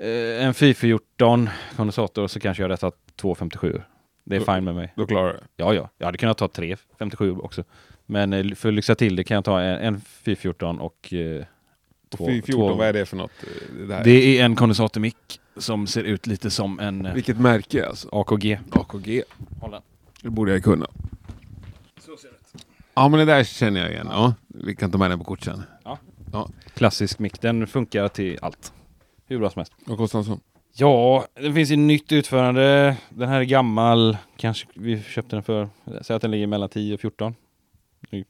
eh, 0.00 0.44
en 0.46 0.54
414 0.54 1.48
kondensator 1.76 2.26
så 2.26 2.40
kanske 2.40 2.62
jag 2.62 2.68
hade 2.68 2.76
tagit 2.80 3.16
257. 3.16 3.82
Det 4.24 4.36
är 4.36 4.40
Då- 4.40 4.52
fine 4.54 4.64
med 4.64 4.74
mig. 4.74 4.92
Då 4.96 5.06
klarar 5.06 5.32
du. 5.32 5.38
Ja, 5.56 5.74
ja. 5.74 5.88
Jag 5.98 6.06
hade 6.06 6.18
kunnat 6.18 6.38
ta 6.38 6.48
357 6.48 7.36
också. 7.36 7.64
Men 8.06 8.32
eh, 8.32 8.54
för 8.54 8.68
att 8.68 8.74
lyxa 8.74 8.94
till 8.94 9.16
det 9.16 9.24
kan 9.24 9.34
jag 9.34 9.44
ta 9.44 9.60
en, 9.60 9.78
en 9.94 10.00
414 10.00 10.80
och 10.80 11.12
eh, 11.14 11.44
två, 12.10 12.24
414, 12.26 12.68
två- 12.68 12.74
vad 12.74 12.86
är 12.88 12.92
det 12.92 13.06
för 13.06 13.16
något? 13.16 13.30
eh, 13.42 13.86
Det? 13.88 14.00
Det 14.04 14.38
är 14.38 14.44
en 14.44 14.56
kondensatormick 14.56 15.16
som 15.56 15.86
ser 15.86 16.02
ut 16.04 16.26
lite 16.26 16.50
som 16.50 16.80
en 16.80 17.06
eh, 17.06 17.14
Vilket 17.14 17.38
märke 17.40 17.86
alltså? 17.86 18.08
AKG. 18.12 18.58
AKG. 18.72 19.22
Håll 19.60 19.70
den. 19.70 19.82
Det 20.22 20.30
borde 20.30 20.52
jag 20.52 20.64
kunna. 20.64 20.86
Så 22.00 22.16
ser 22.16 22.28
det 22.28 22.34
ut. 22.58 22.66
Ja 22.94 23.08
men 23.08 23.18
det 23.20 23.24
där 23.26 23.44
känner 23.44 23.80
jag 23.80 23.90
igen. 23.90 24.08
Ja, 24.10 24.34
vi 24.48 24.76
kan 24.76 24.90
ta 24.90 24.98
med 24.98 25.10
den 25.10 25.18
på 25.18 25.24
kort 25.24 25.42
sen. 25.42 25.62
Klassisk 26.74 27.18
mick. 27.18 27.40
Den 27.40 27.66
funkar 27.66 28.08
till 28.08 28.38
allt. 28.42 28.72
Hur 29.26 29.38
bra 29.38 29.50
som 29.50 29.60
helst. 29.60 29.72
Vad 29.84 29.98
kostar 29.98 30.18
en 30.18 30.24
sån? 30.24 30.40
Ja, 30.74 31.26
det 31.34 31.52
finns 31.52 31.70
ju 31.70 31.76
nytt 31.76 32.12
utförande. 32.12 32.96
Den 33.08 33.28
här 33.28 33.40
är 33.40 33.44
gammal. 33.44 34.16
Kanske 34.36 34.66
vi 34.74 35.02
köpte 35.02 35.36
den 35.36 35.42
för, 35.42 35.68
säg 36.02 36.16
att 36.16 36.22
den 36.22 36.30
ligger 36.30 36.46
mellan 36.46 36.68
10 36.68 36.94
och 36.94 37.00
14. 37.00 37.34
Nu 38.10 38.24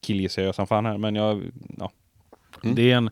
killgissar 0.00 0.42
jag 0.42 0.54
som 0.54 0.66
fan 0.66 0.86
här, 0.86 0.98
men 0.98 1.14
jag, 1.14 1.42
ja. 1.78 1.90
Mm. 2.62 2.74
Det 2.76 2.90
är 2.92 2.96
en 2.96 3.10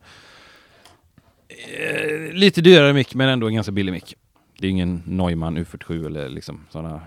eh, 1.49 2.33
lite 2.33 2.61
dyrare 2.61 2.93
mick, 2.93 3.15
men 3.15 3.29
ändå 3.29 3.47
en 3.49 3.55
ganska 3.55 3.73
billig 3.73 3.93
mick. 3.93 4.15
Det 4.59 4.67
är 4.67 4.71
ingen 4.71 5.03
Neumann 5.07 5.59
U47 5.59 6.07
eller 6.07 6.29
liksom 6.29 6.61
sådana 6.71 7.01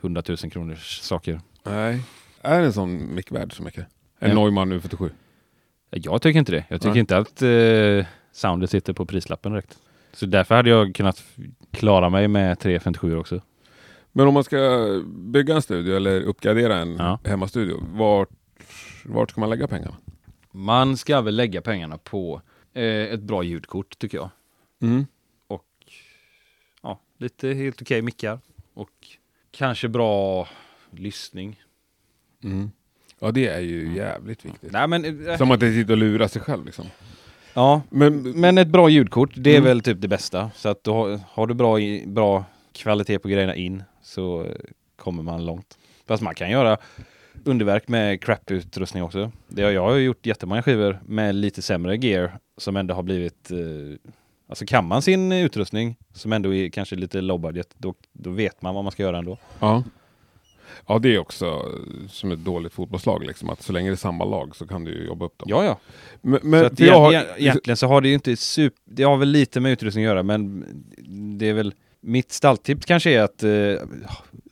100 0.00 0.22
000 0.28 0.36
kronors 0.36 1.00
saker. 1.00 1.40
Nej. 1.62 2.00
Är 2.42 2.60
en 2.62 2.72
sån 2.72 3.14
mick 3.14 3.32
värd 3.32 3.56
så 3.56 3.62
mycket? 3.62 3.86
En 4.18 4.28
Ja. 4.30 4.34
Neumann 4.34 4.72
U47? 4.72 5.10
Jag 5.90 6.22
tycker 6.22 6.38
inte 6.38 6.52
det. 6.52 6.64
Jag 6.68 6.80
tycker 6.80 6.90
Nej. 6.90 7.00
inte 7.00 7.16
att 7.18 7.42
eh, 7.42 8.06
soundet 8.32 8.70
sitter 8.70 8.92
på 8.92 9.06
prislappen 9.06 9.52
direkt. 9.52 9.78
Så 10.12 10.26
därför 10.26 10.54
hade 10.54 10.70
jag 10.70 10.94
kunnat 10.94 11.22
klara 11.70 12.10
mig 12.10 12.28
med 12.28 12.58
357 12.58 13.16
också. 13.16 13.40
Men 14.12 14.26
om 14.28 14.34
man 14.34 14.44
ska 14.44 14.86
bygga 15.06 15.54
en 15.54 15.62
studio 15.62 15.96
eller 15.96 16.20
uppgradera 16.20 16.76
en 16.76 16.96
Ja. 16.96 17.18
hemmastudio, 17.24 17.84
vart, 17.92 18.28
vart 19.04 19.30
ska 19.30 19.40
man 19.40 19.50
lägga 19.50 19.66
pengarna? 19.68 19.96
Man 20.52 20.96
ska 20.96 21.20
väl 21.20 21.36
lägga 21.36 21.60
pengarna 21.62 21.98
på 21.98 22.42
eh, 22.72 22.82
ett 22.84 23.20
bra 23.20 23.42
ljudkort 23.42 23.98
tycker 23.98 24.18
jag. 24.18 24.30
Mm. 24.82 25.06
Och 25.46 25.64
ja, 26.82 27.00
lite 27.18 27.48
helt 27.48 27.82
okej 27.82 28.02
mickar. 28.02 28.38
Och 28.74 28.90
kanske 29.50 29.88
bra 29.88 30.48
lyssning. 30.90 31.62
Mm. 32.44 32.70
Ja 33.18 33.30
det 33.30 33.46
är 33.46 33.60
ju 33.60 33.94
jävligt 33.96 34.44
viktigt. 34.44 34.72
Nej 34.72 34.88
men, 34.88 35.28
eh, 35.28 35.36
Som 35.36 35.50
att 35.50 35.60
det 35.60 35.72
sitter 35.72 35.92
och 35.92 35.98
lurar 35.98 36.28
sig 36.28 36.42
själv 36.42 36.64
liksom. 36.66 36.86
ja, 37.54 37.82
Men, 37.90 38.22
men 38.40 38.58
ett 38.58 38.68
bra 38.68 38.88
ljudkort, 38.88 39.30
det 39.34 39.50
är 39.50 39.54
Mm. 39.56 39.64
väl 39.68 39.80
typ 39.82 40.00
det 40.00 40.08
bästa. 40.08 40.50
Så 40.54 40.68
att 40.68 40.84
du 40.84 40.90
har, 40.90 41.20
har 41.28 41.46
du 41.46 41.54
bra, 41.54 41.76
bra 42.06 42.44
kvalitet 42.72 43.18
på 43.18 43.28
grejerna 43.28 43.54
in 43.54 43.82
så 44.02 44.46
kommer 44.96 45.22
man 45.22 45.46
långt. 45.46 45.78
Fast 46.06 46.22
man 46.22 46.34
kan 46.34 46.50
göra 46.50 46.78
underverk 47.44 47.88
med 47.88 48.20
crap-utrustning 48.24 49.02
också. 49.02 49.32
Det 49.48 49.72
jag 49.72 49.82
har 49.82 49.96
gjort 49.96 50.26
jättemånga 50.26 50.62
skivor 50.62 51.00
med 51.06 51.34
lite 51.34 51.62
sämre 51.62 51.96
gear 51.96 52.38
som 52.56 52.76
ändå 52.76 52.94
har 52.94 53.02
blivit... 53.02 53.50
Eh, 53.50 53.58
alltså 54.48 54.64
kan 54.66 54.86
man 54.86 55.02
sin 55.02 55.32
utrustning 55.32 55.96
som 56.14 56.32
ändå 56.32 56.54
är 56.54 56.68
kanske 56.68 56.96
lite 56.96 57.20
low 57.20 57.40
budget, 57.40 57.68
då, 57.78 57.94
då 58.12 58.30
vet 58.30 58.62
man 58.62 58.74
vad 58.74 58.84
man 58.84 58.92
ska 58.92 59.02
göra 59.02 59.18
ändå. 59.18 59.38
ja. 59.60 59.82
ja 60.86 60.98
det 60.98 61.14
är 61.14 61.18
också 61.18 61.62
som 62.08 62.32
ett 62.32 62.38
dåligt 62.44 62.72
fotbollslag 62.72 63.24
liksom. 63.26 63.50
Att 63.50 63.62
så 63.62 63.72
länge 63.72 63.90
det 63.90 63.94
är 63.94 63.96
samma 63.96 64.24
lag 64.24 64.56
så 64.56 64.66
kan 64.66 64.84
du 64.84 65.04
jobba 65.06 65.24
upp 65.26 65.38
dem. 65.38 65.46
Ja, 65.50 65.64
ja. 65.64 65.78
Men, 66.20 66.40
Så 66.40 66.46
men 66.46 66.66
att 66.66 66.78
för 66.78 66.84
jag 66.86 67.00
har, 67.00 67.12
egent- 67.12 67.28
egentligen 67.38 67.76
så 67.76 67.86
har 67.86 68.00
det 68.00 68.08
ju 68.08 68.14
inte 68.14 68.36
super... 68.36 68.78
Det 68.84 69.02
har 69.02 69.16
väl 69.16 69.28
lite 69.28 69.60
med 69.60 69.72
utrustning 69.72 70.04
att 70.04 70.08
göra, 70.08 70.22
men 70.22 70.64
det 71.38 71.48
är 71.48 71.54
väl... 71.54 71.74
Mitt 72.02 72.32
stalltips 72.32 72.86
kanske 72.86 73.10
är 73.10 73.20
att 73.22 73.42
eh, 73.42 73.88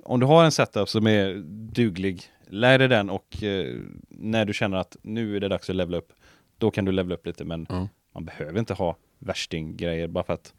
om 0.04 0.20
du 0.20 0.26
har 0.26 0.44
en 0.44 0.52
setup 0.52 0.88
som 0.88 1.06
är 1.06 1.34
duglig, 1.74 2.22
lär 2.50 2.78
dig 2.78 2.88
den 2.88 3.10
och 3.10 3.42
eh, 3.42 3.76
när 4.08 4.44
du 4.44 4.52
känner 4.54 4.76
att 4.76 4.96
nu 5.02 5.36
är 5.36 5.40
det 5.40 5.48
dags 5.48 5.70
att 5.70 5.76
levela 5.76 5.96
upp, 5.96 6.12
då 6.58 6.70
kan 6.70 6.84
du 6.84 6.92
levela 6.92 7.14
upp 7.14 7.26
lite, 7.26 7.44
men 7.44 7.66
Ja. 7.68 7.88
man 8.14 8.24
behöver 8.24 8.58
inte 8.58 8.74
ha 8.74 8.96
värsting-grejer 9.18 10.08
bara 10.08 10.24
för 10.24 10.32
att 10.32 10.54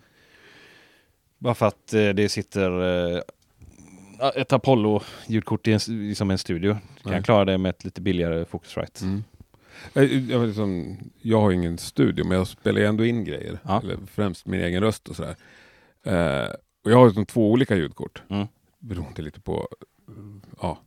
bara 1.37 1.53
för 1.55 1.65
att 1.67 1.93
eh, 1.93 2.09
det 2.09 2.29
sitter 2.29 2.71
eh, 3.15 3.21
ett 4.35 4.53
Apollo-ljudkort 4.53 5.67
i 5.67 5.73
en, 5.73 5.79
liksom 5.87 6.31
en 6.31 6.37
studio. 6.37 6.77
Du 6.97 7.03
kan 7.03 7.11
Nej. 7.11 7.23
klara 7.23 7.45
det 7.45 7.57
med 7.57 7.69
ett 7.69 7.83
lite 7.85 8.01
billigare 8.01 8.45
Focusrite. 8.45 9.05
Mm. 9.05 9.23
Jag, 9.93 10.05
jag, 10.05 10.47
liksom, 10.47 10.97
jag 11.21 11.41
har 11.41 11.51
ingen 11.51 11.77
studio, 11.77 12.25
men 12.25 12.37
jag 12.37 12.47
spelar 12.47 12.81
ändå 12.81 13.05
in 13.05 13.23
grejer. 13.23 13.59
Ja. 13.63 13.81
Eller 13.83 13.97
främst 14.11 14.45
min 14.45 14.61
egen 14.61 14.83
röst 14.83 15.07
och 15.09 15.15
sådär. 15.15 15.35
Eh, 16.03 16.49
och 16.83 16.91
jag 16.91 16.97
har 16.97 17.05
liksom 17.05 17.25
två 17.25 17.51
olika 17.51 17.75
ljudkort. 17.75 18.23
Mm. 18.29 18.47
Beroende 18.79 19.21
lite 19.21 19.41
på... 19.41 19.67
Ja. 20.61 20.77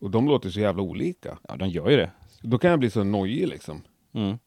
Och 0.00 0.10
de 0.10 0.28
låter 0.28 0.50
så 0.50 0.60
jävla 0.60 0.82
olika. 0.82 1.38
Ja, 1.48 1.56
de 1.56 1.68
gör 1.68 1.90
ju 1.90 1.96
det. 1.96 2.10
Då 2.42 2.58
kan 2.58 2.70
jag 2.70 2.78
bli 2.78 2.90
så 2.90 3.04
nojig 3.04 3.48
liksom. 3.48 3.82
Mm. 4.14 4.38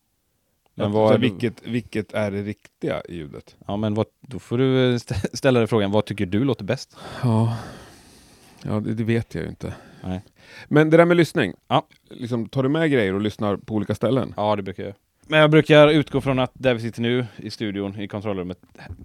Men 0.76 0.91
vad 0.91 1.14
är 1.14 1.18
vilket, 1.20 1.68
vilket 1.68 2.14
är 2.14 2.32
det 2.32 2.41
riktiga 2.41 3.02
i 3.10 3.16
ljudet? 3.16 3.56
Ja, 3.68 3.78
men 3.78 3.93
vad, 3.93 4.06
då 4.22 4.39
får 4.39 4.58
du 4.58 4.91
eh, 4.93 4.95
stä- 4.95 5.28
ställa 5.34 5.60
dig 5.60 5.68
frågan, 5.68 5.91
vad 5.91 6.06
tycker 6.06 6.26
du 6.26 6.43
låter 6.43 6.64
bäst? 6.64 6.97
Ja, 7.24 7.58
ja 8.64 8.80
det, 8.80 8.93
det 8.93 9.04
vet 9.04 9.36
jag 9.36 9.43
ju 9.43 9.50
inte. 9.50 9.74
Nej. 10.04 10.22
Men 10.68 10.89
det 10.89 10.97
där 10.97 11.06
med 11.06 11.18
lyssning. 11.18 11.54
Ja. 11.68 11.88
Liksom, 12.10 12.50
tar 12.50 12.64
du 12.64 12.70
med 12.70 12.91
grejer 12.91 13.14
och 13.14 13.22
lyssnar 13.22 13.58
på 13.58 13.76
olika 13.76 13.95
ställen? 13.95 14.34
Ja, 14.38 14.56
det 14.56 14.62
brukar 14.64 14.84
jag. 14.84 14.93
Men 15.28 15.39
jag 15.39 15.52
brukar 15.52 15.88
utgå 15.88 16.22
från 16.22 16.39
att 16.39 16.52
där 16.54 16.74
vi 16.74 16.80
sitter 16.82 17.02
nu 17.02 17.26
i 17.38 17.50
studion, 17.50 18.00
i 18.00 18.08
kontrollrummet, 18.08 18.60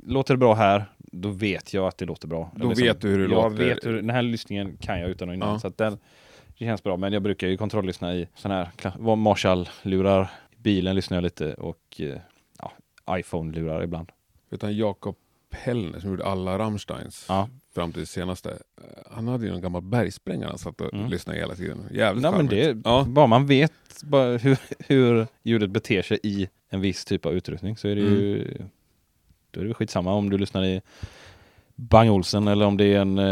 låter 0.07 0.35
det 0.35 0.39
bra 0.39 0.55
här, 0.55 0.85
då 0.99 1.29
vet 1.29 1.75
jag 1.75 1.87
att 1.87 1.99
det 1.99 2.05
låter 2.05 2.29
bra. 2.29 2.51
Då 2.57 2.69
vet 2.69 3.01
du 3.01 3.09
hur 3.09 3.19
det 3.29 3.35
jag 3.35 3.53
låter. 3.53 3.65
vet 3.65 3.87
hur, 3.87 3.97
den 3.97 4.11
här 4.11 4.23
lyssningen 4.23 4.77
kan 4.81 5.01
jag 5.01 5.11
utan 5.11 5.29
och 5.29 5.35
innan, 5.35 5.49
Ja. 5.53 5.59
så 5.59 5.67
att 5.67 5.79
den, 5.79 5.99
det 6.59 6.65
känns 6.65 6.83
bra. 6.83 6.97
Men 6.97 7.13
jag 7.13 7.23
brukar 7.23 7.49
ju 7.49 7.57
kontrolllyssna 7.57 8.15
i 8.15 8.29
sådana 8.35 8.71
här 8.83 9.17
Marshall-lurar. 9.17 10.31
I 10.51 10.57
bilen 10.57 10.97
lyssnar 10.97 11.17
jag 11.17 11.23
lite 11.25 11.55
och 11.55 12.01
eh, 12.01 12.17
ja, 12.59 12.73
iPhone-lurar 13.19 13.83
ibland. 13.83 14.09
Utan 14.51 14.77
Jakob 14.77 15.17
Hellner 15.51 16.01
som 16.01 16.11
gjorde 16.11 16.25
alla 16.25 16.59
Rammsteins 16.59 17.27
Ja. 17.29 17.49
fram 17.75 17.93
till 17.93 18.01
det 18.01 18.07
senaste. 18.07 18.51
eh, 18.51 18.85
Han 19.11 19.29
hade 19.29 19.47
ju 19.47 19.53
en 19.55 19.61
gammal 19.61 19.83
bergsprängare 19.83 20.49
han 20.49 20.59
satt 20.59 20.81
och 20.81 20.95
Mm. 20.95 21.09
lyssnade 21.11 21.39
hela 21.39 21.55
tiden. 21.55 21.89
Jävligt 21.93 22.23
Nej, 22.23 22.33
men 22.33 22.47
det, 22.47 22.77
Ja. 22.85 23.05
Bara 23.09 23.27
man 23.27 23.47
vet 23.47 23.73
bara 24.03 24.37
hur, 24.37 24.59
hur 24.89 25.27
ljudet 25.43 25.71
beter 25.71 26.03
sig 26.03 26.19
i 26.23 26.49
en 26.69 26.81
viss 26.81 27.05
typ 27.05 27.27
av 27.27 27.33
utrustning 27.33 27.77
så 27.77 27.89
är 27.89 27.95
det 27.95 28.01
ju 28.01 28.43
Mm. 28.57 28.71
Då 29.51 29.61
är 29.61 29.65
det 29.65 29.75
skitsamma 29.75 30.13
om 30.13 30.31
du 30.31 30.39
lyssnar 30.39 30.65
i 30.65 30.81
Bang 31.77 32.11
Olsen 32.11 32.49
eller 32.49 32.67
om 32.67 32.77
det 32.77 32.85
är 32.95 33.01
en... 33.01 33.19
Eh, 33.19 33.25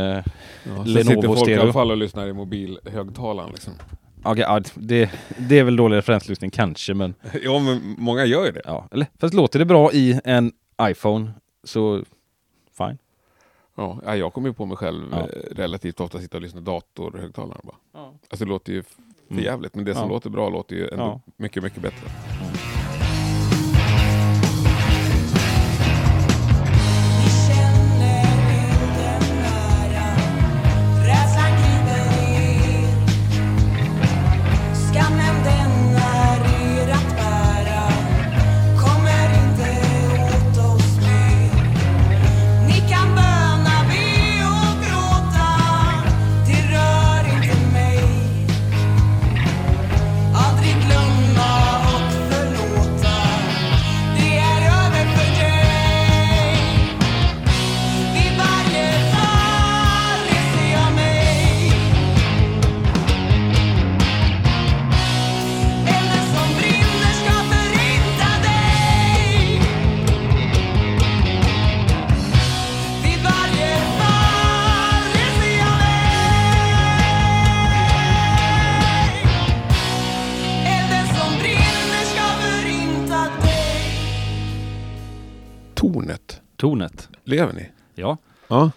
Ja, 0.65 0.77
så 0.77 0.91
Lenovo 0.91 1.05
sitter 1.15 1.23
folk 1.29 1.39
i 1.39 1.43
stereo. 1.43 1.61
alla 1.63 1.73
fall 1.73 1.91
och 1.91 1.97
lyssnar 1.97 2.27
i 2.27 2.33
mobilhögtalaren. 2.33 3.51
Liksom. 3.53 3.73
okej, 4.23 4.45
ja, 4.49 4.61
det, 4.75 5.11
det 5.39 5.59
är 5.59 5.65
väl 5.65 5.77
dålig 5.77 5.97
referenslyssning 5.97 6.51
kanske 6.51 6.95
men 6.95 7.15
ja, 7.43 7.59
men 7.59 7.95
många 7.99 8.25
gör 8.25 8.45
ju 8.47 8.53
det. 8.53 8.63
ja, 8.65 8.89
eller 8.91 9.07
fast 9.19 9.35
låter 9.35 9.59
det 9.59 9.65
bra 9.65 9.93
i 9.93 10.21
en 10.25 10.53
iPhone 10.83 11.31
så 11.65 12.03
fine. 12.79 12.99
Ja, 13.77 13.99
ja, 14.05 14.17
jag 14.17 14.33
kommer 14.33 14.49
ju 14.49 14.55
på 14.55 14.67
mig 14.67 14.77
själv 14.77 15.05
Ja. 15.11 15.19
eh, 15.21 15.27
relativt 15.57 16.01
ofta 16.01 16.21
sitta 16.21 16.37
och 16.37 16.43
lyssna 16.43 16.61
datorhögtalare 16.61 17.61
bara. 17.63 17.77
Ja. 17.95 18.13
Alltså 18.31 18.45
det 18.45 18.49
låter 18.51 18.73
ju 18.73 18.83
för 18.83 19.03
Mm. 19.31 19.45
jävligt, 19.45 19.75
men 19.75 19.85
det 19.85 19.95
som 19.95 20.03
Ja. 20.03 20.09
låter 20.09 20.31
bra 20.31 20.49
låter 20.49 20.77
ju 20.77 20.89
ändå 20.89 21.05
Ja. 21.05 21.21
mycket, 21.37 21.63
mycket 21.63 21.83
bättre. 21.83 22.07
Vi 22.53 22.72
Tornet, 86.63 87.09
lever 87.25 87.53
ni? 87.53 87.71
Ja. 87.95 88.19
Ja, 88.49 88.71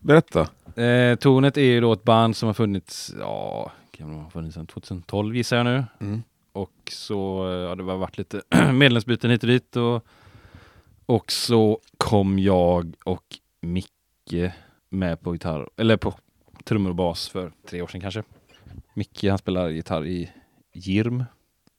berätta. 0.00 0.48
Eh, 0.82 1.16
Tonet 1.16 1.56
är 1.56 1.62
ju 1.62 1.80
då 1.80 1.92
ett 1.92 2.04
band 2.04 2.36
som 2.36 2.46
har 2.46 2.54
funnits, 2.54 3.14
ja, 3.20 3.72
kan 3.90 4.10
det 4.10 4.16
ha 4.22 4.30
funnits 4.30 4.54
sedan 4.54 4.66
2012 4.66 5.36
gissar 5.36 5.56
jag 5.56 5.64
nu. 5.64 5.84
Mm. 6.00 6.22
Och 6.52 6.92
så 6.92 7.48
eh, 7.48 7.54
ja, 7.54 7.74
det 7.74 7.82
har 7.82 7.96
varit 7.96 8.18
lite 8.18 8.42
medlemsbyten 8.72 9.30
hit 9.30 9.42
och 9.42 9.48
dit. 9.48 9.76
Och, 9.76 10.06
och 11.06 11.32
så 11.32 11.80
kom 11.98 12.38
jag 12.38 12.94
och 13.04 13.24
Micke 13.60 14.52
med 14.88 15.20
på 15.20 15.32
gitarr, 15.34 15.68
eller 15.76 15.96
på 15.96 16.14
trummor 16.64 16.90
och 16.90 16.96
bas 16.96 17.28
för 17.28 17.52
tre 17.70 17.82
år 17.82 17.86
sedan 17.86 18.00
kanske. 18.00 18.22
Micke 18.94 19.24
han 19.24 19.38
spelar 19.38 19.68
gitarr 19.68 20.06
i 20.06 20.30
Jirm 20.72 21.24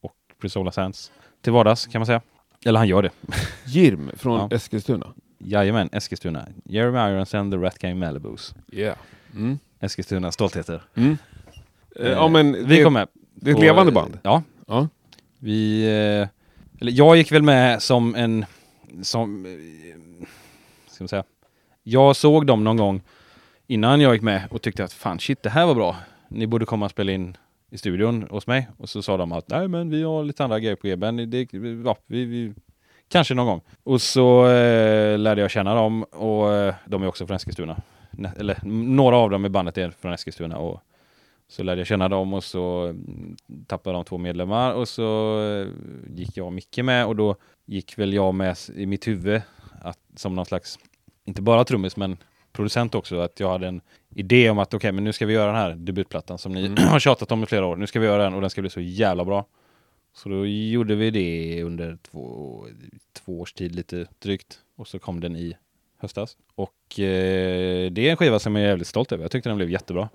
och 0.01 0.15
Prisola 0.39 0.71
Sands 0.71 1.11
till 1.41 1.53
vardags 1.53 1.87
kan 1.87 1.99
man 1.99 2.05
säga. 2.05 2.21
Eller 2.65 2.79
han 2.79 2.87
gör 2.87 3.01
det. 3.01 3.11
Jirm 3.65 4.11
från 4.15 4.39
Ja. 4.51 4.55
Eskilstuna. 4.55 5.13
Jajamän, 5.37 5.89
Eskilstuna. 5.91 6.47
Jeremy 6.65 6.97
Irons 6.97 7.35
and 7.35 7.53
the 7.53 7.57
Rat 7.57 7.79
Gang 7.79 7.99
Malibus. 7.99 8.55
Yeah. 8.71 8.97
Mm. 9.35 9.59
Eskilstuna 9.79 10.31
stoltheter. 10.31 10.83
Mm. 10.95 11.17
Eh, 11.95 12.11
ja, 12.11 12.27
men 12.27 12.53
vi 12.53 12.77
det, 12.77 12.83
kom 12.83 12.93
med. 12.93 13.07
det 13.35 13.51
är 13.51 13.55
ett 13.55 13.61
levande 13.61 13.91
band. 13.91 14.19
Ja. 14.23 14.43
Ja. 14.67 14.87
Vi... 15.39 15.83
Eh, 15.83 16.27
eller 16.81 16.91
jag 16.91 17.17
gick 17.17 17.31
väl 17.31 17.43
med 17.43 17.81
som 17.81 18.15
en... 18.15 18.45
Som... 19.01 19.45
Eh, 19.45 20.27
ska 20.87 21.03
man 21.03 21.07
säga? 21.07 21.23
Jag 21.83 22.15
såg 22.15 22.45
dem 22.45 22.63
någon 22.63 22.77
gång 22.77 23.01
innan 23.67 24.01
jag 24.01 24.13
gick 24.13 24.23
med 24.23 24.47
och 24.51 24.61
tyckte 24.61 24.83
att 24.83 24.93
fan 24.93 25.19
shit, 25.19 25.43
det 25.43 25.49
här 25.49 25.65
var 25.65 25.75
bra. 25.75 25.95
Ni 26.27 26.47
borde 26.47 26.65
komma 26.65 26.85
och 26.85 26.91
spela 26.91 27.11
in 27.11 27.37
i 27.69 27.77
studion 27.77 28.27
hos 28.29 28.47
mig. 28.47 28.67
Och 28.77 28.89
så 28.89 29.01
sa 29.01 29.17
de 29.17 29.31
att 29.31 29.49
nej 29.49 29.67
men 29.67 29.89
vi 29.89 30.03
har 30.03 30.23
lite 30.23 30.43
andra 30.43 30.59
grejer 30.59 30.75
på. 30.75 30.97
Men 30.97 31.29
det, 31.29 31.53
ja, 31.85 31.97
vi, 32.07 32.25
vi, 32.25 32.53
kanske 33.09 33.33
någon 33.33 33.45
gång. 33.45 33.61
Och 33.83 34.01
så 34.01 34.47
eh, 34.47 35.17
lärde 35.17 35.41
jag 35.41 35.51
känna 35.51 35.75
dem 35.75 36.03
och 36.03 36.53
eh, 36.53 36.75
de 36.85 37.03
är 37.03 37.07
också 37.07 37.27
från 37.27 37.35
Eskilstuna. 37.35 37.81
Nä- 38.11 38.31
Eller 38.39 38.57
några 38.65 39.17
av 39.17 39.29
dem 39.29 39.45
i 39.45 39.49
bandet 39.49 39.77
är 39.77 39.89
från 39.89 40.13
Eskilstuna. 40.13 40.57
Och 40.57 40.81
så 41.49 41.63
lärde 41.63 41.79
jag 41.81 41.87
känna 41.87 42.09
dem 42.09 42.33
och 42.33 42.43
så 42.43 42.83
mm, 42.85 43.35
tappade 43.67 43.95
de 43.95 44.05
två 44.05 44.17
medlemmar 44.17 44.73
och 44.73 44.87
så 44.87 45.39
eh, 45.41 45.67
gick 46.15 46.37
jag 46.37 46.45
och 46.47 46.53
Micke 46.53 46.77
med 46.77 47.05
och 47.05 47.15
då 47.15 47.35
gick 47.65 47.97
väl 47.97 48.13
jag 48.13 48.33
med 48.33 48.57
i 48.75 48.85
mitt 48.85 49.07
huvud 49.07 49.41
att, 49.81 49.99
som 50.15 50.35
någon 50.35 50.45
slags, 50.45 50.79
inte 51.25 51.41
bara 51.41 51.63
trummis 51.63 51.97
men 51.97 52.17
producent 52.53 52.95
också, 52.95 53.19
att 53.19 53.39
jag 53.39 53.49
hade 53.49 53.67
en 53.67 53.81
idé 54.09 54.49
om 54.49 54.59
att 54.59 54.73
okej, 54.73 54.91
men 54.91 55.03
nu 55.03 55.13
ska 55.13 55.25
vi 55.25 55.33
göra 55.33 55.45
den 55.51 55.55
här 55.61 55.75
debutplattan 55.75 56.37
som 56.37 56.51
ni 56.51 56.75
har 56.81 56.99
tjatat 56.99 57.31
om 57.31 57.43
i 57.43 57.45
flera 57.45 57.65
år. 57.65 57.75
Nu 57.75 57.87
ska 57.87 57.99
vi 57.99 58.05
göra 58.05 58.23
den 58.23 58.33
och 58.33 58.41
den 58.41 58.49
ska 58.49 58.61
bli 58.61 58.69
så 58.69 58.81
jävla 58.81 59.25
bra. 59.25 59.45
Så 60.17 60.29
då 60.29 60.45
gjorde 60.45 60.95
vi 60.95 61.11
det 61.11 61.63
under 61.63 61.97
två, 62.11 62.65
två 63.13 63.39
års 63.41 63.53
tid 63.53 63.75
lite 63.75 64.07
drygt 64.19 64.59
och 64.75 64.87
så 64.87 64.99
kom 64.99 65.19
den 65.19 65.35
i 65.35 65.53
höstas. 65.97 66.37
Och 66.55 66.99
eh, 66.99 67.91
det 67.91 68.07
är 68.07 68.11
en 68.11 68.17
skiva 68.17 68.39
som 68.39 68.55
jag 68.55 68.63
är 68.65 68.67
jävligt 68.67 68.87
stolt 68.87 69.11
över. 69.11 69.23
Jag 69.23 69.31
tyckte 69.31 69.49
den 69.49 69.57
blev 69.57 69.69
jättebra. 69.71 70.09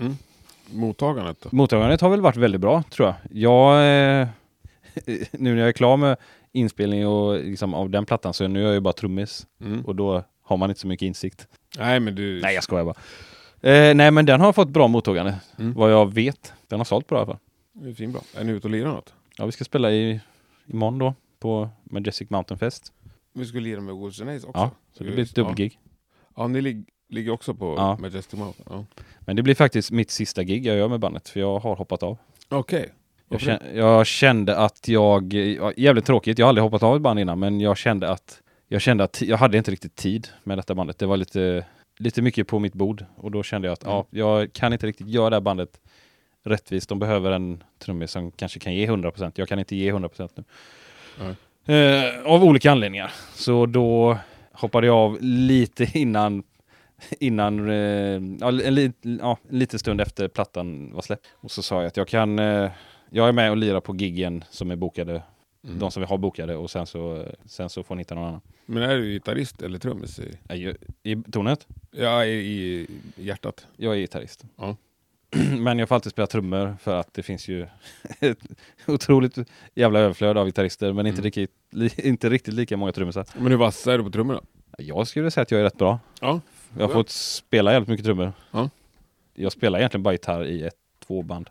Mottagandet 0.71 1.37
då? 1.43 1.49
Mottagandet 1.53 2.01
har 2.01 2.11
väl 2.11 2.21
varit 2.21 2.37
väldigt 2.37 2.61
bra 2.61 2.83
tror 2.91 3.09
jag. 3.09 3.17
Jag, 3.43 3.75
eh, 4.21 4.29
nu 5.33 5.55
när 5.55 5.59
jag 5.61 5.69
är 5.69 5.73
klar 5.73 5.97
med 5.97 6.17
inspelning 6.53 7.07
och 7.07 7.35
liksom 7.45 7.75
av 7.75 7.91
den 7.91 8.07
plattan 8.07 8.35
så 8.35 8.49
nu 8.49 8.61
är 8.61 8.65
jag 8.65 8.75
ju 8.75 8.81
bara 8.81 8.93
trummis 8.93 9.47
Mm. 9.61 9.85
och 9.85 9.97
då 9.97 10.25
har 10.43 10.57
man 10.57 10.71
inte 10.71 10.81
så 10.81 10.87
mycket 10.87 11.07
insikt. 11.07 11.47
Nej, 11.79 12.01
men 12.01 12.15
du... 12.15 12.41
Nej 12.41 12.55
jag 12.55 12.65
skojar 12.65 12.85
bara. 12.85 12.97
Eh, 13.71 13.95
nej 13.95 14.11
men 14.11 14.27
den 14.27 14.41
har 14.41 14.53
fått 14.53 14.69
bra 14.69 14.89
mottagande, 14.89 15.35
Mm. 15.59 15.75
vad 15.75 15.93
jag 15.93 16.15
vet. 16.15 16.53
Den 16.69 16.81
har 16.81 16.85
sålt 16.85 17.07
bra 17.07 17.19
i 17.19 17.21
alla 17.21 17.27
fall. 17.27 17.39
Det 17.73 17.89
är 17.91 17.95
fin 17.95 18.13
bra. 18.13 18.23
Är 18.37 18.45
ni 18.45 18.53
ute 18.53 18.67
och 18.67 18.71
lirar 18.71 18.89
något? 18.93 19.13
Ja 19.39 19.47
vi 19.47 19.53
ska 19.53 19.65
spela 19.65 19.91
i, 19.93 20.21
imorgon 20.67 20.99
då 20.99 21.15
på 21.39 21.69
Majestic 21.85 22.31
Mountain 22.31 22.59
Fest. 22.59 22.93
Vi 23.35 23.45
ska 23.47 23.59
lira 23.59 23.81
med 23.81 23.95
Wolves 23.95 24.21
Ace 24.21 24.35
också. 24.47 24.51
Ja, 24.55 24.71
så 24.93 24.99
det 24.99 25.11
blir 25.11 25.13
ett 25.13 25.19
Just, 25.19 25.37
ja. 25.37 25.43
dubbelgig. 25.43 25.79
Ja, 26.37 26.49
ni 26.49 26.61
lig- 26.61 26.85
ligger 27.09 27.33
också 27.33 27.55
på 27.55 27.75
Ja. 27.79 27.97
Majestic 28.01 28.39
Mountain? 28.39 28.67
Ja. 28.71 28.85
Men 29.21 29.37
det 29.37 29.43
blir 29.43 29.55
faktiskt 29.55 29.91
mitt 29.91 30.11
sista 30.11 30.43
gig 30.43 30.67
jag 30.67 30.77
gör 30.77 30.89
med 30.89 31.01
bandet 31.01 31.29
för 31.29 31.41
jag 31.41 31.59
har 31.59 31.77
hoppat 31.77 32.03
av. 32.03 32.19
Okej. 32.49 32.81
Jag, 32.89 32.95
Varför 33.29 33.47
det? 33.47 33.59
kände, 33.59 33.79
jag 33.79 34.07
kände 34.07 34.57
att 34.57 34.89
jag, 34.89 35.33
ja, 35.35 35.73
jävligt 35.77 36.05
tråkigt, 36.07 36.39
jag 36.39 36.47
har 36.47 36.49
aldrig 36.49 36.63
hoppat 36.63 36.83
av 36.83 36.97
ett 36.97 37.03
band 37.03 37.21
innan, 37.21 37.39
men 37.39 37.61
jag 37.61 37.77
kände 37.77 38.11
att 38.11 38.43
jag 38.69 38.81
kände 38.83 39.05
att 39.05 39.23
jag 39.23 39.37
hade 39.37 39.59
inte 39.59 39.71
riktigt 39.71 39.95
tid 39.97 40.29
med 40.45 40.59
detta 40.59 40.75
bandet. 40.75 40.99
Det 40.99 41.07
var 41.07 41.17
lite, 41.17 41.67
lite 41.99 42.23
mycket 42.23 42.47
på 42.49 42.59
mitt 42.59 42.75
bord 42.75 43.05
och 43.17 43.31
då 43.31 43.43
kände 43.43 43.69
jag 43.69 43.73
att 43.73 43.83
ja, 43.85 44.07
jag 44.11 44.53
kan 44.53 44.73
inte 44.73 44.87
riktigt 44.87 45.09
göra 45.09 45.31
det 45.31 45.37
här 45.37 45.41
bandet 45.41 45.81
rättvist. 46.45 46.89
De 46.89 46.99
behöver 46.99 47.31
en 47.33 47.63
trummis 47.79 48.11
som 48.11 48.31
kanske 48.31 48.59
kan 48.59 48.75
ge 48.75 48.87
100%. 48.87 49.33
Jag 49.35 49.49
kan 49.49 49.59
inte 49.59 49.77
ge 49.77 49.93
100% 49.93 50.29
nu. 50.35 50.45
Nej. 51.19 51.35
Eh, 51.79 52.23
av 52.27 52.45
olika 52.45 52.71
anledningar. 52.73 53.13
Så 53.35 53.67
då 53.67 54.19
hoppade 54.53 54.87
jag 54.87 54.97
av 54.97 55.19
lite 55.21 55.99
innan 55.99 56.43
innan, 57.21 57.69
eh, 57.71 57.77
ja, 58.41 58.49
en, 58.65 58.75
li, 58.75 58.93
ja, 59.03 59.39
en 59.51 59.59
liten 59.59 59.79
stund 59.79 60.01
efter 60.01 60.29
plattan 60.29 60.93
var 60.95 61.03
släppt. 61.03 61.27
Och 61.35 61.51
så 61.51 61.63
sa 61.63 61.77
jag 61.77 61.87
att 61.87 61.97
jag 61.97 62.09
kan, 62.09 62.39
eh, 62.39 62.71
jag 63.11 63.29
är 63.29 63.33
med 63.33 63.51
och 63.51 63.57
lirar 63.57 63.81
på 63.81 63.97
giggen 63.97 64.45
som 64.51 64.71
är 64.71 64.77
bokade, 64.77 65.23
Mm. 65.65 65.79
de 65.79 65.91
som 65.91 66.01
vi 66.01 66.07
har 66.07 66.19
bokade 66.19 66.57
och 66.57 66.71
sen 66.71 66.87
så, 66.87 67.27
sen 67.47 67.69
så 67.69 67.83
får 67.83 67.95
ni 67.95 68.01
hitta 68.01 68.15
någon 68.15 68.25
annan. 68.25 68.41
Men 68.67 68.83
är 68.83 68.97
du 68.97 69.13
gitarrist 69.13 69.63
eller 69.63 69.79
trummis 69.79 70.19
i, 70.19 70.55
ju- 70.55 70.77
I 71.03 71.17
tornet? 71.33 71.67
ja, 71.91 72.25
i, 72.25 72.31
i 72.37 72.87
hjärtat? 73.17 73.67
Jag 73.77 73.93
är 73.95 73.99
gitarrist. 73.99 74.45
Ja. 74.57 74.77
Men 75.59 75.79
jag 75.79 75.89
får 75.89 75.95
alltid 75.95 76.13
spela 76.13 76.27
trummor 76.27 76.77
för 76.81 77.01
att 77.01 77.15
det 77.15 77.23
finns 77.23 77.49
ju 77.49 77.67
ett 78.21 78.39
otroligt 78.87 79.39
jävla 79.75 79.99
överflöd 80.01 80.39
av 80.39 80.47
gitarrister 80.47 80.93
men 80.93 81.07
inte, 81.07 81.19
Mm. 81.19 81.25
riktigt, 81.25 81.51
li, 81.71 81.91
inte 81.97 82.31
riktigt 82.31 82.55
lika 82.55 82.77
många 82.77 82.93
trummisar. 82.93 83.27
Men 83.39 83.47
hur 83.47 83.57
vass 83.59 83.87
är 83.87 83.99
du 83.99 84.05
på 84.05 84.11
trummorna? 84.11 84.41
Jag 84.79 85.07
skulle 85.09 85.31
säga 85.31 85.43
att 85.43 85.51
jag 85.51 85.61
är 85.61 85.65
rätt 85.65 85.79
bra. 85.79 86.01
Ja. 86.21 86.41
Jag 86.79 86.87
har 86.87 86.93
fått 86.93 87.11
spela 87.11 87.73
jävligt 87.73 87.89
mycket 87.89 88.07
trummor. 88.07 88.33
Ja. 88.51 88.71
Jag 89.35 89.53
spelar 89.53 89.79
egentligen 89.79 90.03
bara 90.03 90.13
gitarr 90.15 90.45
i 90.45 90.63
ett, 90.63 90.75
två 91.07 91.23
band 91.23 91.51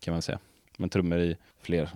kan 0.00 0.12
man 0.12 0.22
säga. 0.22 0.38
Men 0.76 0.88
trummor 0.88 1.18
i 1.18 1.36
fler. 1.62 1.88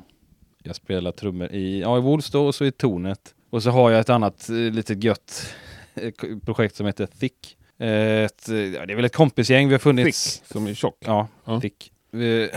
Jag 0.63 0.77
spelar 0.77 1.13
trummor 1.13 1.53
i, 1.53 1.81
ja, 1.81 1.99
i 1.99 2.01
Woodstow 2.01 2.47
och 2.47 2.55
så 2.55 2.65
i 2.65 2.73
Tornet. 2.73 3.35
Och 3.51 3.63
så 3.63 3.71
har 3.71 3.91
jag 3.91 4.01
ett 4.01 4.11
annat 4.11 4.49
eh, 4.49 4.55
litet 4.57 5.05
gött 5.05 5.55
eh, 5.95 6.13
projekt 6.45 6.77
som 6.77 6.87
heter 6.87 7.07
Thick. 7.07 7.56
Eh, 7.79 7.89
Ett, 8.25 8.49
ja, 8.49 8.87
det 8.87 8.93
är 8.93 8.97
väl 8.97 9.05
ett 9.05 9.17
kompisgäng 9.17 9.69
vi 9.69 9.75
har 9.75 9.79
funnits. 9.79 10.39
Thick, 10.41 10.53
som 10.53 10.67
är 10.67 10.75
tjock? 10.75 10.97
Ja, 11.07 11.29
Ja. 11.45 11.61
Vi- 12.11 12.51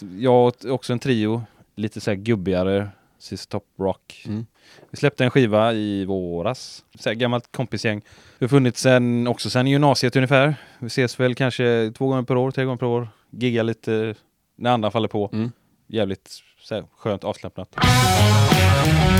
Jag 0.18 0.46
och 0.46 0.64
också 0.70 0.92
en 0.92 0.98
trio, 0.98 1.42
lite 1.76 2.00
så 2.00 2.10
här 2.10 2.16
gubbigare, 2.16 2.88
Sist 3.18 3.50
Top 3.50 3.64
Rock. 3.78 4.22
Mm. 4.26 4.46
Vi 4.90 4.96
släppte 4.96 5.24
en 5.24 5.30
skiva 5.30 5.72
i 5.72 6.04
våras. 6.04 6.84
Så 6.98 7.08
här 7.08 7.14
gammalt 7.16 7.52
kompisgäng. 7.52 8.02
Vi 8.38 8.44
har 8.44 8.48
funnits 8.48 8.80
sen, 8.80 9.26
också 9.26 9.50
sen 9.50 9.66
gymnasiet 9.66 10.16
ungefär. 10.16 10.54
Vi 10.78 10.86
ses 10.86 11.20
väl 11.20 11.34
kanske 11.34 11.92
två 11.98 12.08
gånger 12.08 12.22
per 12.22 12.36
år, 12.36 12.50
tre 12.50 12.64
gånger 12.64 12.76
per 12.78 12.86
år. 12.86 13.08
Giggar 13.30 13.62
lite 13.64 14.14
när 14.56 14.70
andra 14.70 14.90
faller 14.90 15.08
på. 15.08 15.30
Mm. 15.32 15.52
Jävligt 15.86 16.28
så 16.60 16.74
här, 16.74 16.84
skönt 16.96 17.24
avslappnat. 17.24 17.68
I 17.76 19.19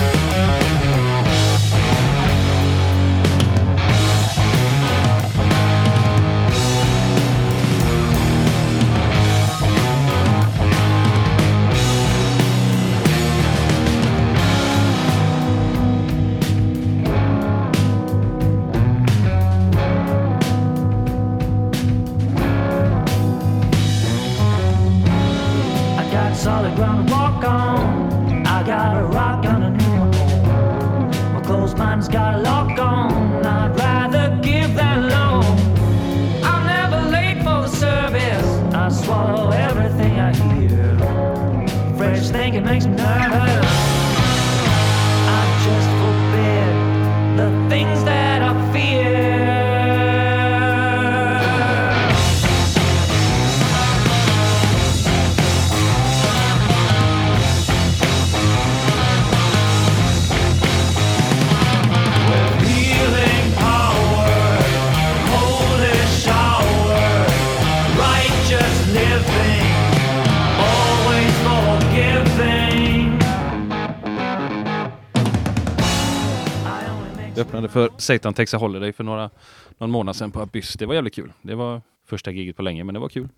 Satan 78.15 78.35
Takes 78.35 78.55
a 78.55 78.57
Holiday 78.59 78.93
för 78.93 79.05
några, 79.05 79.31
någon 79.79 79.91
månad 79.91 80.17
sedan 80.17 80.31
på 80.31 80.41
Abyss. 80.41 80.75
Det 80.75 80.87
var 80.87 80.95
jävligt 80.95 81.15
kul. 81.15 81.33
Det 81.43 81.55
var 81.55 81.83
första 82.07 82.31
giget 82.31 82.57
på 82.57 82.63
länge, 82.63 82.85
men 82.85 82.95
det 82.95 83.01
var 83.01 83.09
kul. 83.09 83.29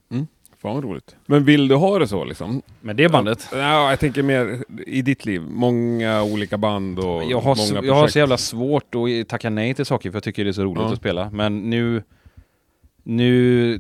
Fan 0.58 0.74
vad 0.74 0.84
roligt. 0.84 1.16
Men 1.26 1.44
vill 1.44 1.68
du 1.68 1.74
ha 1.74 1.98
det 1.98 2.08
så 2.08 2.24
liksom? 2.24 2.62
Men 2.80 2.96
det 2.96 3.08
bandet, 3.08 3.48
Ja, 3.52 3.90
jag 3.90 4.00
tänker 4.00 4.22
mer 4.22 4.64
i 4.86 5.02
ditt 5.02 5.24
liv. 5.24 5.42
Många 5.42 6.22
olika 6.22 6.58
band 6.58 6.98
och 6.98 7.24
jag 7.24 7.40
har, 7.40 7.42
många 7.44 7.56
så, 7.56 7.74
projekt. 7.74 7.86
jag 7.86 7.94
har 7.94 8.08
så 8.08 8.18
jävla 8.18 8.36
svårt 8.36 8.94
att 8.94 9.28
tacka 9.28 9.50
nej 9.50 9.74
till 9.74 9.86
saker 9.86 10.10
för 10.10 10.16
jag 10.16 10.22
tycker 10.22 10.44
det 10.44 10.50
är 10.50 10.52
så 10.52 10.64
roligt 10.64 10.82
Ja. 10.82 10.92
att 10.92 10.98
spela. 10.98 11.30
Men 11.30 11.70
nu, 11.70 12.02
nu 13.02 13.74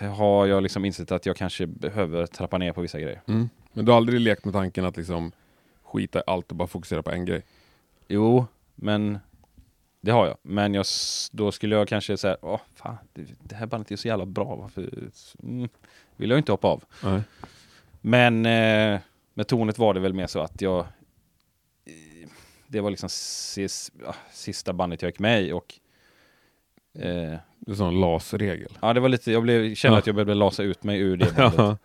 äh, 0.00 0.06
har 0.12 0.46
jag 0.46 0.62
liksom 0.62 0.84
insett 0.84 1.12
att 1.12 1.26
jag 1.26 1.36
kanske 1.36 1.66
behöver 1.66 2.26
trappa 2.26 2.58
ner 2.58 2.72
på 2.72 2.80
vissa 2.80 3.00
grejer. 3.00 3.22
Mm. 3.28 3.48
Men 3.72 3.84
du 3.84 3.90
har 3.92 3.96
aldrig 3.96 4.20
lekt 4.20 4.44
med 4.44 4.54
tanken 4.54 4.84
att 4.84 4.96
liksom 4.96 5.32
skita 5.84 6.18
i 6.18 6.22
allt 6.26 6.50
och 6.50 6.56
bara 6.56 6.68
fokusera 6.68 7.02
på 7.02 7.10
en 7.10 7.24
grej? 7.24 7.42
Jo, 8.08 8.46
men 8.74 9.18
det 10.00 10.10
har 10.10 10.26
jag. 10.26 10.36
Men 10.42 10.74
jag, 10.74 10.86
då 11.32 11.52
skulle 11.52 11.76
jag 11.76 11.88
kanske 11.88 12.16
säga, 12.16 12.36
åh 12.42 12.60
fan, 12.74 12.96
det, 13.12 13.26
det 13.42 13.54
här 13.54 13.66
bandet 13.66 13.90
är 13.90 13.96
så 13.96 14.08
jävla 14.08 14.26
bra, 14.26 14.56
varför 14.56 14.88
mm, 15.42 15.68
vill 16.16 16.30
jag 16.30 16.38
inte 16.38 16.52
hoppa 16.52 16.68
av. 16.68 16.84
Nej. 17.04 17.20
Men 18.00 18.46
eh, 18.46 19.00
med 19.34 19.46
tornet 19.48 19.78
var 19.78 19.94
det 19.94 20.00
väl 20.00 20.12
mer 20.14 20.26
så 20.26 20.40
att 20.40 20.60
jag 20.62 20.86
det 22.66 22.80
var 22.80 22.90
liksom 22.90 23.08
sis, 23.08 23.92
ja, 24.04 24.14
sista 24.32 24.72
bandet 24.72 25.02
jag 25.02 25.08
gick 25.08 25.18
med 25.18 25.42
i 25.42 25.52
och 25.52 25.74
eh, 26.94 27.38
Det 27.58 27.70
är 27.70 27.74
sån 27.74 28.00
LAS-regel. 28.00 28.78
ja, 28.82 28.92
det 28.92 29.00
var 29.00 29.08
lite, 29.08 29.32
jag 29.32 29.42
blev, 29.42 29.74
kände 29.74 29.94
Ja. 29.94 29.98
att 29.98 30.06
jag 30.06 30.14
behövde 30.16 30.34
lasa 30.34 30.62
ut 30.62 30.84
mig 30.84 30.98
ur 31.00 31.16
det 31.16 31.26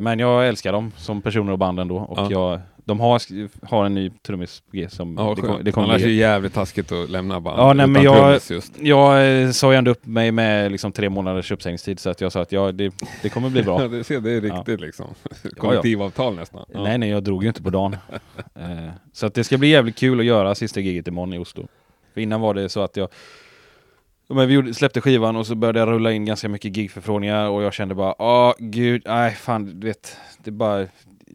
men 0.00 0.18
jag 0.18 0.48
älskar 0.48 0.72
dem 0.72 0.92
som 0.96 1.22
personer 1.22 1.52
och 1.52 1.58
band 1.58 1.80
ändå. 1.80 1.96
Och 1.96 2.18
Ja. 2.18 2.28
jag, 2.30 2.60
de 2.84 3.00
har, 3.00 3.22
har 3.66 3.86
en 3.86 3.94
ny 3.94 4.10
trummis 4.10 4.60
på 4.70 4.76
G 4.76 4.88
som 4.90 5.16
Ja, 5.18 5.34
det, 5.36 5.42
kom, 5.42 5.64
det 5.64 5.76
Annars 5.76 6.02
är 6.02 6.06
det 6.06 6.12
jävligt 6.12 6.54
taskigt 6.54 6.92
att 6.92 7.10
lämna 7.10 7.40
band 7.40 7.58
Ja, 7.60 7.72
nej, 7.72 7.86
men 7.86 8.02
utan 8.02 8.04
jag- 8.14 8.24
trummis 8.24 8.50
just. 8.50 8.72
Jag 8.82 9.42
eh, 9.42 9.50
sa 9.50 9.72
ju 9.72 9.78
ändå 9.78 9.90
upp 9.90 10.06
mig 10.06 10.32
med 10.32 10.72
liksom 10.72 10.92
tre 10.92 11.08
månaders 11.08 11.52
uppsägningstid 11.52 12.00
så 12.00 12.10
att 12.10 12.20
jag 12.20 12.32
sa 12.32 12.40
att 12.40 12.52
ja, 12.52 12.72
det, 12.72 12.94
det 13.22 13.28
kommer 13.28 13.50
bli 13.50 13.62
bra. 13.62 13.82
Ja, 13.82 13.88
det, 13.88 14.04
ser, 14.04 14.20
det 14.20 14.30
är 14.32 14.40
riktigt 14.40 14.80
liksom. 14.80 15.06
ja. 15.42 15.50
Kollektivavtal 15.58 16.34
nästan. 16.36 16.64
Nej, 16.74 16.98
nej, 16.98 17.10
jag 17.10 17.22
drog 17.24 17.42
ju 17.42 17.48
inte 17.48 17.62
på 17.62 17.70
dagen. 17.70 17.96
eh, 18.54 18.90
så 19.12 19.26
att 19.26 19.34
det 19.34 19.44
ska 19.44 19.58
bli 19.58 19.68
jävligt 19.68 19.96
kul 19.96 20.20
att 20.20 20.26
göra 20.26 20.54
sista 20.54 20.80
giget 20.80 21.08
imorgon 21.08 21.32
i 21.34 21.38
Oslo. 21.38 21.68
För 22.14 22.20
innan 22.20 22.40
var 22.40 22.54
det 22.54 22.68
så 22.68 22.80
att 22.80 22.96
jag 22.96 23.04
Ja, 23.04 23.08
men 24.34 24.48
vi 24.48 24.54
gjorde, 24.54 24.74
släppte 24.74 25.00
skivan 25.00 25.36
och 25.36 25.46
så 25.46 25.54
började 25.54 25.78
jag 25.78 25.88
rulla 25.88 26.12
in 26.12 26.24
ganska 26.24 26.48
mycket 26.48 26.76
gigförfrågningar 26.76 27.48
och 27.48 27.62
jag 27.62 27.72
kände 27.72 27.94
bara, 27.94 28.22
åh 28.22 28.54
gud, 28.58 29.02
nej 29.06 29.34
fan, 29.34 29.80
du 29.80 29.86
vet, 29.86 30.16
det 30.44 30.50
bara 30.50 30.86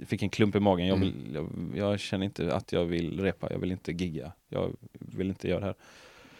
fick 0.06 0.24
en 0.24 0.30
klump 0.30 0.56
i 0.56 0.60
magen. 0.60 0.88
Jag, 0.88 0.98
vill, 0.98 1.14
jag, 1.34 1.50
jag 1.76 2.00
känner 2.00 2.26
inte 2.26 2.56
att 2.56 2.72
jag 2.72 2.86
vill 2.86 3.20
repa, 3.20 3.48
jag 3.52 3.60
vill 3.60 3.72
inte 3.72 3.92
gigga, 3.92 4.32
jag 4.50 4.76
vill 5.00 5.30
inte 5.30 5.48
göra 5.48 5.60
det 5.60 5.66
här. 5.66 5.76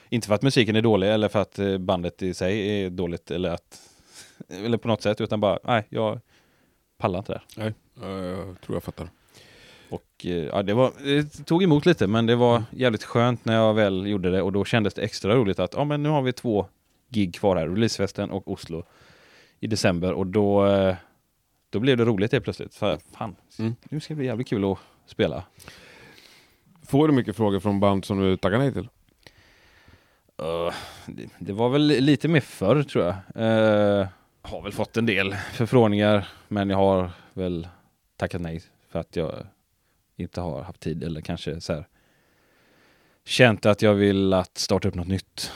Inte 0.10 0.28
för 0.28 0.36
att 0.36 0.42
musiken 0.42 0.76
är 0.76 0.82
dålig 0.82 1.14
eller 1.14 1.30
för 1.30 1.42
att 1.42 1.60
eh, 1.60 1.78
bandet 1.78 2.22
i 2.22 2.34
sig 2.34 2.84
är 2.84 2.90
dåligt 2.90 3.32
eller 3.32 3.50
att, 3.50 3.82
eller 4.50 4.78
på 4.78 4.88
något 4.88 5.02
sätt, 5.02 5.22
utan 5.22 5.40
bara, 5.40 5.60
nej, 5.64 5.84
jag 5.90 6.20
pallar 6.98 7.20
inte 7.20 7.32
det 7.32 7.42
här. 7.56 7.64
Nej, 7.64 7.74
ja, 8.02 8.20
jag 8.24 8.62
tror 8.62 8.76
jag 8.76 8.84
fattar. 8.84 9.10
Och 9.94 10.26
eh, 10.26 10.32
ja, 10.32 10.64
det, 10.64 10.74
var, 10.74 10.92
det 11.04 11.46
tog 11.46 11.64
emot 11.64 11.86
lite 11.86 12.08
men 12.08 12.26
det 12.26 12.36
var 12.36 12.64
jävligt 12.72 13.04
skönt 13.04 13.46
när 13.46 13.56
jag 13.56 13.74
väl 13.74 14.08
gjorde 14.08 14.32
det 14.32 14.42
och 14.42 14.52
då 14.52 14.66
kändes 14.66 14.94
det 14.94 15.02
extra 15.02 15.36
roligt 15.36 15.60
att 15.60 15.74
ja, 15.74 15.84
men 15.84 16.04
nu 16.04 16.10
har 16.10 16.22
vi 16.22 16.34
två 16.34 16.66
gig 17.10 17.36
kvar 17.36 17.56
här, 17.56 17.68
releasefesten 17.68 18.32
och 18.32 18.52
Oslo 18.52 18.84
i 19.60 19.68
december 19.68 20.14
och 20.14 20.28
då, 20.28 20.66
eh, 20.66 20.96
då 21.70 21.80
blev 21.80 21.98
det 21.98 22.06
roligt 22.06 22.32
helt 22.32 22.44
plötsligt. 22.44 22.76
För 22.76 22.98
fan, 23.18 23.36
Mm. 23.60 23.76
nu 23.90 24.00
ska 24.00 24.14
det 24.14 24.18
bli 24.18 24.26
jävligt 24.26 24.48
kul 24.48 24.72
att 24.72 24.78
spela. 25.06 25.44
Får 26.88 27.08
du 27.08 27.14
mycket 27.14 27.36
frågor 27.36 27.60
från 27.60 27.80
band 27.80 28.06
som 28.06 28.20
du 28.20 28.38
tackar 28.38 28.58
nej 28.58 28.74
till? 28.74 28.90
Uh, 30.42 30.74
det, 31.06 31.30
det 31.40 31.54
var 31.54 31.70
väl 31.70 31.82
lite 31.82 32.28
mer 32.28 32.42
förr 32.42 32.84
tror 32.84 33.06
jag. 33.06 33.16
Uh, 33.46 34.08
har 34.42 34.62
väl 34.62 34.72
fått 34.72 34.98
en 34.98 35.06
del 35.06 35.36
förfrågningar 35.54 36.28
men 36.48 36.70
jag 36.70 36.78
har 36.78 37.10
väl 37.34 37.68
tackat 38.18 38.42
nej 38.42 38.62
för 38.92 39.00
att 39.00 39.16
jag 39.16 39.48
inte 40.16 40.42
har 40.42 40.62
haft 40.62 40.80
tid 40.80 41.04
eller 41.04 41.22
kanske 41.22 41.62
så 41.62 41.74
här 41.74 41.88
känt 43.26 43.66
att 43.66 43.82
jag 43.82 43.94
vill 43.94 44.34
att 44.34 44.58
starta 44.58 44.88
upp 44.88 44.96
något 44.96 45.08
nytt. 45.08 45.52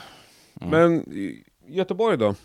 Mm. 0.61 0.69
Men 0.69 1.05
Göteborg 1.67 2.17
då? 2.17 2.35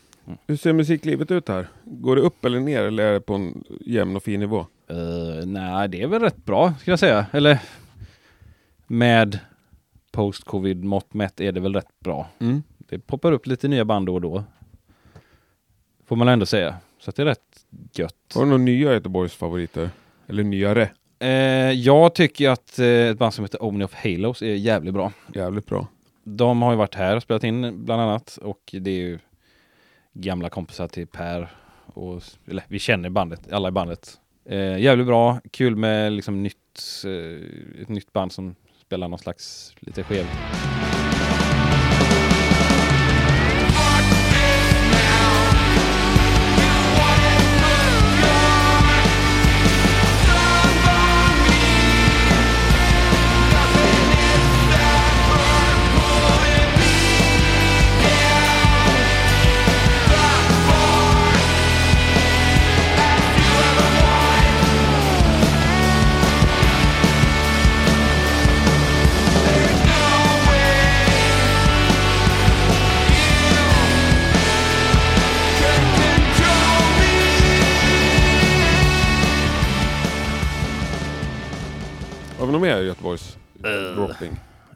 Hur 0.46 0.56
ser 0.56 0.72
musiklivet 0.72 1.30
ut 1.30 1.48
här? 1.48 1.68
Går 1.84 2.16
det 2.16 2.22
upp 2.22 2.44
eller 2.44 2.60
ner 2.60 2.82
eller 2.82 3.04
är 3.04 3.12
det 3.12 3.20
på 3.20 3.34
en 3.34 3.64
jämn 3.80 4.16
och 4.16 4.22
fin 4.22 4.40
nivå? 4.40 4.66
Uh, 4.90 5.46
nej, 5.46 5.88
det 5.88 6.02
är 6.02 6.06
väl 6.06 6.22
rätt 6.22 6.44
bra 6.44 6.74
skulle 6.80 6.92
jag 6.92 6.98
säga. 6.98 7.26
Eller 7.32 7.58
med 8.86 9.38
post-covid 10.12 10.84
mått 10.84 11.14
mätt 11.14 11.40
är 11.40 11.52
det 11.52 11.60
väl 11.60 11.74
rätt 11.74 12.00
bra. 12.00 12.28
Mm. 12.38 12.62
Det 12.78 12.98
poppar 12.98 13.32
upp 13.32 13.46
lite 13.46 13.68
nya 13.68 13.84
band 13.84 14.06
då 14.06 14.14
och 14.14 14.20
då. 14.20 14.44
Får 16.06 16.16
man 16.16 16.28
ändå 16.28 16.46
säga. 16.46 16.76
Så 16.98 17.10
att 17.10 17.16
det 17.16 17.22
är 17.22 17.26
rätt 17.26 17.66
gött. 17.92 18.32
Har 18.34 18.42
du 18.42 18.48
några 18.48 18.62
nya 18.62 18.92
Göteborgs 18.92 19.34
favoriter? 19.34 19.90
Eller 20.26 20.42
nyare? 20.42 20.90
Eh, 21.22 21.72
jag 21.72 22.14
tycker 22.14 22.50
att 22.50 22.78
eh, 22.78 22.86
ett 22.86 23.18
band 23.18 23.34
som 23.34 23.44
heter 23.44 23.62
Omni 23.62 23.84
of 23.84 23.94
Halos 23.94 24.42
är 24.42 24.46
jävligt 24.54 24.94
bra. 24.94 25.12
Jävligt 25.34 25.66
bra. 25.66 25.86
De 26.24 26.62
har 26.62 26.70
ju 26.72 26.76
varit 26.76 26.94
här 26.94 27.16
och 27.16 27.22
spelat 27.22 27.44
in 27.44 27.84
bland 27.84 28.02
annat 28.02 28.38
och 28.42 28.74
det 28.80 28.90
är 28.90 29.00
ju 29.00 29.18
gamla 30.12 30.48
kompisar 30.50 30.88
till 30.88 31.06
Per 31.06 31.48
och 31.94 32.22
eller 32.48 32.64
vi 32.68 32.78
känner 32.78 33.10
bandet, 33.10 33.52
alla 33.52 33.68
i 33.68 33.72
bandet. 33.72 34.18
Eh, 34.44 34.78
jävligt 34.78 35.06
bra, 35.06 35.40
kul 35.50 35.76
med 35.76 36.12
liksom 36.12 36.42
nytt, 36.42 37.04
eh, 37.04 37.82
ett 37.82 37.88
nytt 37.88 38.12
band 38.12 38.32
som 38.32 38.54
spelar 38.86 39.08
någon 39.08 39.18
slags 39.18 39.74
lite 39.80 40.02
skev. 40.02 40.26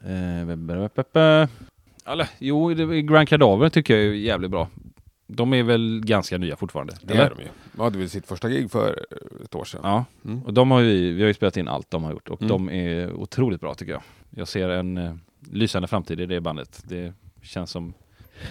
Eh, 0.07 1.47
jo, 2.39 2.67
Grand 3.03 3.27
Cadaver 3.27 3.69
tycker 3.69 3.95
jag 3.97 4.05
är 4.05 4.11
jävligt 4.13 4.51
bra. 4.51 4.67
De 5.27 5.53
är 5.53 5.63
väl 5.63 6.01
ganska 6.05 6.37
nya 6.37 6.55
fortfarande? 6.55 6.93
Det 7.01 7.13
eller? 7.13 7.25
är 7.25 7.29
de 7.37 7.41
ju. 7.41 7.47
De 7.73 7.81
hade 7.81 7.97
väl 7.97 8.09
sitt 8.09 8.27
första 8.27 8.49
gig 8.49 8.71
för 8.71 9.05
ett 9.43 9.55
år 9.55 9.63
sedan. 9.65 9.79
Ja, 9.83 10.05
Mm. 10.25 10.43
och 10.43 10.53
de 10.53 10.71
har 10.71 10.79
ju, 10.81 11.13
vi 11.13 11.21
har 11.21 11.27
ju 11.27 11.33
spelat 11.33 11.57
in 11.57 11.67
allt 11.67 11.91
de 11.91 12.03
har 12.03 12.11
gjort 12.11 12.29
och 12.29 12.41
Mm. 12.41 12.49
de 12.49 12.69
är 12.69 13.13
otroligt 13.13 13.61
bra 13.61 13.73
tycker 13.73 13.91
jag. 13.93 14.01
Jag 14.29 14.47
ser 14.47 14.69
en 14.69 14.97
eh, 14.97 15.15
lysande 15.51 15.87
framtid 15.87 16.21
i 16.21 16.25
det 16.25 16.41
bandet. 16.41 16.83
Det 16.87 17.13
känns 17.41 17.71
som, 17.71 17.93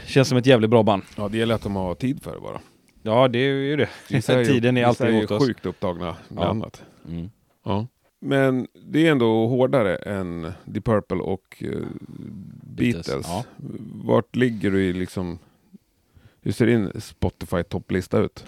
känns 0.07 0.29
som 0.29 0.39
ett 0.39 0.47
jävligt 0.47 0.71
bra 0.71 0.83
band. 0.83 1.03
Ja, 1.17 1.29
det 1.29 1.39
gäller 1.39 1.55
att 1.55 1.63
de 1.63 1.77
har 1.77 1.95
tid 1.95 2.23
för 2.23 2.35
det 2.35 2.41
bara. 2.41 2.61
Ja, 3.03 3.29
det 3.29 3.39
är 3.39 3.53
ju 3.53 3.77
det. 3.77 3.89
Vissa 4.11 4.35
är 4.35 4.39
ju- 4.39 4.45
Tiden 4.53 4.77
är 4.77 4.89
vissa 4.89 5.05
alltid 5.05 5.19
emot 5.19 5.31
oss. 5.31 5.47
sjukt 5.47 5.67
upptagna 5.67 6.17
med 6.29 6.45
Ja. 6.45 6.49
annat. 6.49 6.83
Mm. 7.09 7.31
Ja. 7.65 7.87
Men 8.27 8.67
det 8.73 9.07
är 9.07 9.11
ändå 9.11 9.47
hårdare 9.47 9.97
än 9.97 10.53
The 10.75 10.81
Purple 10.81 11.17
och 11.17 11.63
eh, 11.63 11.71
Beatles. 12.63 13.07
Beatles, 13.07 13.27
ja. 13.29 13.45
Vart 14.05 14.37
ligger 14.37 14.71
du 14.71 14.85
i 14.85 14.93
liksom... 14.93 15.39
Hur 16.41 16.53
ser 16.53 16.67
din 16.67 16.91
Spotify-topplista 16.95 18.19
ut? 18.19 18.45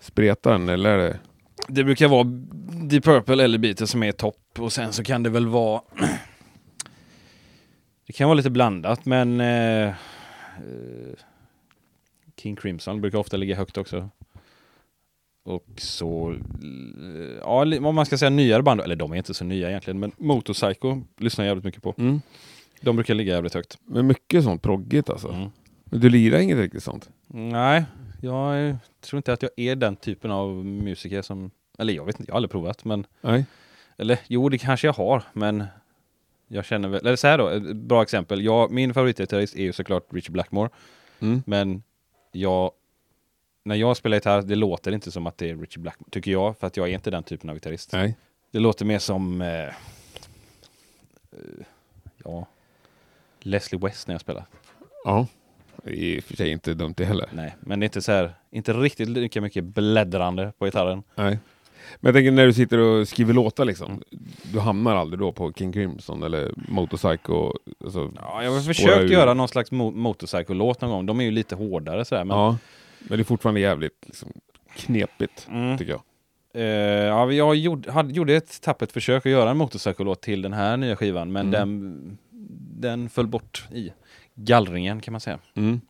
Spretar 0.00 0.52
den 0.52 0.68
eller 0.68 0.90
är 0.90 0.98
det... 0.98 1.18
Det 1.68 1.84
brukar 1.84 2.08
vara 2.08 2.24
The 2.90 3.00
Purple 3.00 3.44
eller 3.44 3.58
Beatles 3.58 3.90
som 3.90 4.02
är 4.02 4.12
topp 4.12 4.58
och 4.58 4.72
sen 4.72 4.92
så 4.92 5.04
kan 5.04 5.22
det 5.22 5.30
väl 5.30 5.46
vara 5.46 5.82
Det 8.06 8.12
kan 8.12 8.28
vara 8.28 8.36
lite 8.36 8.50
blandat 8.50 9.04
men 9.04 9.40
eh, 9.40 9.94
King 12.36 12.56
Crimson 12.56 13.00
brukar 13.00 13.18
ofta 13.18 13.36
ligga 13.36 13.56
högt 13.56 13.78
också. 13.78 14.10
Och 15.46 15.66
så, 15.76 16.30
eh, 16.32 17.38
ja 17.40 17.78
om 17.88 17.94
man 17.94 18.06
ska 18.06 18.18
säga 18.18 18.30
nyare 18.30 18.62
band, 18.62 18.80
eller 18.80 18.96
de 18.96 19.12
är 19.12 19.16
inte 19.16 19.34
så 19.34 19.44
nya 19.44 19.68
egentligen, 19.68 20.00
men 20.00 20.12
Motorpsycho 20.16 21.00
lyssnar 21.18 21.44
jag 21.44 21.50
jävligt 21.50 21.64
mycket 21.64 21.82
på. 21.82 21.94
Mm. 21.98 22.20
De 22.80 22.96
brukar 22.96 23.14
ligga 23.14 23.34
jävligt 23.34 23.54
högt. 23.54 23.78
Men 23.84 24.06
mycket 24.06 24.44
sånt 24.44 24.62
proggigt 24.62 25.10
alltså. 25.10 25.28
Mm. 25.28 25.48
Men 25.84 26.00
du 26.00 26.08
lirar 26.08 26.38
inget 26.38 26.58
riktigt 26.58 26.82
sånt? 26.82 27.08
Nej, 27.26 27.84
jag 28.22 28.76
tror 29.00 29.18
inte 29.18 29.32
att 29.32 29.42
jag 29.42 29.50
är 29.56 29.76
den 29.76 29.96
typen 29.96 30.30
av 30.30 30.64
musiker 30.64 31.22
som, 31.22 31.50
eller 31.78 31.92
jag 31.92 32.04
vet 32.04 32.20
inte, 32.20 32.30
jag 32.30 32.34
har 32.34 32.36
aldrig 32.36 32.50
provat 32.50 32.84
men 32.84 33.06
Nej. 33.20 33.44
Eller 33.98 34.18
jo, 34.28 34.48
det 34.48 34.58
kanske 34.58 34.86
jag 34.86 34.92
har, 34.94 35.22
men 35.32 35.64
jag 36.48 36.64
känner 36.64 36.88
väl, 36.88 37.06
eller 37.06 37.16
så 37.16 37.26
här 37.26 37.38
då, 37.38 37.48
ett 37.48 37.76
bra 37.76 38.02
exempel. 38.02 38.44
Jag, 38.44 38.70
min 38.70 38.94
favoritgitarrist 38.94 39.56
är 39.56 39.62
ju 39.62 39.72
såklart 39.72 40.06
Richard 40.10 40.32
Blackmore, 40.32 40.68
Mm. 41.20 41.42
men 41.46 41.82
jag, 42.32 42.70
när 43.64 43.74
jag 43.74 43.96
spelar 43.96 44.16
gitarr, 44.16 44.42
det 44.42 44.54
låter 44.54 44.92
inte 44.92 45.10
som 45.10 45.26
att 45.26 45.38
det 45.38 45.50
är 45.50 45.56
Richard 45.56 45.82
Blackmore, 45.82 46.10
tycker 46.10 46.30
jag, 46.30 46.58
för 46.58 46.66
att 46.66 46.76
jag 46.76 46.88
är 46.88 46.92
inte 46.94 47.10
den 47.10 47.22
typen 47.22 47.50
av 47.50 47.56
gitarrist. 47.56 47.92
Nej. 47.92 48.16
Det 48.50 48.58
låter 48.58 48.84
mer 48.84 48.98
som, 48.98 49.40
eh, 49.40 49.48
eh, 49.48 49.70
ja, 52.24 52.46
Leslie 53.40 53.80
West 53.80 54.08
när 54.08 54.14
jag 54.14 54.20
spelar. 54.20 54.44
Ja. 55.04 55.26
Det 55.84 55.90
är 55.90 55.94
i 55.94 56.20
och 56.20 56.24
för 56.24 56.36
sig 56.36 56.50
inte 56.50 56.74
dumt 56.74 56.94
det 56.96 57.04
heller. 57.04 57.28
Nej, 57.32 57.56
men 57.60 57.80
det 57.80 57.84
är 57.84 57.86
inte 57.88 58.02
så 58.02 58.12
här, 58.12 58.34
inte 58.50 58.72
riktigt 58.72 59.08
lika 59.08 59.40
mycket 59.40 59.64
bläddrande 59.64 60.52
på 60.58 60.64
gitarren. 60.64 61.02
Nej. 61.14 61.38
Men 62.00 62.08
jag 62.08 62.14
tänker 62.14 62.30
när 62.32 62.46
du 62.46 62.52
sitter 62.52 62.78
och 62.78 63.08
skriver 63.08 63.32
låtar 63.34 63.64
liksom. 63.64 64.02
Du 64.52 64.60
hamnar 64.60 64.96
aldrig 64.96 65.20
då 65.20 65.32
på 65.32 65.52
King 65.52 65.72
Crimson 65.72 66.22
eller 66.22 66.52
Motorpsycho. 66.68 67.52
Alltså, 67.84 68.12
Ja, 68.16 68.44
jag 68.44 68.50
har 68.50 68.60
försökt 68.60 69.10
göra 69.12 69.34
någon 69.34 69.48
slags 69.48 69.70
mo- 69.72 69.94
motorcycle-låt 69.96 70.80
någon 70.80 70.90
gång. 70.90 71.06
De 71.06 71.20
är 71.20 71.24
ju 71.24 71.30
lite 71.30 71.54
hårdare 71.54 72.04
sådär, 72.04 72.24
men 72.24 72.36
Ja. 72.36 72.56
Men 73.08 73.18
det 73.18 73.22
är 73.22 73.24
fortfarande 73.24 73.60
jävligt 73.60 74.02
liksom, 74.06 74.32
knepigt 74.76 75.46
Mm. 75.50 75.78
tycker 75.78 75.92
jag. 75.92 76.02
Eh, 76.56 76.62
ja, 77.06 77.32
jag 77.32 77.56
gjorde, 77.56 77.92
hade, 77.92 78.12
gjorde 78.14 78.34
ett 78.36 78.60
tappert 78.62 78.92
försök 78.92 79.26
att 79.26 79.32
göra 79.32 79.50
en 79.50 79.56
motorcykel 79.56 80.16
till 80.16 80.42
den 80.42 80.52
här 80.52 80.76
nya 80.76 80.96
skivan, 80.96 81.32
men 81.32 81.40
Mm. 81.46 81.50
den, 81.50 82.18
den 82.80 83.08
föll 83.08 83.26
bort 83.26 83.64
i 83.72 83.92
gallringen 84.34 85.00
kan 85.00 85.12
man 85.12 85.20
säga. 85.20 85.38
Mm. 85.54 85.80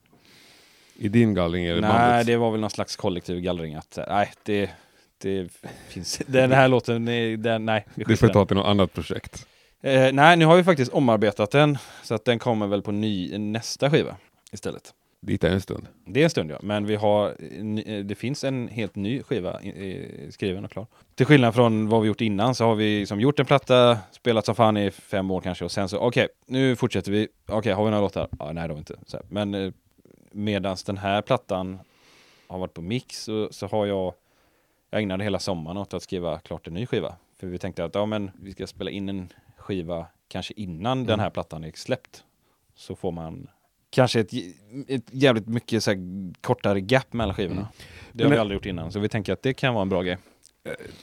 I 0.96 1.08
din 1.08 1.34
gallring 1.34 1.66
det 1.66 1.72
Nej, 1.72 1.90
bandets? 1.90 2.26
det 2.26 2.36
var 2.36 2.50
väl 2.50 2.60
någon 2.60 2.70
slags 2.70 2.96
kollektiv 2.96 3.40
gallring. 3.40 3.74
Att, 3.74 3.98
eh, 3.98 4.04
nej, 4.08 4.32
det, 4.42 4.70
det 5.18 5.48
finns 5.88 6.22
Den 6.26 6.52
här 6.52 6.68
låten, 6.68 7.04
den, 7.42 7.66
nej. 7.66 7.86
skiter 7.96 8.16
får 8.16 8.28
ta 8.28 8.46
till 8.46 8.56
något 8.56 8.66
annat 8.66 8.92
projekt. 8.92 9.46
Eh, 9.82 10.12
nej, 10.12 10.36
nu 10.36 10.44
har 10.44 10.56
vi 10.56 10.64
faktiskt 10.64 10.92
omarbetat 10.92 11.50
den, 11.50 11.78
så 12.02 12.14
att 12.14 12.24
den 12.24 12.38
kommer 12.38 12.66
väl 12.66 12.82
på 12.82 12.92
ny, 12.92 13.38
nästa 13.38 13.90
skiva 13.90 14.16
istället. 14.52 14.94
Dit 15.26 15.44
är 15.44 15.50
en 15.50 15.60
stund. 15.60 15.86
Det 16.06 16.20
är 16.20 16.24
en 16.24 16.30
stund 16.30 16.50
ja, 16.50 16.58
men 16.62 16.86
vi 16.86 16.96
har, 16.96 17.36
ny- 17.62 18.02
det 18.02 18.14
finns 18.14 18.44
en 18.44 18.68
helt 18.68 18.94
ny 18.94 19.22
skiva 19.22 19.60
skriven 20.30 20.64
och 20.64 20.70
klar. 20.70 20.86
Till 21.14 21.26
skillnad 21.26 21.54
från 21.54 21.88
vad 21.88 22.02
vi 22.02 22.08
gjort 22.08 22.20
innan 22.20 22.54
så 22.54 22.64
har 22.64 22.74
vi 22.74 22.98
liksom 22.98 23.20
gjort 23.20 23.40
en 23.40 23.46
platta, 23.46 23.98
spelat 24.10 24.46
som 24.46 24.54
fan 24.54 24.76
i 24.76 24.90
fem 24.90 25.30
år 25.30 25.40
kanske 25.40 25.64
och 25.64 25.72
sen 25.72 25.88
så 25.88 25.98
okej, 25.98 26.28
nu 26.46 26.76
fortsätter 26.76 27.12
vi. 27.12 27.28
Okej, 27.46 27.72
har 27.72 27.84
vi 27.84 27.90
några 27.90 28.02
låtar? 28.02 28.28
Ja, 28.38 28.52
nej, 28.52 28.68
vi 28.68 28.74
inte. 28.74 28.96
Så. 29.06 29.20
Men 29.28 29.54
eh, 29.54 29.72
medans 30.32 30.84
den 30.84 30.96
här 30.98 31.22
plattan 31.22 31.78
har 32.48 32.58
varit 32.58 32.74
på 32.74 32.82
mix 32.82 33.22
så, 33.24 33.48
så 33.50 33.66
har 33.66 33.86
jag, 33.86 34.14
jag 34.90 35.02
ägnade 35.02 35.24
hela 35.24 35.38
sommaren 35.38 35.76
åt 35.76 35.94
att 35.94 36.02
skriva 36.02 36.38
klart 36.38 36.66
en 36.66 36.74
ny 36.74 36.86
skiva. 36.86 37.16
För 37.40 37.46
vi 37.46 37.58
tänkte 37.58 37.84
att 37.84 37.94
ja, 37.94 38.06
men 38.06 38.30
vi 38.40 38.52
ska 38.52 38.66
spela 38.66 38.90
in 38.90 39.08
en 39.08 39.28
skiva 39.56 40.06
kanske 40.28 40.54
innan 40.56 41.04
den 41.04 41.20
här 41.20 41.30
plattan 41.30 41.64
är 41.64 41.72
släppt. 41.74 42.24
Så 42.74 42.96
får 42.96 43.12
man 43.12 43.48
kanske 43.94 44.20
ett, 44.20 44.30
ett 44.88 45.04
jävligt 45.10 45.46
mycket 45.48 45.82
så 45.84 45.90
här, 45.90 45.98
kortare 46.40 46.80
gap 46.80 47.12
mellan 47.12 47.34
skivorna. 47.34 47.60
Mm. 47.60 47.72
Det 48.12 48.24
har 48.24 48.28
Men- 48.30 48.36
vi 48.36 48.40
aldrig 48.40 48.56
gjort 48.56 48.66
innan, 48.66 48.92
så 48.92 49.00
vi 49.00 49.08
tänker 49.08 49.32
att 49.32 49.42
det 49.42 49.54
kan 49.54 49.74
vara 49.74 49.82
en 49.82 49.88
bra 49.88 50.02
grej. 50.02 50.18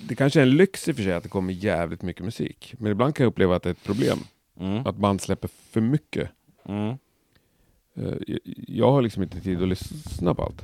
Det 0.07 0.15
kanske 0.15 0.39
är 0.39 0.43
en 0.43 0.49
lyx 0.57 0.87
i 0.87 0.91
och 0.91 0.95
för 0.95 1.03
sig 1.03 1.13
att 1.13 1.23
det 1.23 1.29
kommer 1.29 1.53
jävligt 1.53 2.01
mycket 2.01 2.25
musik. 2.25 2.73
Men 2.77 2.91
ibland 2.91 3.15
kan 3.15 3.23
jag 3.23 3.31
uppleva 3.31 3.55
att 3.55 3.63
det 3.63 3.69
är 3.69 3.71
ett 3.71 3.83
problem. 3.83 4.17
Mm. 4.59 4.87
Att 4.87 4.95
band 4.95 5.21
släpper 5.21 5.47
för 5.71 5.81
mycket. 5.81 6.29
Mm. 6.65 6.89
Eh, 7.95 8.13
jag- 8.67 8.91
har 8.91 9.01
liksom 9.01 9.23
inte 9.23 9.39
tid 9.41 9.61
att 9.61 9.67
lyssna 9.67 10.35
på 10.35 10.43
allt. 10.43 10.63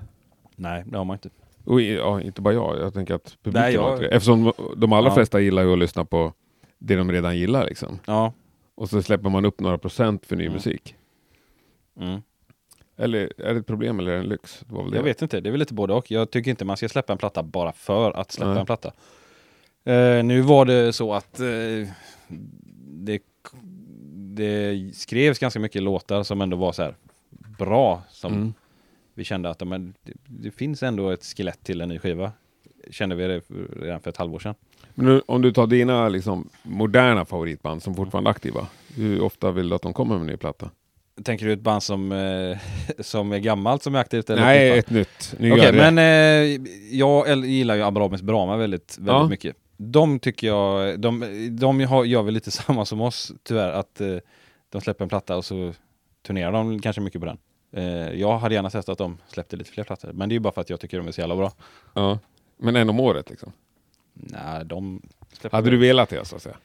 Nej, 0.55 0.84
det 0.88 0.97
har 0.97 1.05
man 1.05 1.15
inte. 1.15 1.30
Och 1.63 1.82
ja, 1.82 2.21
inte 2.21 2.41
bara 2.41 2.53
jag, 2.53 2.78
jag 2.80 2.93
tänker 2.93 3.13
att 3.13 3.38
publiken 3.43 3.61
Nej, 3.61 3.73
jag- 3.73 3.99
det. 3.99 4.07
Eftersom 4.07 4.53
de 4.78 4.93
allra 4.93 5.09
Ja. 5.09 5.13
flesta 5.13 5.39
gillar 5.39 5.63
ju 5.63 5.73
att 5.73 5.80
lyssna 5.80 6.05
på 6.05 6.34
det 6.80 6.95
de 6.95 7.11
redan 7.11 7.38
gillar 7.38 7.65
liksom. 7.65 7.99
Ja. 8.05 8.34
Och 8.75 8.89
så 8.89 9.01
släpper 9.01 9.30
man 9.30 9.45
upp 9.45 9.59
några 9.59 9.78
procent 9.78 10.25
för 10.25 10.36
ny 10.36 10.43
Mm. 10.43 10.53
musik. 10.53 10.95
Mm. 12.00 12.22
Eller 12.98 13.34
är 13.38 13.54
det 13.54 13.60
ett 13.60 13.68
problem 13.68 14.00
eller 14.00 14.12
är 14.12 14.16
det 14.16 14.22
en 14.24 14.30
lyx? 14.30 14.64
Det 14.70 14.76
väl 14.76 14.91
det. 14.91 14.98
Jag 14.98 15.04
vet 15.04 15.22
inte, 15.22 15.41
det 15.41 15.50
är 15.50 15.52
väl 15.52 15.60
lite 15.60 15.74
både 15.74 15.93
och. 15.93 16.12
Jag 16.12 16.32
tycker 16.32 16.52
inte 16.52 16.66
man 16.66 16.78
ska 16.78 16.89
släppa 16.89 17.14
en 17.14 17.20
platta 17.20 17.43
bara 17.43 17.72
för 17.72 18.12
att 18.12 18.32
släppa 18.32 18.50
Nej. 18.52 18.60
en 18.60 18.66
platta. 18.66 18.91
Eh, 19.84 20.24
nu 20.24 20.41
var 20.41 20.66
det 20.66 20.93
så 20.93 21.14
att 21.14 21.39
eh, 21.39 21.48
det, 22.88 23.22
det 24.14 24.91
skrevs 24.95 25.39
ganska 25.39 25.60
mycket 25.60 25.84
låtar 25.84 26.24
som 26.24 26.41
ändå 26.41 26.58
var 26.58 26.72
så 26.72 26.84
här 26.84 26.95
bra. 27.60 28.02
Som 28.10 28.34
Mm. 28.34 28.54
vi 29.14 29.24
kände 29.24 29.50
att 29.50 29.68
men, 29.68 29.93
det, 30.04 30.14
det 30.26 30.52
finns 30.52 30.84
ändå 30.84 31.10
ett 31.10 31.26
skelett 31.26 31.64
till 31.64 31.82
en 31.82 31.89
ny 31.89 32.00
skiva. 32.00 32.32
Kände 32.91 33.16
vi 33.16 33.28
det 33.28 33.41
redan 33.82 34.02
för 34.02 34.10
ett 34.10 34.18
halvår 34.18 34.39
sedan. 34.39 34.56
Men 34.95 35.06
nu, 35.06 35.22
om 35.26 35.41
du 35.41 35.52
tar 35.52 35.68
dina 35.68 36.10
liksom, 36.10 36.50
moderna 36.64 37.26
favoritband 37.26 37.84
som 37.84 37.95
fortfarande 37.95 38.30
är 38.30 38.32
aktiva, 38.32 38.68
hur 38.95 39.22
ofta 39.22 39.52
vill 39.52 39.70
du 39.70 39.76
att 39.76 39.82
de 39.82 39.93
kommer 39.93 40.16
med 40.16 40.22
en 40.22 40.28
ny 40.28 40.38
platta? 40.38 40.70
Tänker 41.24 41.45
du 41.45 41.53
ett 41.53 41.61
band 41.61 41.84
som, 41.84 42.11
eh, 42.11 42.57
som 42.99 43.32
är 43.32 43.38
gammalt 43.39 43.84
som 43.84 43.95
är 43.95 43.99
aktivt? 43.99 44.30
Eller 44.30 44.41
Nej, 44.41 44.70
band? 44.70 44.80
ett 44.80 44.89
nytt. 44.89 45.36
Okej, 45.53 45.74
men 45.74 45.97
eh, 45.97 46.68
jag 46.97 47.45
gillar 47.45 47.76
ju 47.76 47.82
Abramis 47.84 48.22
Brama 48.22 48.57
väldigt, 48.57 48.97
väldigt 48.97 49.13
Ja. 49.13 49.28
mycket. 49.28 49.55
De 49.78 50.20
tycker 50.20 50.47
jag, 50.47 50.99
de, 50.99 51.26
de 51.59 51.82
har, 51.82 52.05
gör 52.05 52.22
väl 52.24 52.34
lite 52.34 52.51
samma 52.51 52.86
som 52.86 53.01
oss 53.01 53.32
tyvärr, 53.43 53.72
att 53.72 54.01
eh, 54.01 54.18
de 54.70 54.82
släpper 54.82 55.05
en 55.05 55.09
platta 55.09 55.38
och 55.38 55.45
så 55.45 55.74
turnerar 56.28 56.51
de 56.51 56.80
kanske 56.80 57.01
mycket 57.01 57.22
på 57.22 57.26
den. 57.26 57.38
Eh, 57.76 58.13
jag 58.20 58.38
hade 58.39 58.55
gärna 58.55 58.70
sett 58.70 58.89
att 58.89 58.97
de 58.97 59.18
släppte 59.28 59.55
lite 59.55 59.72
fler 59.72 59.84
plattor, 59.84 60.11
men 60.13 60.30
det 60.30 60.34
är 60.34 60.36
ju 60.36 60.39
bara 60.39 60.53
för 60.53 60.61
att 60.61 60.70
jag 60.70 60.80
tycker 60.80 60.97
de 60.97 61.07
är 61.07 61.11
så 61.11 61.22
jävla 61.22 61.36
bra. 61.36 61.51
ja. 61.93 62.20
men 62.57 62.76
en 62.76 62.89
om 62.89 62.99
året 62.99 63.30
liksom. 63.30 63.51
Nej, 64.13 64.65
de 64.65 65.01
Hade 65.51 65.70
du 65.70 65.78
velat 65.78 66.09
det 66.09 66.26
så 66.28 66.36
att 66.36 66.41
säga? 66.41 66.55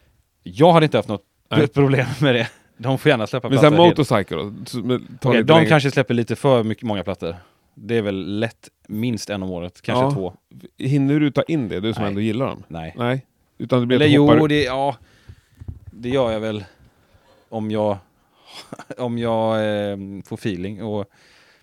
Jag 0.42 0.72
hade 0.72 0.84
inte 0.86 0.96
haft 0.98 1.08
något 1.08 1.24
Nej. 1.50 1.68
problem 1.74 2.06
med 2.20 2.34
det. 2.34 2.48
De 2.76 2.98
får 2.98 3.10
gärna 3.10 3.26
släppa 3.26 3.48
Men 3.48 3.58
plattor. 3.58 3.76
sen 3.76 3.86
Motorcycle 3.88 4.36
då? 4.36 4.42
Ta 4.42 5.28
Okej, 5.28 5.40
lite 5.40 5.42
de 5.42 5.52
längre- 5.54 5.68
kanske 5.68 5.90
släpper 5.90 6.14
lite 6.14 6.36
för 6.36 6.62
mycket, 6.64 6.84
många 6.84 7.04
plattor. 7.04 7.36
Det 7.74 7.96
är 7.96 8.02
väl 8.02 8.38
lätt 8.38 8.68
minst 8.88 9.30
en 9.30 9.42
om 9.42 9.50
året, 9.50 9.82
kanske 9.82 10.04
Ja. 10.04 10.10
två. 10.10 10.34
Hinner 10.78 11.20
du 11.20 11.30
ta 11.30 11.42
in 11.42 11.68
det, 11.68 11.80
du 11.80 11.94
som 11.94 12.02
Nej. 12.02 12.08
ändå 12.08 12.20
gillar 12.20 12.46
dem? 12.46 12.62
Nej. 12.68 12.94
Nej. 12.98 13.26
Utan 13.58 13.80
det 13.80 13.86
blir 13.86 13.96
Eller 13.96 14.06
att 14.06 14.10
du 14.10 14.16
jo, 14.16 14.26
hoppar... 14.26 14.48
det, 14.48 14.62
ja, 14.62 14.96
det 15.92 16.08
gör 16.08 16.32
jag 16.32 16.40
väl 16.40 16.64
om 17.48 17.70
jag, 17.70 17.96
om 18.98 19.18
jag 19.18 19.56
eh, 19.56 19.96
får 20.24 20.34
feeling. 20.36 20.82
Och, 20.82 21.06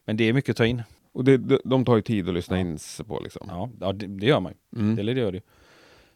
men 0.05 0.17
det 0.17 0.23
är 0.29 0.33
mycket 0.33 0.49
att 0.49 0.57
ta 0.57 0.65
in. 0.65 0.83
Och 1.11 1.23
det, 1.23 1.37
de, 1.37 1.59
de 1.65 1.85
tar 1.85 1.95
ju 1.95 2.01
tid 2.01 2.27
att 2.27 2.33
lyssna 2.33 2.59
in 2.59 2.79
sig 2.79 3.05
på 3.05 3.19
liksom. 3.19 3.47
Ja, 3.49 3.69
ja 3.79 3.91
det, 3.93 4.07
det 4.07 4.25
gör 4.25 4.39
man 4.39 4.51
ju. 4.71 4.79
Mm. 4.81 4.99
Eller 4.99 5.15
det 5.15 5.21
gör 5.21 5.31
det 5.31 5.37
ju. 5.37 5.41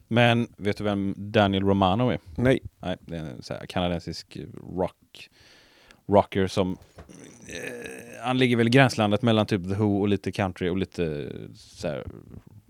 Men 0.08 0.48
vet 0.56 0.76
du 0.76 0.84
vem 0.84 1.14
Daniel 1.16 1.64
Romano 1.64 2.10
är? 2.10 2.18
Nej. 2.36 2.60
Nej, 2.78 2.96
det 3.00 3.16
är 3.16 3.20
en 3.20 3.42
så 3.42 3.54
här 3.54 3.66
kanadensisk 3.66 4.38
rock, 4.76 5.30
rocker 6.06 6.46
som... 6.46 6.76
Eh, 7.46 8.24
han 8.24 8.38
ligger 8.38 8.56
väl 8.56 8.66
i 8.66 8.70
gränslandet 8.70 9.22
mellan 9.22 9.46
typ 9.46 9.68
The 9.68 9.74
Who 9.74 10.00
och 10.00 10.08
lite 10.08 10.32
country 10.32 10.68
och 10.68 10.76
lite 10.76 11.32
så 11.54 11.88
här, 11.88 12.04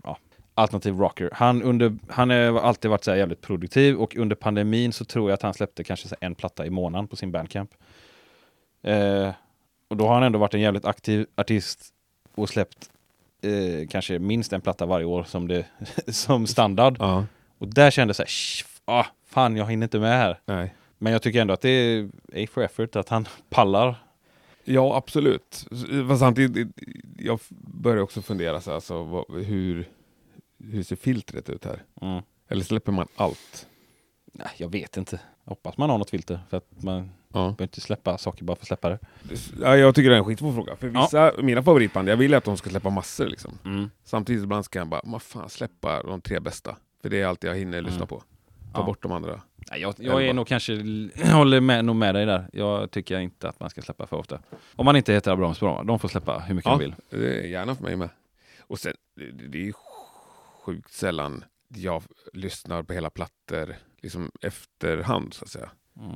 ja, 0.03 0.17
alternativ 0.53 0.97
rocker. 0.97 1.29
Han, 1.33 1.63
under, 1.63 1.97
han 2.07 2.29
har 2.29 2.59
alltid 2.59 2.91
varit 2.91 3.03
så 3.03 3.11
här 3.11 3.17
jävligt 3.17 3.41
produktiv 3.41 3.95
och 3.95 4.15
under 4.15 4.35
pandemin 4.35 4.93
så 4.93 5.05
tror 5.05 5.29
jag 5.29 5.33
att 5.33 5.41
han 5.41 5.53
släppte 5.53 5.83
kanske 5.83 6.15
en 6.21 6.35
platta 6.35 6.65
i 6.65 6.69
månaden 6.69 7.07
på 7.07 7.15
sin 7.15 7.31
bandcamp. 7.31 7.73
Eh, 8.81 9.31
och 9.87 9.97
då 9.97 10.07
har 10.07 10.13
han 10.13 10.23
ändå 10.23 10.39
varit 10.39 10.53
en 10.53 10.61
jävligt 10.61 10.85
aktiv 10.85 11.27
artist 11.35 11.93
och 12.35 12.49
släppt 12.49 12.89
eh, 13.45 13.87
kanske 13.87 14.19
minst 14.19 14.53
en 14.53 14.61
platta 14.61 14.85
varje 14.85 15.05
år 15.05 15.23
som, 15.23 15.47
det, 15.47 15.65
som 16.07 16.47
standard. 16.47 16.95
Ja. 16.99 17.25
Och 17.57 17.67
där 17.67 17.91
kände 17.91 18.09
jag 18.09 18.15
så 18.15 18.21
här, 18.21 18.27
"Sh, 18.27 18.65
ah, 18.85 19.05
fan 19.25 19.57
jag 19.57 19.69
hinner 19.69 19.83
inte 19.85 19.99
med 19.99 20.17
här. 20.17 20.39
Nej. 20.45 20.75
Men 20.97 21.13
jag 21.13 21.21
tycker 21.21 21.41
ändå 21.41 21.53
att 21.53 21.61
det 21.61 21.69
är 21.69 22.09
A 22.35 22.47
for 22.51 22.63
effort, 22.63 22.95
att 22.95 23.09
han 23.09 23.27
pallar. 23.49 23.95
Ja, 24.63 24.95
absolut. 24.95 25.65
Fast 26.07 26.19
samtidigt, 26.19 26.67
jag 27.17 27.39
börjar 27.59 28.03
också 28.03 28.21
fundera 28.21 28.61
så 28.61 28.69
här, 28.69 28.75
alltså, 28.75 29.03
vad, 29.03 29.25
hur, 29.43 29.89
hur 30.59 30.83
ser 30.83 30.95
filtret 30.95 31.49
ut 31.49 31.65
här? 31.65 31.83
Mm. 32.01 32.23
Eller 32.47 32.63
släpper 32.63 32.91
man 32.91 33.07
allt? 33.15 33.67
Nej, 34.33 34.47
jag 34.57 34.69
vet 34.69 34.97
inte. 34.97 35.19
Jag 35.43 35.49
hoppas 35.49 35.77
man 35.77 35.89
har 35.89 35.97
något 35.97 36.09
filter, 36.09 36.39
för 36.49 36.57
att 36.57 36.83
man 36.83 37.11
Ja. 37.35 37.41
behöver 37.41 37.63
inte 37.63 37.81
släppa 37.81 38.17
saker 38.17 38.43
bara 38.43 38.55
för 38.55 38.63
att 38.63 38.67
släppa 38.67 38.89
det. 38.89 38.99
Ja, 39.61 39.77
jag 39.77 39.95
tycker 39.95 40.09
det 40.09 40.15
är 40.15 40.19
en 40.19 40.25
skitsvår 40.25 40.53
fråga. 40.53 40.75
För 40.75 40.91
Ja. 40.93 41.01
vissa, 41.01 41.31
mina 41.43 41.63
favoritband, 41.63 42.09
jag 42.09 42.17
vill 42.17 42.31
ju 42.31 42.37
att 42.37 42.43
de 42.43 42.57
ska 42.57 42.69
släppa 42.69 42.89
massor 42.89 43.25
liksom. 43.25 43.57
Mm. 43.65 43.89
Samtidigt 44.03 44.43
ibland 44.43 44.65
ska 44.65 44.79
jag 44.79 44.87
bara, 44.87 45.01
vad 45.03 45.21
fan 45.21 45.49
släppa 45.49 46.03
de 46.03 46.21
tre 46.21 46.39
bästa. 46.39 46.77
För 47.01 47.09
det 47.09 47.21
är 47.21 47.25
allt 47.27 47.43
jag 47.43 47.55
hinner 47.55 47.81
lyssna 47.81 47.95
Mm. 47.95 48.07
på. 48.07 48.19
Ta 48.73 48.79
Ja. 48.79 48.85
bort 48.85 49.01
de 49.03 49.11
andra. 49.11 49.41
Nej, 49.71 49.81
jag, 49.81 49.95
jag 49.97 50.25
är 50.25 50.33
nog 50.33 50.47
kanske, 50.47 50.73
håller 51.33 51.61
med, 51.61 51.85
nog 51.85 51.95
med 51.95 52.15
dig 52.15 52.25
där. 52.25 52.49
Jag 52.53 52.91
tycker 52.91 53.19
inte 53.19 53.49
att 53.49 53.59
man 53.59 53.69
ska 53.69 53.81
släppa 53.81 54.07
för 54.07 54.17
ofta. 54.17 54.39
Om 54.75 54.85
man 54.85 54.95
inte 54.95 55.13
heter 55.13 55.31
Abrams 55.31 55.59
Brama, 55.59 55.83
de 55.83 55.99
får 55.99 56.07
släppa 56.07 56.39
hur 56.39 56.55
mycket 56.55 56.69
Ja. 56.71 56.77
de 56.77 56.79
vill. 56.79 56.95
Det 57.09 57.39
är 57.39 57.47
gärna 57.47 57.75
för 57.75 57.83
mig 57.83 57.95
med. 57.95 58.09
Och 58.59 58.79
sen, 58.79 58.93
det, 59.15 59.47
det 59.47 59.57
är 59.57 59.63
ju 59.63 59.73
sjukt 60.65 60.93
sällan 60.93 61.43
jag 61.67 62.03
lyssnar 62.33 62.83
på 62.83 62.93
hela 62.93 63.09
plattor 63.09 63.75
liksom 64.01 64.31
efterhand 64.41 65.33
så 65.33 65.43
att 65.45 65.49
säga. 65.51 65.69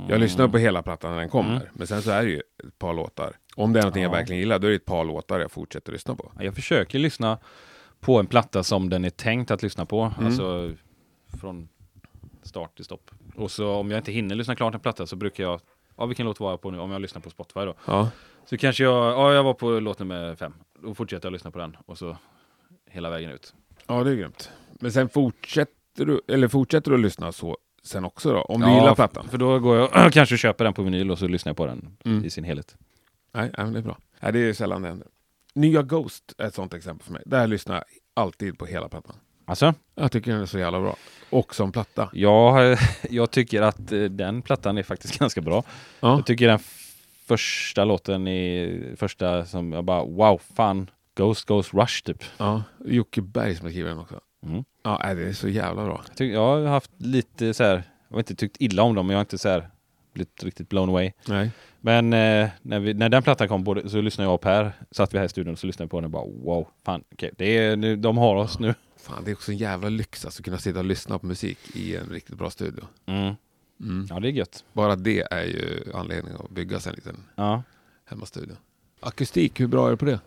Jag 0.10 0.20
lyssnar 0.20 0.48
på 0.48 0.58
hela 0.58 0.84
plattan 0.84 1.12
när 1.12 1.20
den 1.20 1.30
kommer. 1.30 1.56
Mm. 1.56 1.68
Men 1.74 1.88
sen 1.88 2.02
så 2.02 2.12
är 2.12 2.24
det 2.24 2.30
ju 2.30 2.38
ett 2.68 2.80
par 2.80 2.94
låtar. 2.94 3.34
Om 3.56 3.74
det 3.74 3.80
är 3.80 3.84
någonting 3.84 4.04
jag 4.04 4.10
Ja. 4.12 4.16
verkligen 4.18 4.40
gillar, 4.40 4.60
då 4.60 4.68
är 4.68 4.72
det 4.72 4.76
ett 4.76 4.86
par 4.86 5.04
låtar 5.06 5.40
jag 5.40 5.52
fortsätter 5.52 5.92
lyssna 5.92 6.16
på. 6.16 6.32
Jag 6.40 6.56
försöker 6.56 7.00
lyssna 7.00 7.38
på 8.00 8.20
en 8.20 8.28
platta 8.28 8.64
som 8.64 8.90
den 8.90 9.06
är 9.06 9.10
tänkt 9.10 9.52
att 9.52 9.64
lyssna 9.64 9.86
på. 9.86 10.02
Mm. 10.02 10.26
Alltså 10.26 10.74
från 11.42 11.70
start 12.44 12.76
till 12.76 12.86
stopp. 12.86 13.12
Och 13.36 13.52
så 13.52 13.72
om 13.74 13.92
jag 13.92 13.98
inte 14.00 14.12
hinner 14.12 14.36
lyssna 14.36 14.56
klart 14.56 14.74
en 14.74 14.80
platta 14.80 15.06
så 15.06 15.16
brukar 15.16 15.44
jag, 15.44 15.62
ja 15.98 16.06
vilken 16.06 16.26
låt 16.26 16.40
var 16.40 16.50
jag 16.50 16.62
på 16.62 16.72
nu? 16.72 16.80
Om 16.80 16.92
jag 16.92 17.02
lyssnar 17.02 17.22
på 17.22 17.30
Spotify 17.30 17.60
då. 17.60 17.74
Ja. 17.86 18.10
Så 18.46 18.58
kanske 18.58 18.84
jag, 18.84 18.94
ja 19.14 19.34
jag 19.34 19.44
var 19.44 19.54
på 19.54 19.70
låt 19.80 20.00
nummer 20.00 20.36
fem. 20.36 20.54
Då 20.84 20.94
fortsätter 20.96 21.26
jag 21.26 21.34
lyssna 21.34 21.52
på 21.52 21.60
den 21.60 21.78
och 21.86 21.98
så 21.98 22.18
hela 22.92 23.10
vägen 23.10 23.32
ut. 23.32 23.54
ja, 23.88 24.04
det 24.04 24.12
är 24.12 24.16
grymt. 24.16 24.52
Men 24.80 24.92
sen 24.92 25.10
fortsätter 25.10 26.06
du, 26.06 26.22
eller 26.28 26.48
fortsätter 26.48 26.92
du 26.92 26.96
att 26.98 27.02
lyssna 27.04 27.32
så 27.32 27.58
sen 27.84 28.06
också 28.06 28.34
då? 28.34 28.42
Om 28.42 28.62
du 28.62 28.68
ja, 28.68 28.76
gillar 28.76 28.96
plattan? 28.96 29.28
För 29.30 29.38
då 29.38 29.60
går 29.60 29.78
jag 29.78 30.14
kanske 30.14 30.38
köper 30.38 30.64
den 30.64 30.74
på 30.74 30.82
vinyl 30.82 31.12
och 31.12 31.20
så 31.20 31.28
lyssnar 31.28 31.50
jag 31.50 31.58
på 31.58 31.66
den 31.66 31.98
Mm. 32.06 32.26
i 32.26 32.30
sin 32.30 32.44
helhet. 32.44 32.76
Nej, 33.34 33.52
nej, 33.58 33.72
det 33.72 33.80
är 33.80 33.84
bra. 33.84 33.98
Nej, 34.20 34.34
det 34.34 34.40
är 34.40 34.54
sällan 34.54 34.82
det 34.82 34.88
händer. 34.88 35.08
Nya 35.54 35.82
Ghost 35.82 36.34
är 36.38 36.46
ett 36.48 36.54
sånt 36.56 36.74
exempel 36.74 37.06
för 37.06 37.14
mig. 37.14 37.24
Där 37.26 37.48
lyssnar 37.48 37.76
jag 37.76 37.84
alltid 38.14 38.58
på 38.60 38.66
hela 38.66 38.90
plattan. 38.90 39.16
Alltså, 39.46 39.74
Jag 39.96 40.12
tycker 40.12 40.32
den 40.32 40.42
är 40.42 40.46
så 40.46 40.60
jävla 40.60 40.80
bra. 40.82 40.96
Och 41.30 41.56
som 41.56 41.72
platta. 41.72 42.10
jag, 42.14 42.78
jag 43.10 43.32
tycker 43.32 43.62
att 43.62 43.92
eh, 43.92 44.00
den 44.04 44.42
plattan 44.42 44.78
är 44.78 44.84
faktiskt 44.84 45.20
ganska 45.20 45.42
bra. 45.42 45.64
Ja. 46.00 46.16
Jag 46.16 46.26
tycker 46.26 46.48
den 46.48 46.60
första 47.28 47.86
låten 47.86 48.28
är 48.28 48.96
första 48.96 49.46
som 49.46 49.72
jag 49.74 49.84
bara 49.84 50.04
wow, 50.04 50.42
fan, 50.56 50.90
Ghost 51.16 51.46
Ghost 51.46 51.74
Rush 51.74 52.04
typ. 52.04 52.24
ja. 52.38 52.64
Jocke 52.86 53.22
Berg 53.22 53.56
som 53.56 53.66
har 53.66 53.72
skrivit 53.72 53.92
den 53.92 54.00
också. 54.00 54.20
Mm. 54.44 54.64
Ja, 54.84 55.14
det 55.14 55.24
är 55.30 55.34
så 55.34 55.48
jävla 55.50 55.84
bra. 55.86 56.04
Jag, 56.08 56.18
tycker, 56.18 56.34
jag 56.34 56.42
har 56.60 56.66
haft 56.66 56.92
lite 56.98 57.54
så 57.54 57.64
här, 57.64 57.84
jag 58.08 58.16
har 58.16 58.20
inte 58.20 58.36
tyckt 58.36 58.58
illa 58.60 58.84
om 58.84 58.96
dem, 58.96 59.08
men 59.08 59.14
jag 59.14 59.18
har 59.18 59.22
inte 59.24 59.38
så 59.38 59.50
här 59.50 59.70
blivit 60.14 60.44
riktigt 60.44 60.70
blown 60.70 60.90
away. 60.90 61.12
Nej. 61.28 61.52
Men 61.82 62.14
eh, 62.14 62.50
när, 62.62 62.80
vi, 62.80 62.94
när 62.94 63.10
den 63.10 63.24
plattan 63.24 63.48
kom 63.48 63.64
både, 63.64 63.90
så 63.90 64.02
lyssnade 64.02 64.28
jag 64.28 64.34
och 64.34 64.42
Per, 64.42 64.72
satt 64.92 65.14
vi 65.14 65.18
här 65.18 65.26
i 65.26 65.30
studion 65.30 65.54
och 65.54 65.60
så 65.60 65.68
lyssnade 65.68 65.90
på 65.90 65.98
den 65.98 66.06
och 66.06 66.12
bara 66.12 66.26
wow, 66.26 66.68
fan, 66.86 67.04
okej, 67.14 67.32
det 67.38 67.58
är, 67.58 67.76
nu, 67.76 67.96
de 67.96 68.18
har 68.18 68.36
oss 68.36 68.60
nu. 68.60 68.74
Fan, 68.98 69.24
det 69.24 69.32
är 69.32 69.36
också 69.36 69.52
en 69.52 69.58
jävla 69.58 69.90
lyx 69.90 70.26
alltså, 70.26 70.42
att 70.42 70.46
kunna 70.46 70.58
sitta 70.58 70.80
och 70.80 70.86
lyssna 70.86 71.20
på 71.20 71.26
musik 71.26 71.60
i 71.76 71.96
en 71.96 72.10
riktigt 72.10 72.38
bra 72.38 72.50
studio. 72.50 72.84
Mm. 73.06 73.36
Mm. 73.82 74.08
Ja, 74.10 74.20
det 74.20 74.28
är 74.28 74.32
gött. 74.32 74.64
Bara 74.74 74.96
det 74.96 75.22
är 75.32 75.44
ju 75.44 75.84
anledning 75.94 76.34
att 76.34 76.50
bygga 76.50 76.80
sig 76.80 76.90
en 76.90 76.96
liten 76.96 77.18
Ja. 77.36 77.64
hemmastudio. 78.06 78.56
Akustik, 79.00 79.60
hur 79.60 79.68
bra 79.68 79.88
är 79.88 79.92
det 79.92 79.98
på 79.98 80.06
det? 80.06 80.20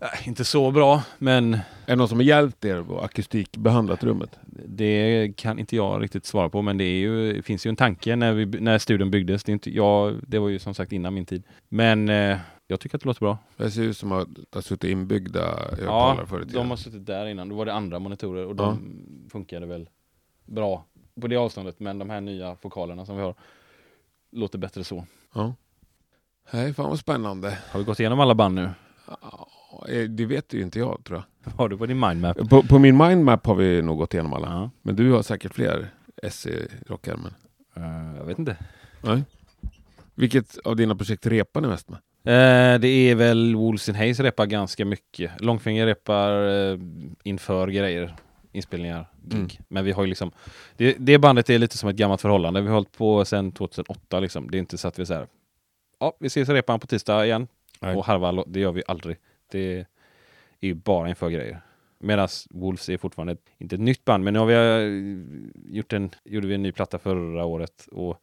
Äh, 0.00 0.28
inte 0.28 0.44
så 0.44 0.70
bra, 0.70 1.02
men 1.18 1.54
Är 1.54 1.60
det 1.86 1.96
någon 1.96 2.08
som 2.08 2.18
har 2.18 2.24
hjälpt 2.24 2.64
er 2.64 2.76
att 2.76 3.04
akustikbehandlat 3.04 4.04
rummet? 4.04 4.38
det 4.66 5.32
kan 5.36 5.58
inte 5.58 5.76
jag 5.76 6.02
riktigt 6.02 6.26
svara 6.26 6.48
på. 6.48 6.62
Men 6.62 6.78
det, 6.78 6.98
ju, 6.98 7.42
finns 7.42 7.66
ju 7.66 7.68
en 7.68 7.76
tanke 7.76 8.16
när, 8.16 8.32
vi, 8.32 8.46
när 8.46 8.78
studion 8.78 9.10
byggdes. 9.10 9.44
Det, 9.44 9.52
inte, 9.52 9.70
jag, 9.70 10.20
det 10.26 10.38
var 10.38 10.48
ju 10.48 10.58
som 10.58 10.74
sagt 10.74 10.92
innan 10.92 11.14
min 11.14 11.26
tid. 11.26 11.42
Men 11.68 12.08
eh, 12.08 12.38
jag 12.66 12.80
tycker 12.80 12.96
att 12.96 13.02
det 13.02 13.06
låter 13.06 13.20
bra. 13.20 13.38
Det 13.56 13.70
ser 13.70 13.82
ut 13.82 13.96
som 13.96 14.12
att 14.12 14.28
det 14.34 14.54
har 14.54 14.62
suttit 14.62 14.90
inbyggda 14.90 15.40
högtalare 15.70 16.22
i 16.22 16.28
tiden. 16.28 16.48
de 16.52 16.70
har 16.70 16.76
suttit 16.76 17.06
där 17.06 17.26
innan. 17.26 17.48
Då 17.48 17.56
var 17.56 17.66
det 17.66 17.74
andra 17.74 17.98
monitorer 17.98 18.46
och 18.46 18.56
de 18.56 18.78
funkade 19.32 19.66
väl 19.66 19.88
bra 20.46 20.84
på 21.20 21.26
det 21.26 21.36
avståndet. 21.36 21.80
Men 21.80 21.98
de 21.98 22.10
här 22.10 22.20
nya 22.20 22.56
fokalerna 22.56 23.06
som 23.06 23.16
vi 23.16 23.22
har 23.22 23.34
låter 24.32 24.58
bättre 24.58 24.84
så. 24.84 25.06
Ja. 25.34 25.54
Nej, 26.50 26.74
fan 26.74 26.88
vad 26.90 26.98
spännande. 26.98 27.58
Har 27.70 27.78
vi 27.80 27.84
gått 27.84 28.00
igenom 28.00 28.20
alla 28.20 28.34
band 28.34 28.54
nu? 28.54 28.70
Ja, 29.06 29.48
det 30.08 30.26
vet 30.26 30.54
ju 30.54 30.62
inte 30.62 30.78
jag 30.78 31.04
tror 31.04 31.22
Vad 31.44 31.54
har 31.56 31.68
du 31.68 31.78
på 31.78 31.86
din 31.86 32.00
mindmap? 32.00 32.36
jag. 32.38 32.50
På, 32.50 32.62
på 32.62 32.78
min 32.78 32.96
mindmap 32.96 33.46
har 33.46 33.54
vi 33.54 33.82
nog 33.82 33.98
gått 33.98 34.14
igenom 34.14 34.32
alla. 34.32 34.48
Ja. 34.48 34.70
Men 34.82 34.96
du 34.96 35.12
har 35.12 35.22
säkert 35.22 35.54
fler 35.54 35.90
S 36.22 36.46
i 36.46 36.68
rockärmen. 36.86 37.34
Eh, 37.76 38.16
jag 38.16 38.24
vet 38.24 38.38
inte. 38.38 38.56
Nej. 39.00 39.22
Vilket 40.14 40.58
av 40.58 40.76
dina 40.76 40.96
projekt 40.96 41.26
repar 41.26 41.60
ni 41.60 41.68
mest 41.68 41.88
med? 41.88 41.98
Eh, 42.24 42.80
det 42.80 42.88
är 42.88 43.14
väl 43.14 43.56
Wolves 43.56 43.88
in 43.88 43.94
Haze 43.94 44.22
repar 44.22 44.46
ganska 44.46 44.84
mycket. 44.84 45.40
Långfinger 45.40 45.86
repar 45.86 46.48
eh, 46.48 46.78
inför 47.22 47.68
grejer, 47.68 48.16
inspelningar, 48.52 49.06
gig. 49.24 49.38
Mm. 49.38 49.64
Men 49.68 49.84
vi 49.84 49.92
har 49.92 50.02
ju 50.02 50.08
liksom, 50.08 50.30
det, 50.76 50.96
det 50.98 51.18
bandet 51.18 51.50
är 51.50 51.58
lite 51.58 51.78
som 51.78 51.88
ett 51.88 51.96
gammalt 51.96 52.20
förhållande. 52.20 52.60
Vi 52.60 52.66
har 52.66 52.74
hållit 52.74 52.98
på 52.98 53.24
sedan 53.24 53.52
2008 53.52 54.20
liksom. 54.20 54.50
Det 54.50 54.56
är 54.56 54.58
inte 54.58 54.78
så 54.78 54.88
att 54.88 54.98
vi 54.98 55.06
säger 55.06 55.26
ja, 56.00 56.16
vi 56.20 56.26
ses 56.26 56.48
i 56.48 56.52
repan 56.52 56.80
på 56.80 56.86
tisdag 56.86 57.26
igen. 57.26 57.48
Nej. 57.80 57.96
Och 57.96 58.04
harva, 58.04 58.44
det 58.46 58.60
gör 58.60 58.72
vi 58.72 58.82
aldrig. 58.88 59.16
Det 59.50 59.78
är 59.78 59.86
ju 60.60 60.74
bara 60.74 61.08
inför 61.08 61.30
grejer. 61.30 61.60
Medan 61.98 62.28
Wolves 62.50 62.88
är 62.88 62.96
fortfarande 62.96 63.36
inte 63.58 63.74
ett 63.74 63.80
nytt 63.80 64.04
band, 64.04 64.24
men 64.24 64.32
nu 64.32 64.38
har 64.38 64.46
vi 64.46 64.54
eh, 64.54 65.76
gjort 65.76 65.92
en, 65.92 66.10
gjorde 66.24 66.46
vi 66.46 66.54
en 66.54 66.62
ny 66.62 66.72
platta 66.72 66.98
förra 66.98 67.44
året 67.44 67.88
och 67.92 68.22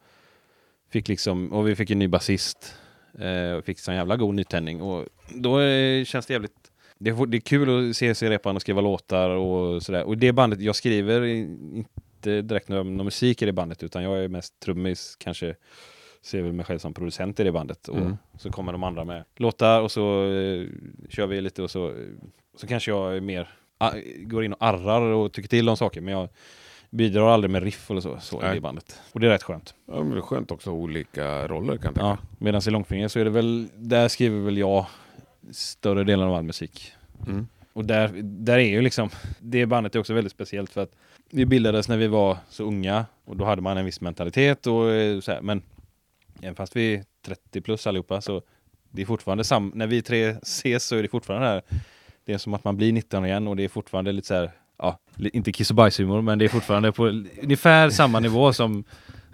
fick 0.90 1.08
liksom, 1.08 1.54
och 1.54 1.68
vi 1.68 1.76
fick 1.76 1.92
en 1.92 2.00
ny 2.00 2.08
basist 2.08 2.78
Eh, 3.20 3.54
och 3.54 3.66
fick 3.66 3.80
sån 3.80 3.96
jävla 3.96 4.16
god 4.16 4.36
nytändning 4.36 4.82
och 4.82 5.06
då 5.30 5.62
eh, 5.62 6.04
känns 6.04 6.26
det 6.26 6.34
jävligt 6.34 6.72
det 6.98 7.10
är, 7.10 7.26
det 7.26 7.38
är 7.38 7.42
kul 7.42 7.90
att 7.90 7.98
se 7.98 8.16
sig 8.16 8.28
i 8.28 8.32
repan 8.32 8.56
och 8.56 8.62
skriva 8.62 8.82
låtar 8.82 9.30
och 9.30 9.84
sådär. 9.84 10.04
Och 10.04 10.18
det 10.18 10.32
bandet, 10.32 10.62
jag 10.62 10.76
skriver 10.76 11.26
inte 11.26 12.42
direkt 12.42 12.70
någon, 12.70 12.98
någon 12.98 13.06
musik 13.06 13.42
i 13.42 13.46
det 13.46 13.54
bandet 13.54 13.84
utan 13.84 14.04
jag 14.04 14.24
är 14.24 14.28
mest 14.28 14.60
trummis, 14.60 15.16
kanske 15.20 15.56
ser 16.28 16.42
väl 16.42 16.54
mig 16.54 16.66
själv 16.66 16.80
som 16.80 16.94
producent 16.94 17.40
i 17.40 17.44
det 17.44 17.52
bandet. 17.52 17.88
Och 17.88 17.98
Mm. 17.98 18.18
så 18.38 18.50
kommer 18.52 18.72
de 18.72 18.84
andra 18.84 19.04
med 19.04 19.24
låtar 19.36 19.82
och 19.82 19.92
så 19.92 20.24
eh, 20.32 20.68
kör 21.10 21.28
vi 21.28 21.42
lite 21.42 21.64
och 21.64 21.72
så, 21.72 21.94
så 22.56 22.68
kanske 22.68 22.92
jag 22.92 23.18
är 23.18 23.22
mer, 23.22 23.50
ah, 23.78 23.92
går 24.18 24.44
in 24.44 24.54
och 24.54 24.64
arrar 24.66 25.02
och 25.02 25.32
tycker 25.34 25.50
till 25.50 25.70
om 25.70 25.78
saker 25.78 26.02
men 26.02 26.14
jag 26.14 26.30
bidrar 26.90 27.28
aldrig 27.30 27.52
med 27.52 27.64
riff 27.64 27.92
eller 27.92 28.02
så, 28.02 28.18
så 28.20 28.40
i 28.40 28.44
Nej. 28.44 28.56
det 28.56 28.62
bandet. 28.62 29.02
Och 29.12 29.20
det 29.20 29.28
är 29.28 29.32
rätt 29.32 29.44
skönt. 29.44 29.74
Ja, 29.86 29.96
men 30.04 30.10
det 30.10 30.18
är 30.18 30.22
skönt 30.22 30.52
också 30.52 30.72
olika 30.72 31.48
roller 31.48 31.78
kan 31.78 31.86
jag 31.86 31.96
tänka. 31.96 32.02
Ja, 32.02 32.18
Medan 32.38 32.62
i 32.68 32.72
Långfinger 32.72 33.08
så 33.08 33.20
är 33.20 33.24
det 33.24 33.30
väl, 33.30 33.68
där 33.76 34.08
skriver 34.08 34.40
väl 34.40 34.58
jag 34.58 34.86
större 35.52 36.04
delen 36.04 36.28
av 36.28 36.34
all 36.36 36.44
musik. 36.44 36.92
Mm. 37.28 37.48
Och 37.74 37.86
där, 37.86 38.12
där 38.24 38.58
är 38.58 38.70
ju 38.70 38.82
liksom, 38.82 39.10
det 39.40 39.66
bandet 39.66 39.96
är 39.96 40.00
också 40.00 40.14
väldigt 40.14 40.34
speciellt 40.34 40.70
för 40.70 40.84
att 40.84 40.92
vi 41.30 41.46
bildades 41.46 41.90
när 41.90 41.98
vi 41.98 42.08
var 42.08 42.38
så 42.50 42.64
unga 42.64 43.06
och 43.26 43.38
då 43.38 43.46
hade 43.46 43.62
man 43.62 43.78
en 43.78 43.86
viss 43.86 44.02
mentalitet 44.02 44.68
och 44.68 44.92
eh, 44.92 45.20
så 45.20 45.32
här, 45.32 45.42
men 45.42 45.62
även 46.42 46.56
fast 46.56 46.76
vi 46.76 46.96
är 46.96 47.04
30 47.26 47.62
plus 47.62 47.88
allihopa 47.88 48.22
så 48.22 48.42
det 48.92 49.02
är 49.02 49.06
fortfarande 49.06 49.44
sam, 49.44 49.72
när 49.76 49.88
vi 49.88 50.02
tre 50.02 50.28
ses 50.30 50.86
så 50.86 50.96
är 50.96 51.02
det 51.02 51.10
fortfarande 51.10 51.48
här, 51.48 51.62
det 52.26 52.34
är 52.34 52.38
som 52.38 52.54
att 52.54 52.64
man 52.64 52.78
blir 52.78 52.94
19 52.94 53.26
igen 53.26 53.48
och 53.48 53.56
det 53.56 53.64
är 53.64 53.70
fortfarande 53.70 54.12
lite 54.12 54.28
så 54.28 54.34
här, 54.34 54.52
ja, 54.78 55.00
inte 55.18 55.52
kiss 55.52 55.70
och 55.70 55.76
bajshumor 55.76 56.22
men 56.22 56.40
det 56.40 56.46
är 56.46 56.50
fortfarande 56.50 56.92
på 56.92 57.08
ungefär 57.44 57.90
samma 57.90 58.20
nivå 58.20 58.54
som 58.54 58.84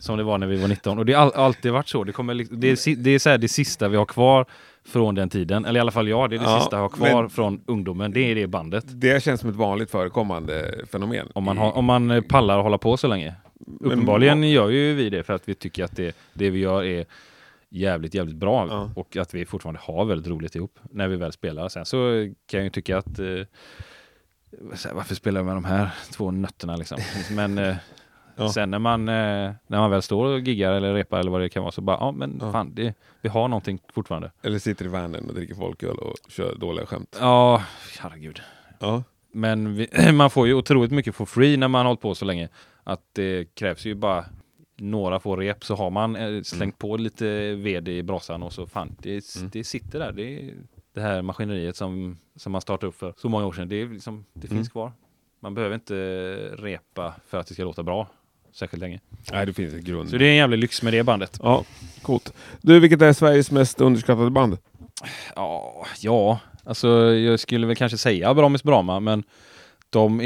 som 0.04 0.18
det 0.18 0.24
var 0.24 0.38
när 0.38 0.48
vi 0.48 0.56
var 0.56 0.68
19 0.68 1.00
och 1.00 1.06
det 1.06 1.14
har 1.14 1.22
all, 1.22 1.32
alltid 1.34 1.72
varit 1.72 1.88
så. 1.88 2.04
Det, 2.04 2.12
kommer, 2.12 2.34
det 2.34 2.68
är, 2.68 2.96
det 2.96 3.10
är 3.10 3.20
så 3.20 3.30
här 3.30 3.38
det 3.38 3.48
sista 3.48 3.88
vi 3.88 3.98
har 3.98 4.06
kvar 4.06 4.46
från 4.86 5.16
den 5.16 5.30
tiden. 5.30 5.66
Eller 5.66 5.80
i 5.80 5.82
alla 5.82 5.92
fall 5.92 6.08
jag, 6.08 6.30
det 6.30 6.36
är 6.36 6.40
det 6.40 6.46
Ja, 6.46 6.60
sista 6.60 6.76
jag 6.76 6.82
har 6.82 6.90
kvar 6.90 7.28
från 7.28 7.62
ungdomen. 7.66 8.12
Det 8.12 8.20
är 8.20 8.36
det 8.36 8.48
bandet. 8.48 8.84
Det 8.88 9.24
känns 9.24 9.42
som 9.42 9.50
ett 9.50 9.56
vanligt 9.56 9.92
förekommande 9.92 10.76
fenomen. 10.92 11.28
Om 11.34 11.44
man, 11.44 11.58
har, 11.58 11.78
om 11.78 11.86
man 11.86 12.24
pallar 12.30 12.58
att 12.58 12.64
hålla 12.64 12.78
på 12.78 12.98
så 12.98 13.08
länge. 13.08 13.36
Uppenbarligen 13.80 14.44
gör 14.50 14.70
ju 14.70 14.94
vi 14.94 15.10
det 15.10 15.24
för 15.24 15.34
att 15.34 15.50
vi 15.50 15.56
tycker 15.56 15.84
att 15.84 15.96
det, 15.96 16.16
det 16.34 16.50
vi 16.50 16.60
gör 16.60 16.84
är 16.84 17.06
jävligt, 17.70 18.14
jävligt 18.14 18.36
bra 18.36 18.68
Ja. 18.70 18.92
och 18.96 19.18
att 19.18 19.34
vi 19.34 19.46
fortfarande 19.46 19.80
har 19.84 20.06
väldigt 20.06 20.28
roligt 20.28 20.56
ihop 20.56 20.80
när 20.92 21.08
vi 21.08 21.16
väl 21.16 21.32
spelar. 21.32 21.70
Sen 21.70 21.86
så 21.86 21.98
kan 22.48 22.58
jag 22.58 22.64
ju 22.64 22.70
tycka 22.70 22.98
att 22.98 23.20
eh, 23.20 23.26
varför 24.94 25.16
spelar 25.16 25.40
jag 25.40 25.46
med 25.46 25.56
de 25.56 25.66
här 25.66 25.90
två 26.12 26.32
nötterna 26.32 26.76
liksom? 26.76 26.98
Men 27.36 27.58
eh, 27.58 27.76
Ja. 28.36 28.50
sen 28.50 28.72
när 28.72 28.80
man, 28.80 29.10
eh, 29.10 29.14
när 29.68 29.80
man 29.80 29.92
väl 29.92 30.02
står 30.02 30.26
och 30.26 30.40
giggar 30.40 30.72
eller 30.74 30.94
repar 30.94 31.20
eller 31.20 31.32
vad 31.32 31.42
det 31.42 31.50
kan 31.50 31.64
vara 31.64 31.72
så 31.72 31.82
bara, 31.82 31.98
ja 32.00 32.12
men 32.12 32.38
Ja. 32.42 32.52
fan, 32.52 32.72
det, 32.76 32.94
vi 33.22 33.30
har 33.30 33.48
någonting 33.48 33.80
fortfarande. 33.94 34.32
Eller 34.42 34.60
sitter 34.60 34.86
i 34.86 34.88
vanen 34.88 35.30
och 35.30 35.36
dricker 35.36 35.56
folköl 35.56 35.98
och 35.98 36.16
kör 36.30 36.56
dåliga 36.56 36.86
skämt. 36.86 37.18
Ja, 37.20 37.64
herregud. 38.00 38.42
Ja. 38.80 39.04
Men 39.32 39.76
vi, 39.76 39.88
man 40.14 40.30
får 40.30 40.48
ju 40.48 40.54
otroligt 40.54 40.92
mycket 40.92 41.16
for 41.16 41.26
free 41.26 41.58
när 41.58 41.68
man 41.68 41.80
har 41.80 41.86
hållit 41.86 42.02
på 42.02 42.16
så 42.16 42.26
länge. 42.26 42.50
Att 42.84 43.02
det 43.14 43.56
krävs 43.56 43.86
ju 43.86 43.96
bara 43.96 44.26
några 44.78 45.20
få 45.20 45.36
rep 45.36 45.66
så 45.66 45.76
har 45.76 45.90
man 45.90 46.16
eh, 46.16 46.42
slängt 46.42 46.78
på 46.78 46.98
lite 46.98 47.56
ved 47.56 47.88
i 47.88 48.04
brasan 48.04 48.44
och 48.44 48.54
så 48.54 48.68
fan, 48.68 48.96
det, 49.00 49.36
Mm. 49.38 49.50
det 49.54 49.64
sitter 49.64 50.00
där. 50.00 50.12
Det, 50.12 50.54
det 50.94 51.02
här 51.02 51.22
maskineriet 51.22 51.76
som, 51.76 52.18
som 52.36 52.52
man 52.52 52.62
startade 52.62 52.88
upp 52.88 52.96
för 52.96 53.14
så 53.18 53.30
många 53.30 53.46
år 53.46 53.54
sedan, 53.54 53.68
det, 53.70 53.86
liksom, 53.86 54.26
det 54.34 54.48
Mm. 54.48 54.58
finns 54.58 54.70
kvar. 54.70 54.92
Man 55.40 55.54
behöver 55.56 55.76
inte 55.76 55.96
repa 56.58 57.14
för 57.28 57.38
att 57.40 57.48
det 57.48 57.54
ska 57.54 57.64
låta 57.64 57.84
bra 57.84 58.08
särskilt 58.52 58.82
länge. 58.82 59.00
Nej, 59.32 59.46
det 59.46 59.54
finns 59.54 59.74
en 59.74 59.84
grund. 59.84 60.10
Så 60.10 60.18
det 60.18 60.26
är 60.26 60.30
en 60.30 60.36
jävla 60.36 60.56
lyx 60.56 60.84
med 60.84 60.94
det 60.94 61.04
bandet. 61.04 61.40
Ja, 61.44 61.64
coolt. 62.02 62.34
Du, 62.62 62.80
vilket 62.80 63.02
är 63.02 63.14
Sveriges 63.14 63.52
mest 63.52 63.82
underskattade 63.82 64.30
band? 64.30 64.58
Ja, 65.36 65.86
ja, 66.02 66.40
alltså 66.64 66.88
jag 67.14 67.40
skulle 67.40 67.68
väl 67.68 67.76
kanske 67.76 67.98
säga 67.98 68.34
Bramis 68.34 68.64
Brama, 68.64 69.00
men 69.00 69.24
de 69.90 70.22
är, 70.22 70.26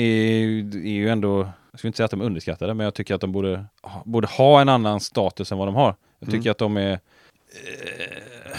är 0.76 0.91
ju 0.91 1.10
ändå, 1.10 1.49
jag 1.78 1.80
skulle 1.80 1.89
inte 1.89 1.97
säga 1.97 2.05
att 2.05 2.11
de 2.11 2.21
är 2.21 2.25
underskattade, 2.25 2.73
men 2.73 2.84
jag 2.84 2.93
tycker 2.93 3.15
att 3.15 3.21
de 3.21 3.32
borde, 3.32 3.65
ha- 3.82 4.03
borde 4.05 4.28
ha 4.28 4.61
en 4.61 4.69
annan 4.69 4.99
status 4.99 5.51
än 5.51 5.57
vad 5.57 5.67
de 5.67 5.75
har. 5.75 5.95
Jag 6.19 6.30
tycker 6.30 6.38
Mm. 6.41 6.51
att 6.51 6.57
de 6.57 6.78
är 6.78 6.91
eh, 6.91 8.57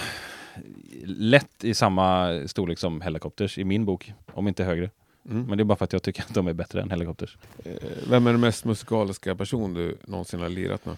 lätt 1.04 1.64
i 1.64 1.74
samma 1.74 2.38
storlek 2.46 2.78
som 2.78 3.00
Helicopters 3.00 3.58
i 3.58 3.64
min 3.64 3.84
bok, 3.84 4.12
om 4.32 4.48
inte 4.48 4.64
högre. 4.64 4.90
Mm. 5.30 5.42
Men 5.46 5.58
det 5.58 5.62
är 5.62 5.64
bara 5.64 5.76
för 5.76 5.84
att 5.84 5.92
jag 5.92 6.02
tycker 6.02 6.22
att 6.22 6.34
de 6.34 6.46
är 6.46 6.52
bättre 6.52 6.82
än 6.82 6.90
Helicopters. 6.90 7.36
Eh, 7.64 7.72
Vem 8.10 8.26
är 8.26 8.32
den 8.32 8.40
mest 8.40 8.64
musikaliska 8.64 9.34
person 9.34 9.74
du 9.74 9.96
någonsin 10.04 10.40
har 10.40 10.48
lirat 10.48 10.82
med? 10.86 10.96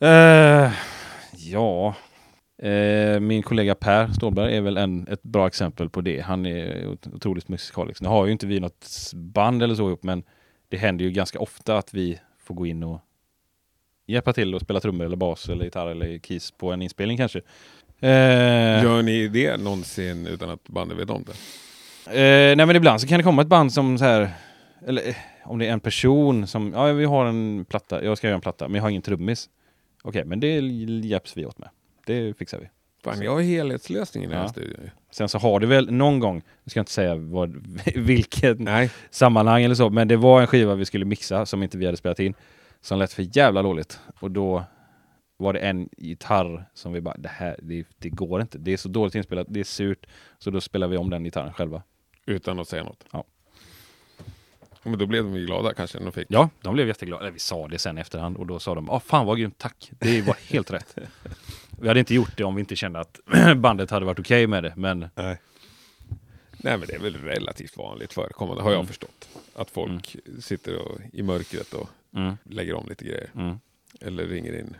Eh, 0.00 0.72
ja, 1.36 1.94
eh, 2.62 3.20
min 3.20 3.42
kollega 3.42 3.74
Per 3.74 4.08
Stålberg 4.12 4.56
är 4.56 4.60
väl 4.60 4.76
en, 4.76 5.08
ett 5.08 5.22
bra 5.22 5.46
exempel 5.46 5.90
på 5.90 6.00
det. 6.00 6.20
Han 6.20 6.46
är 6.46 6.86
ot- 6.86 7.06
otroligt 7.14 7.48
musikalisk. 7.48 8.00
Nu 8.00 8.08
har 8.08 8.26
ju 8.26 8.32
inte 8.32 8.46
vi 8.46 8.60
något 8.60 9.10
band 9.14 9.62
eller 9.62 9.74
så 9.74 9.88
ihop, 9.88 10.02
men 10.02 10.22
det 10.74 10.78
händer 10.78 11.04
ju 11.04 11.10
ganska 11.10 11.38
ofta 11.38 11.78
att 11.78 11.94
vi 11.94 12.20
får 12.38 12.54
gå 12.54 12.66
in 12.66 12.82
och 12.82 13.00
hjälpa 14.06 14.32
till 14.32 14.54
och 14.54 14.60
spela 14.60 14.80
trummor 14.80 15.06
eller 15.06 15.16
bas 15.16 15.48
eller 15.48 15.64
gitarr 15.64 15.86
eller 15.88 16.18
keys 16.18 16.50
på 16.50 16.72
en 16.72 16.82
inspelning 16.82 17.16
kanske. 17.16 17.38
Eh, 18.00 18.82
Gör 18.82 19.02
ni 19.02 19.28
det 19.28 19.56
någonsin 19.56 20.26
utan 20.26 20.50
att 20.50 20.68
bandet 20.68 20.98
vet 20.98 21.10
om 21.10 21.24
det? 21.24 21.32
Eh, 22.10 22.56
nej 22.56 22.66
men 22.66 22.76
ibland 22.76 23.00
så 23.00 23.06
kan 23.06 23.18
det 23.18 23.24
komma 23.24 23.42
ett 23.42 23.48
band 23.48 23.72
som 23.72 23.98
så 23.98 24.04
här, 24.04 24.30
eller 24.86 25.08
eh, 25.08 25.14
om 25.44 25.58
det 25.58 25.66
är 25.66 25.72
en 25.72 25.80
person 25.80 26.46
som, 26.46 26.72
ja 26.72 26.84
vi 26.92 27.04
har 27.04 27.26
en 27.26 27.64
platta, 27.68 28.04
jag 28.04 28.18
ska 28.18 28.26
göra 28.26 28.34
en 28.34 28.40
platta, 28.40 28.68
men 28.68 28.74
jag 28.74 28.82
har 28.82 28.90
ingen 28.90 29.02
trummis. 29.02 29.50
Okej, 30.02 30.24
men 30.24 30.40
det 30.40 30.60
hjälps 31.06 31.36
vi 31.36 31.46
åt 31.46 31.58
med. 31.58 31.68
Det 32.06 32.38
fixar 32.38 32.58
vi. 32.58 32.68
Fan, 33.04 33.22
jag 33.22 33.32
har 33.34 33.40
helhetslösningen 33.40 34.30
i 34.30 34.32
den 34.32 34.38
här 34.40 34.44
Ja. 34.48 34.52
studion. 34.52 34.90
Sen 35.10 35.28
så 35.28 35.38
har 35.38 35.60
det 35.60 35.66
väl 35.66 35.90
någon 35.92 36.18
gång, 36.20 36.42
jag 36.64 36.70
ska 36.70 36.80
inte 36.80 36.92
säga 36.92 37.14
vad, 37.14 37.66
vilket 37.94 38.58
Nej. 38.60 38.90
sammanhang 39.10 39.62
eller 39.62 39.74
så, 39.74 39.90
men 39.90 40.08
det 40.08 40.16
var 40.16 40.40
en 40.40 40.46
skiva 40.46 40.74
vi 40.74 40.84
skulle 40.84 41.04
mixa 41.04 41.46
som 41.46 41.62
inte 41.62 41.78
vi 41.78 41.84
hade 41.86 41.96
spelat 41.96 42.18
in, 42.20 42.34
som 42.80 42.98
lät 42.98 43.12
för 43.12 43.36
jävla 43.36 43.62
dåligt. 43.62 44.00
Och 44.20 44.30
då 44.30 44.64
var 45.36 45.52
det 45.52 45.58
en 45.58 45.88
gitarr 45.96 46.68
som 46.74 46.92
vi 46.92 47.00
bara, 47.00 47.16
det 47.16 47.28
här, 47.28 47.56
det, 47.62 47.86
det 47.98 48.08
går 48.10 48.40
inte. 48.40 48.58
Det 48.58 48.72
är 48.72 48.76
så 48.76 48.88
dåligt 48.88 49.14
inspelat, 49.14 49.46
det 49.50 49.60
är 49.60 49.64
surt. 49.64 50.06
Så 50.38 50.50
då 50.50 50.60
spelar 50.60 50.88
vi 50.88 50.96
om 50.96 51.10
den 51.10 51.24
gitarren 51.24 51.52
själva. 51.52 51.82
Utan 52.26 52.60
att 52.60 52.68
säga 52.68 52.84
något. 52.84 53.04
Ja. 53.12 53.24
Men 54.82 54.98
då 54.98 55.06
blev 55.06 55.24
de 55.24 55.36
ju 55.36 55.46
glada 55.46 55.74
kanske 55.74 55.98
när 55.98 56.04
de 56.06 56.12
fick. 56.12 56.26
Ja, 56.30 56.48
de 56.62 56.74
blev 56.74 56.88
jätteglada. 56.88 57.22
Eller 57.22 57.32
vi 57.32 57.38
sa 57.38 57.68
det 57.68 57.78
sen 57.78 57.98
efterhand 57.98 58.36
och 58.36 58.46
då 58.46 58.58
sa 58.58 58.74
de, 58.74 58.90
ah 58.90 59.00
fan 59.00 59.26
vad 59.26 59.38
grymt, 59.38 59.58
tack. 59.58 59.90
Det 59.98 60.22
var 60.22 60.36
helt 60.50 60.70
rätt. 60.70 60.96
Vi 61.84 61.88
hade 61.88 62.00
inte 62.00 62.14
gjort 62.14 62.36
det 62.36 62.44
om 62.44 62.54
vi 62.54 62.60
inte 62.60 62.76
kände 62.76 63.00
att 63.00 63.20
bandet 63.56 63.90
hade 63.90 64.06
varit 64.06 64.18
okej 64.18 64.46
med 64.46 64.62
det, 64.62 64.72
men 64.76 64.98
Nej. 65.14 65.38
Nej 66.58 66.78
men 66.78 66.80
det 66.88 66.94
är 66.94 66.98
väl 66.98 67.16
relativt 67.16 67.76
vanligt 67.76 68.12
förekommande 68.12 68.62
har 68.62 68.70
jag 68.70 68.76
Mm. 68.78 68.86
förstått. 68.86 69.28
Att 69.56 69.70
folk 69.70 70.16
sitter 70.40 70.78
och, 70.78 70.98
i 71.12 71.22
mörkret 71.22 71.72
och 71.72 71.88
mm, 72.16 72.34
lägger 72.44 72.74
om 72.74 72.86
lite 72.88 73.04
grejer. 73.04 73.30
mm, 73.34 73.60
Eller 74.00 74.26
ringer 74.26 74.58
in 74.58 74.76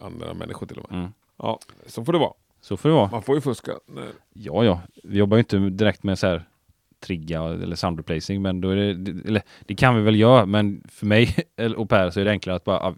andra 0.00 0.34
människor 0.34 0.66
till 0.66 0.78
och 0.78 0.92
med. 0.92 0.98
mm. 1.00 1.12
Ja, 1.36 1.58
så 1.86 2.04
får 2.04 2.12
det 2.12 2.18
vara. 2.18 2.32
så 2.60 2.76
får 2.76 2.88
det 2.88 2.94
vara. 2.94 3.10
Man 3.10 3.22
får 3.22 3.34
ju 3.34 3.40
fuska. 3.40 3.72
när- 3.86 4.12
Ja, 4.32 4.64
ja. 4.64 4.80
Vi 5.04 5.18
jobbar 5.18 5.36
ju 5.36 5.40
inte 5.40 5.58
direkt 5.58 6.02
med 6.02 6.18
så 6.18 6.26
här 6.26 6.44
trigga 7.00 7.42
eller 7.44 7.76
sound 7.76 7.98
replacing, 7.98 8.42
men 8.42 8.60
då 8.60 8.68
är 8.70 8.76
det, 8.76 9.10
eller 9.28 9.42
det 9.66 9.74
kan 9.74 9.96
vi 9.96 10.02
väl 10.02 10.16
göra, 10.16 10.46
men 10.46 10.82
för 10.88 11.06
mig 11.06 11.36
och 11.76 11.88
Per 11.88 12.10
så 12.10 12.20
är 12.20 12.24
det 12.24 12.30
enklare 12.30 12.56
att 12.56 12.64
bara, 12.64 12.80
ah, 12.80 12.94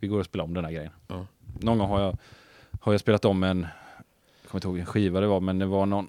vi 0.00 0.08
går 0.08 0.18
och 0.18 0.24
spelar 0.26 0.44
om 0.44 0.54
den 0.54 0.64
här 0.64 0.72
grejen. 0.72 0.92
Ja. 1.08 1.26
Någon 1.60 1.78
gång 1.78 1.88
har 1.88 2.00
jag, 2.00 2.18
har 2.84 2.92
jag 2.92 3.00
spelat 3.00 3.24
om 3.24 3.42
en, 3.42 3.60
jag 4.42 4.50
kommer 4.50 4.58
inte 4.58 4.66
ihåg 4.68 4.74
vilken 4.74 4.92
skiva 4.92 5.20
det 5.20 5.26
var, 5.26 5.40
men 5.40 5.58
det 5.58 5.66
var 5.66 5.86
någon, 5.86 6.08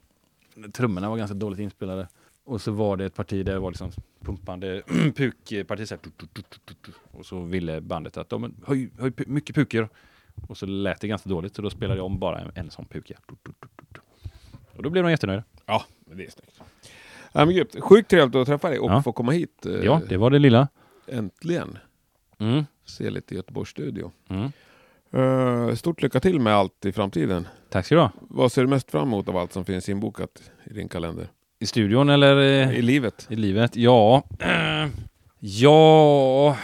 trummorna 0.73 1.09
var 1.09 1.17
ganska 1.17 1.34
dåligt 1.36 1.59
inspelade. 1.59 2.07
Och 2.43 2.61
så 2.61 2.71
var 2.71 2.97
det 2.97 3.05
ett 3.05 3.15
parti 3.15 3.45
där 3.45 3.53
det 3.53 3.59
var 3.59 3.71
liksom 3.71 3.91
pumpande 4.21 4.82
pukparti, 5.15 5.88
så 5.88 5.97
och 7.11 7.26
så 7.26 7.39
ville 7.39 7.82
bandet 7.82 8.17
att, 8.17 8.41
men, 8.41 8.55
höj, 8.67 8.89
höj 8.99 9.11
mycket 9.28 9.55
puker. 9.55 9.89
Och 10.47 10.57
så 10.57 10.65
lät 10.65 11.01
det 11.01 11.07
ganska 11.07 11.30
dåligt, 11.30 11.55
så 11.55 11.61
då 11.61 11.69
spelade 11.69 11.97
jag 11.99 12.05
om 12.05 12.19
bara 12.19 12.39
en, 12.39 12.51
en 12.55 12.69
sån 12.69 12.86
puka. 12.86 13.15
Och 14.76 14.84
då 14.84 14.89
blev 14.89 15.03
de 15.03 15.09
jättenöjda. 15.11 15.43
Ja, 15.65 15.84
det 16.05 16.26
är 16.26 16.30
snyggt. 16.30 16.61
Ja, 17.32 17.45
men 17.45 17.55
grymt. 17.55 17.76
Sjukt 17.80 18.09
trevligt 18.09 18.36
att 18.36 18.47
träffa 18.47 18.69
dig 18.69 18.80
och 18.80 18.91
Ja. 18.91 19.01
få 19.03 19.11
komma 19.11 19.32
hit. 19.32 19.65
eh, 19.65 19.73
Ja, 19.73 20.01
det 20.09 20.17
var 20.17 20.30
det 20.30 20.39
lilla. 20.39 20.67
Äntligen. 21.07 21.78
Mm. 22.38 22.63
Se 22.86 23.09
lite 23.09 23.36
Göteborgs 23.36 23.69
studio. 23.69 24.11
Mm. 24.28 24.51
Eh, 25.16 25.76
stort 25.76 26.01
lycka 26.01 26.20
till 26.20 26.39
med 26.39 26.53
allt 26.53 26.86
i 26.86 26.91
framtiden. 26.91 27.47
Tack 27.70 27.86
ska 27.86 27.95
du 27.95 28.01
ha. 28.01 28.11
Vad 28.20 28.51
ser 28.51 28.61
du 28.61 28.68
mest 28.68 28.91
fram 28.91 29.07
emot 29.07 29.30
av 29.30 29.38
allt 29.38 29.53
som 29.53 29.66
finns 29.66 29.89
inbokat 29.89 30.51
i 30.66 30.74
din 30.74 30.89
kalender? 30.89 31.28
I 31.59 31.66
studion 31.66 32.09
eller 32.09 32.38
eh, 32.38 32.72
I 32.78 32.82
livet? 32.82 33.28
i 33.30 33.36
livet? 33.36 33.76
Ja. 33.76 34.24
Ja. 35.39 36.57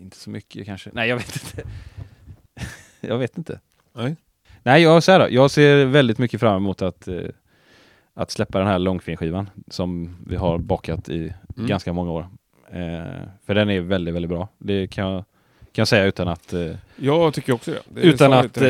Inte 0.00 0.16
så 0.16 0.30
mycket 0.30 0.66
kanske. 0.66 0.90
Nej, 0.92 1.08
jag 1.08 1.16
vet 1.16 1.36
inte. 1.36 1.68
jag 3.00 3.18
vet 3.18 3.38
inte. 3.38 3.60
Nej. 3.92 4.16
Nej, 4.62 4.82
jag, 4.82 5.02
så 5.02 5.12
här, 5.12 5.18
då. 5.20 5.26
jag 5.30 5.50
ser 5.50 5.84
väldigt 5.84 6.18
mycket 6.18 6.40
fram 6.40 6.56
emot 6.56 6.82
att, 6.82 7.08
eh, 7.08 7.20
att 8.14 8.30
släppa 8.30 8.58
den 8.58 8.68
här 8.68 8.78
långfinskivan 8.78 9.50
som 9.70 10.16
vi 10.26 10.36
har 10.36 10.58
bakat 10.58 11.08
i 11.08 11.32
Mm. 11.56 11.66
ganska 11.68 11.92
många 11.92 12.10
år. 12.10 12.28
Eh, 12.70 13.22
för 13.46 13.54
den 13.54 13.70
är 13.70 13.80
väldigt, 13.80 14.14
väldigt 14.14 14.30
bra. 14.30 14.48
Det 14.58 14.86
kan 14.86 15.06
jag, 15.12 15.24
kan 15.72 15.80
jag 15.82 15.88
säga 15.88 16.04
utan 16.04 16.28
att, 16.28 16.52
eh, 16.52 16.70
Jag 16.96 17.34
tycker 17.34 17.52
också 17.52 17.70
det. 17.70 17.80
det 17.88 18.00
utan 18.00 18.32
att 18.32 18.56
eh, 18.56 18.68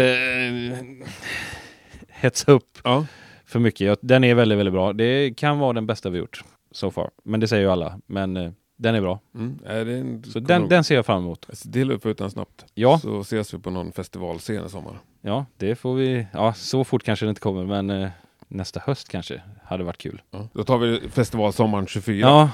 hetsa 2.09 2.53
upp 2.53 2.79
Ja. 2.85 3.07
för 3.45 3.59
mycket. 3.59 3.81
Jag- 3.87 3.97
Den 4.01 4.25
är 4.25 4.35
väldigt, 4.35 4.59
väldigt 4.59 4.73
bra. 4.73 4.93
Det 4.93 5.35
kan 5.37 5.59
vara 5.59 5.73
den 5.73 5.87
bästa 5.87 6.11
vi 6.11 6.19
gjort 6.19 6.45
so 6.73 6.91
far. 6.91 7.11
Men 7.25 7.41
det 7.41 7.49
säger 7.49 7.63
ju 7.63 7.71
alla. 7.71 8.01
Men 8.07 8.37
eh, 8.37 8.51
den 8.77 8.95
är 8.95 9.01
bra. 9.01 9.21
Mm. 9.35 9.59
Är 9.67 9.85
det 9.85 9.93
en, 9.99 10.25
Så 10.25 10.41
den, 10.41 10.69
den 10.69 10.85
ser 10.85 10.95
jag 10.95 11.07
fram 11.07 11.19
emot. 11.23 11.45
Jag 11.49 11.57
ser 11.57 11.71
till 11.73 11.93
att 11.93 12.03
få 12.03 12.11
ut 12.11 12.19
den 12.19 12.31
snabbt. 12.31 12.65
Ja. 12.75 12.99
Så 12.99 13.21
ses 13.21 13.55
vi 13.55 13.59
på 13.59 13.71
någon 13.71 13.93
festivalscen 13.93 14.67
i 14.67 14.69
sommar. 14.69 14.99
Ja, 15.21 15.47
det 15.57 15.75
får 15.75 15.95
vi. 15.95 16.27
Ja, 16.33 16.53
så 16.55 16.85
fort 16.85 17.03
kanske 17.03 17.27
det 17.27 17.29
inte 17.31 17.41
kommer, 17.41 17.65
men 17.65 17.91
eh, 17.91 18.09
nästa 18.49 18.81
höst 18.85 19.09
kanske 19.09 19.43
hade 19.65 19.85
varit 19.85 19.99
kul. 19.99 20.23
Ja. 20.31 20.49
Då 20.53 20.65
tar 20.65 20.79
vi 20.79 21.01
festivalsommaren 21.09 21.87
24. 21.87 22.19
Ja, 22.29 22.51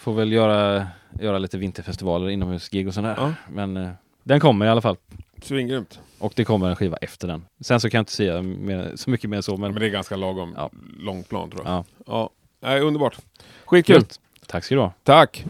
får 0.00 0.12
väl 0.14 0.32
göra, 0.32 0.86
göra 1.20 1.38
lite 1.38 1.58
vinterfestivaler, 1.58 2.28
inomhusgig 2.28 2.88
och 2.88 2.94
sådär. 2.94 3.14
Ja. 3.18 3.32
Men 3.52 3.76
eh, 3.76 3.90
den 4.22 4.40
kommer 4.40 4.66
i 4.66 4.68
alla 4.68 4.80
fall. 4.80 4.96
Svingrymt. 5.42 6.00
Och 6.18 6.32
det 6.36 6.44
kommer 6.44 6.68
en 6.70 6.76
skiva 6.76 6.96
efter 6.96 7.28
den. 7.28 7.44
Sen 7.60 7.80
så 7.80 7.90
kan 7.90 7.98
jag 7.98 8.02
inte 8.02 8.12
säga 8.12 8.42
mer, 8.42 8.92
så 8.94 9.10
mycket 9.10 9.30
mer 9.30 9.40
så, 9.40 9.56
men... 9.56 9.72
Men 9.72 9.80
det 9.80 9.86
är 9.86 9.90
ganska 9.90 10.16
lagom 10.16 10.54
Ja. 10.56 10.70
lång 10.98 11.22
plan 11.22 11.50
tror 11.50 11.62
jag. 11.64 11.72
Ja. 11.72 11.84
Ja. 12.06 12.30
Nej, 12.62 12.80
underbart. 12.80 13.16
Skitkul. 13.64 13.96
Kul! 13.96 14.04
Tack 14.46 14.64
ska 14.64 14.74
du 14.74 14.80
ha. 14.80 14.92
Tack! 15.02 15.44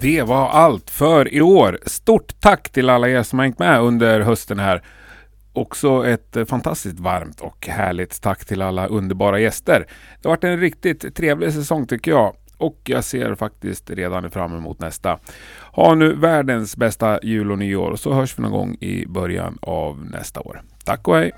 Det 0.00 0.22
var 0.22 0.48
allt 0.48 0.90
för 0.90 1.34
i 1.34 1.40
år. 1.40 1.78
Stort 1.86 2.40
tack 2.40 2.68
till 2.70 2.90
alla 2.90 3.08
er 3.08 3.22
som 3.22 3.38
har 3.38 3.46
hängt 3.46 3.58
med 3.58 3.80
under 3.80 4.20
hösten 4.20 4.58
här. 4.58 4.82
Också 5.52 6.06
ett 6.06 6.36
eh, 6.36 6.44
fantastiskt 6.44 7.00
varmt 7.00 7.40
och 7.40 7.66
härligt 7.66 8.22
tack 8.22 8.44
till 8.44 8.62
alla 8.62 8.86
underbara 8.86 9.38
gäster. 9.38 9.86
Det 10.22 10.28
har 10.28 10.36
varit 10.36 10.44
en 10.44 10.60
riktigt 10.60 11.16
trevlig 11.16 11.52
säsong 11.52 11.86
tycker 11.86 12.10
jag. 12.10 12.36
Och 12.56 12.80
jag 12.84 13.04
ser 13.04 13.34
faktiskt 13.34 13.90
redan 13.90 14.30
fram 14.30 14.56
emot 14.56 14.80
nästa. 14.80 15.18
Ha 15.72 15.94
nu 15.94 16.14
världens 16.14 16.76
bästa 16.76 17.18
jul 17.22 17.52
och 17.52 17.58
nyår 17.58 17.96
så 17.96 18.12
hörs 18.12 18.38
vi 18.38 18.42
någon 18.42 18.52
gång 18.52 18.76
i 18.80 19.06
början 19.06 19.58
av 19.62 20.04
nästa 20.04 20.40
år. 20.40 20.62
Tack 20.84 21.08
och 21.08 21.16
hej! 21.16 21.32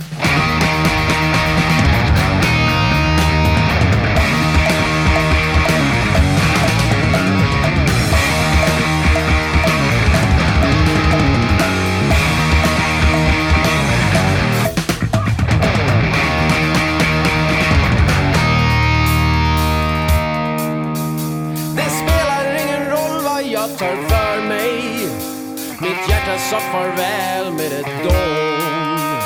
Sa 26.52 26.60
farväl 26.60 27.52
med 27.52 27.72
ett 27.72 28.04
dån. 28.04 29.18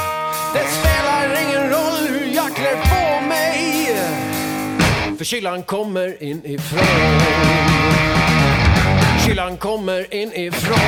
Det 0.55 0.67
spelar 0.79 1.43
ingen 1.43 1.71
roll 1.71 2.09
hur 2.09 2.35
jag 2.35 2.57
klär 2.57 2.77
på 2.77 3.27
mig 3.27 3.97
För 5.19 5.25
kylan 5.25 5.63
kommer 5.63 6.23
inifrån. 6.23 6.81
Kylan 9.27 9.57
kommer 9.57 10.15
inifrån. 10.15 10.79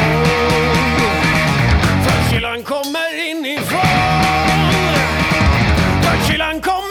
För 2.04 2.30
kylan 2.30 2.62
kommer 2.62 3.30
inifrån. 3.30 3.80
För 6.02 6.32
kylan 6.32 6.60
kommer 6.60 6.87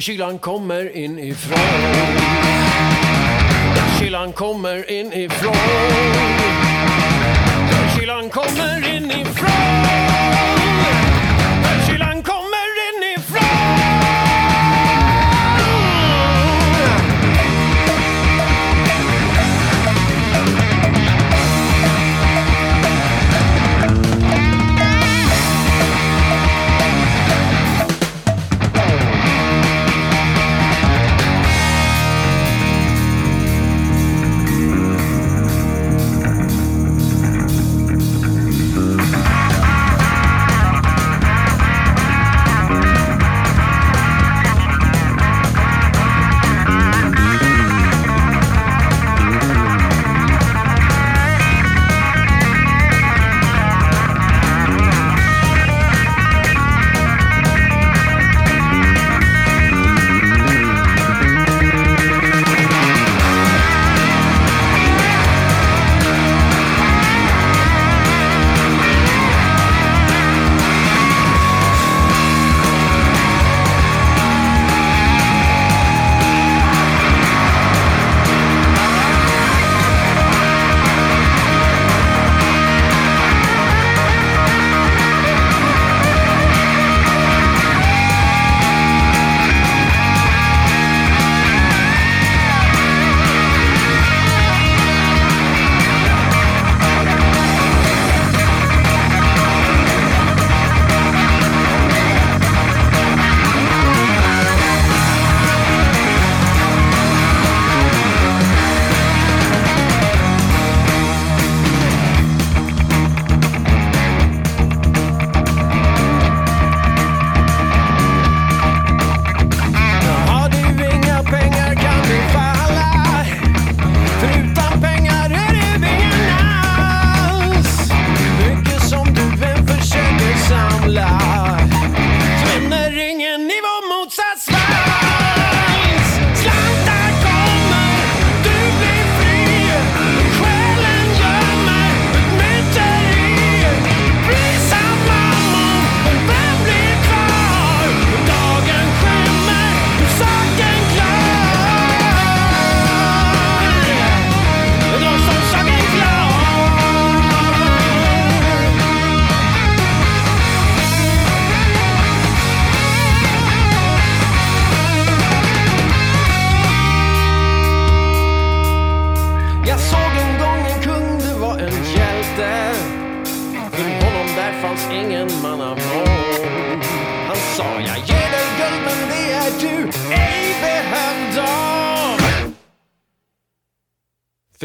För 0.00 0.04
kylan 0.04 0.38
kommer 0.38 0.96
inifrån. 0.96 1.58
Kylan 3.98 4.32
kommer 4.32 4.90
inifrån. 4.90 5.54
Kylan 7.96 8.30
kommer 8.30 8.96
inifrån. 8.96 10.09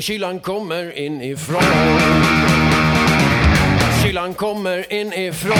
Kylan 0.05 0.39
kommer 0.39 0.97
inifrån. 0.97 1.63
Kylan 4.03 4.33
kommer 4.33 4.93
inifrån. 4.93 5.57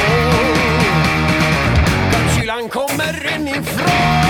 Kylan 2.38 2.70
kommer 2.70 3.36
inifrån. 3.36 4.25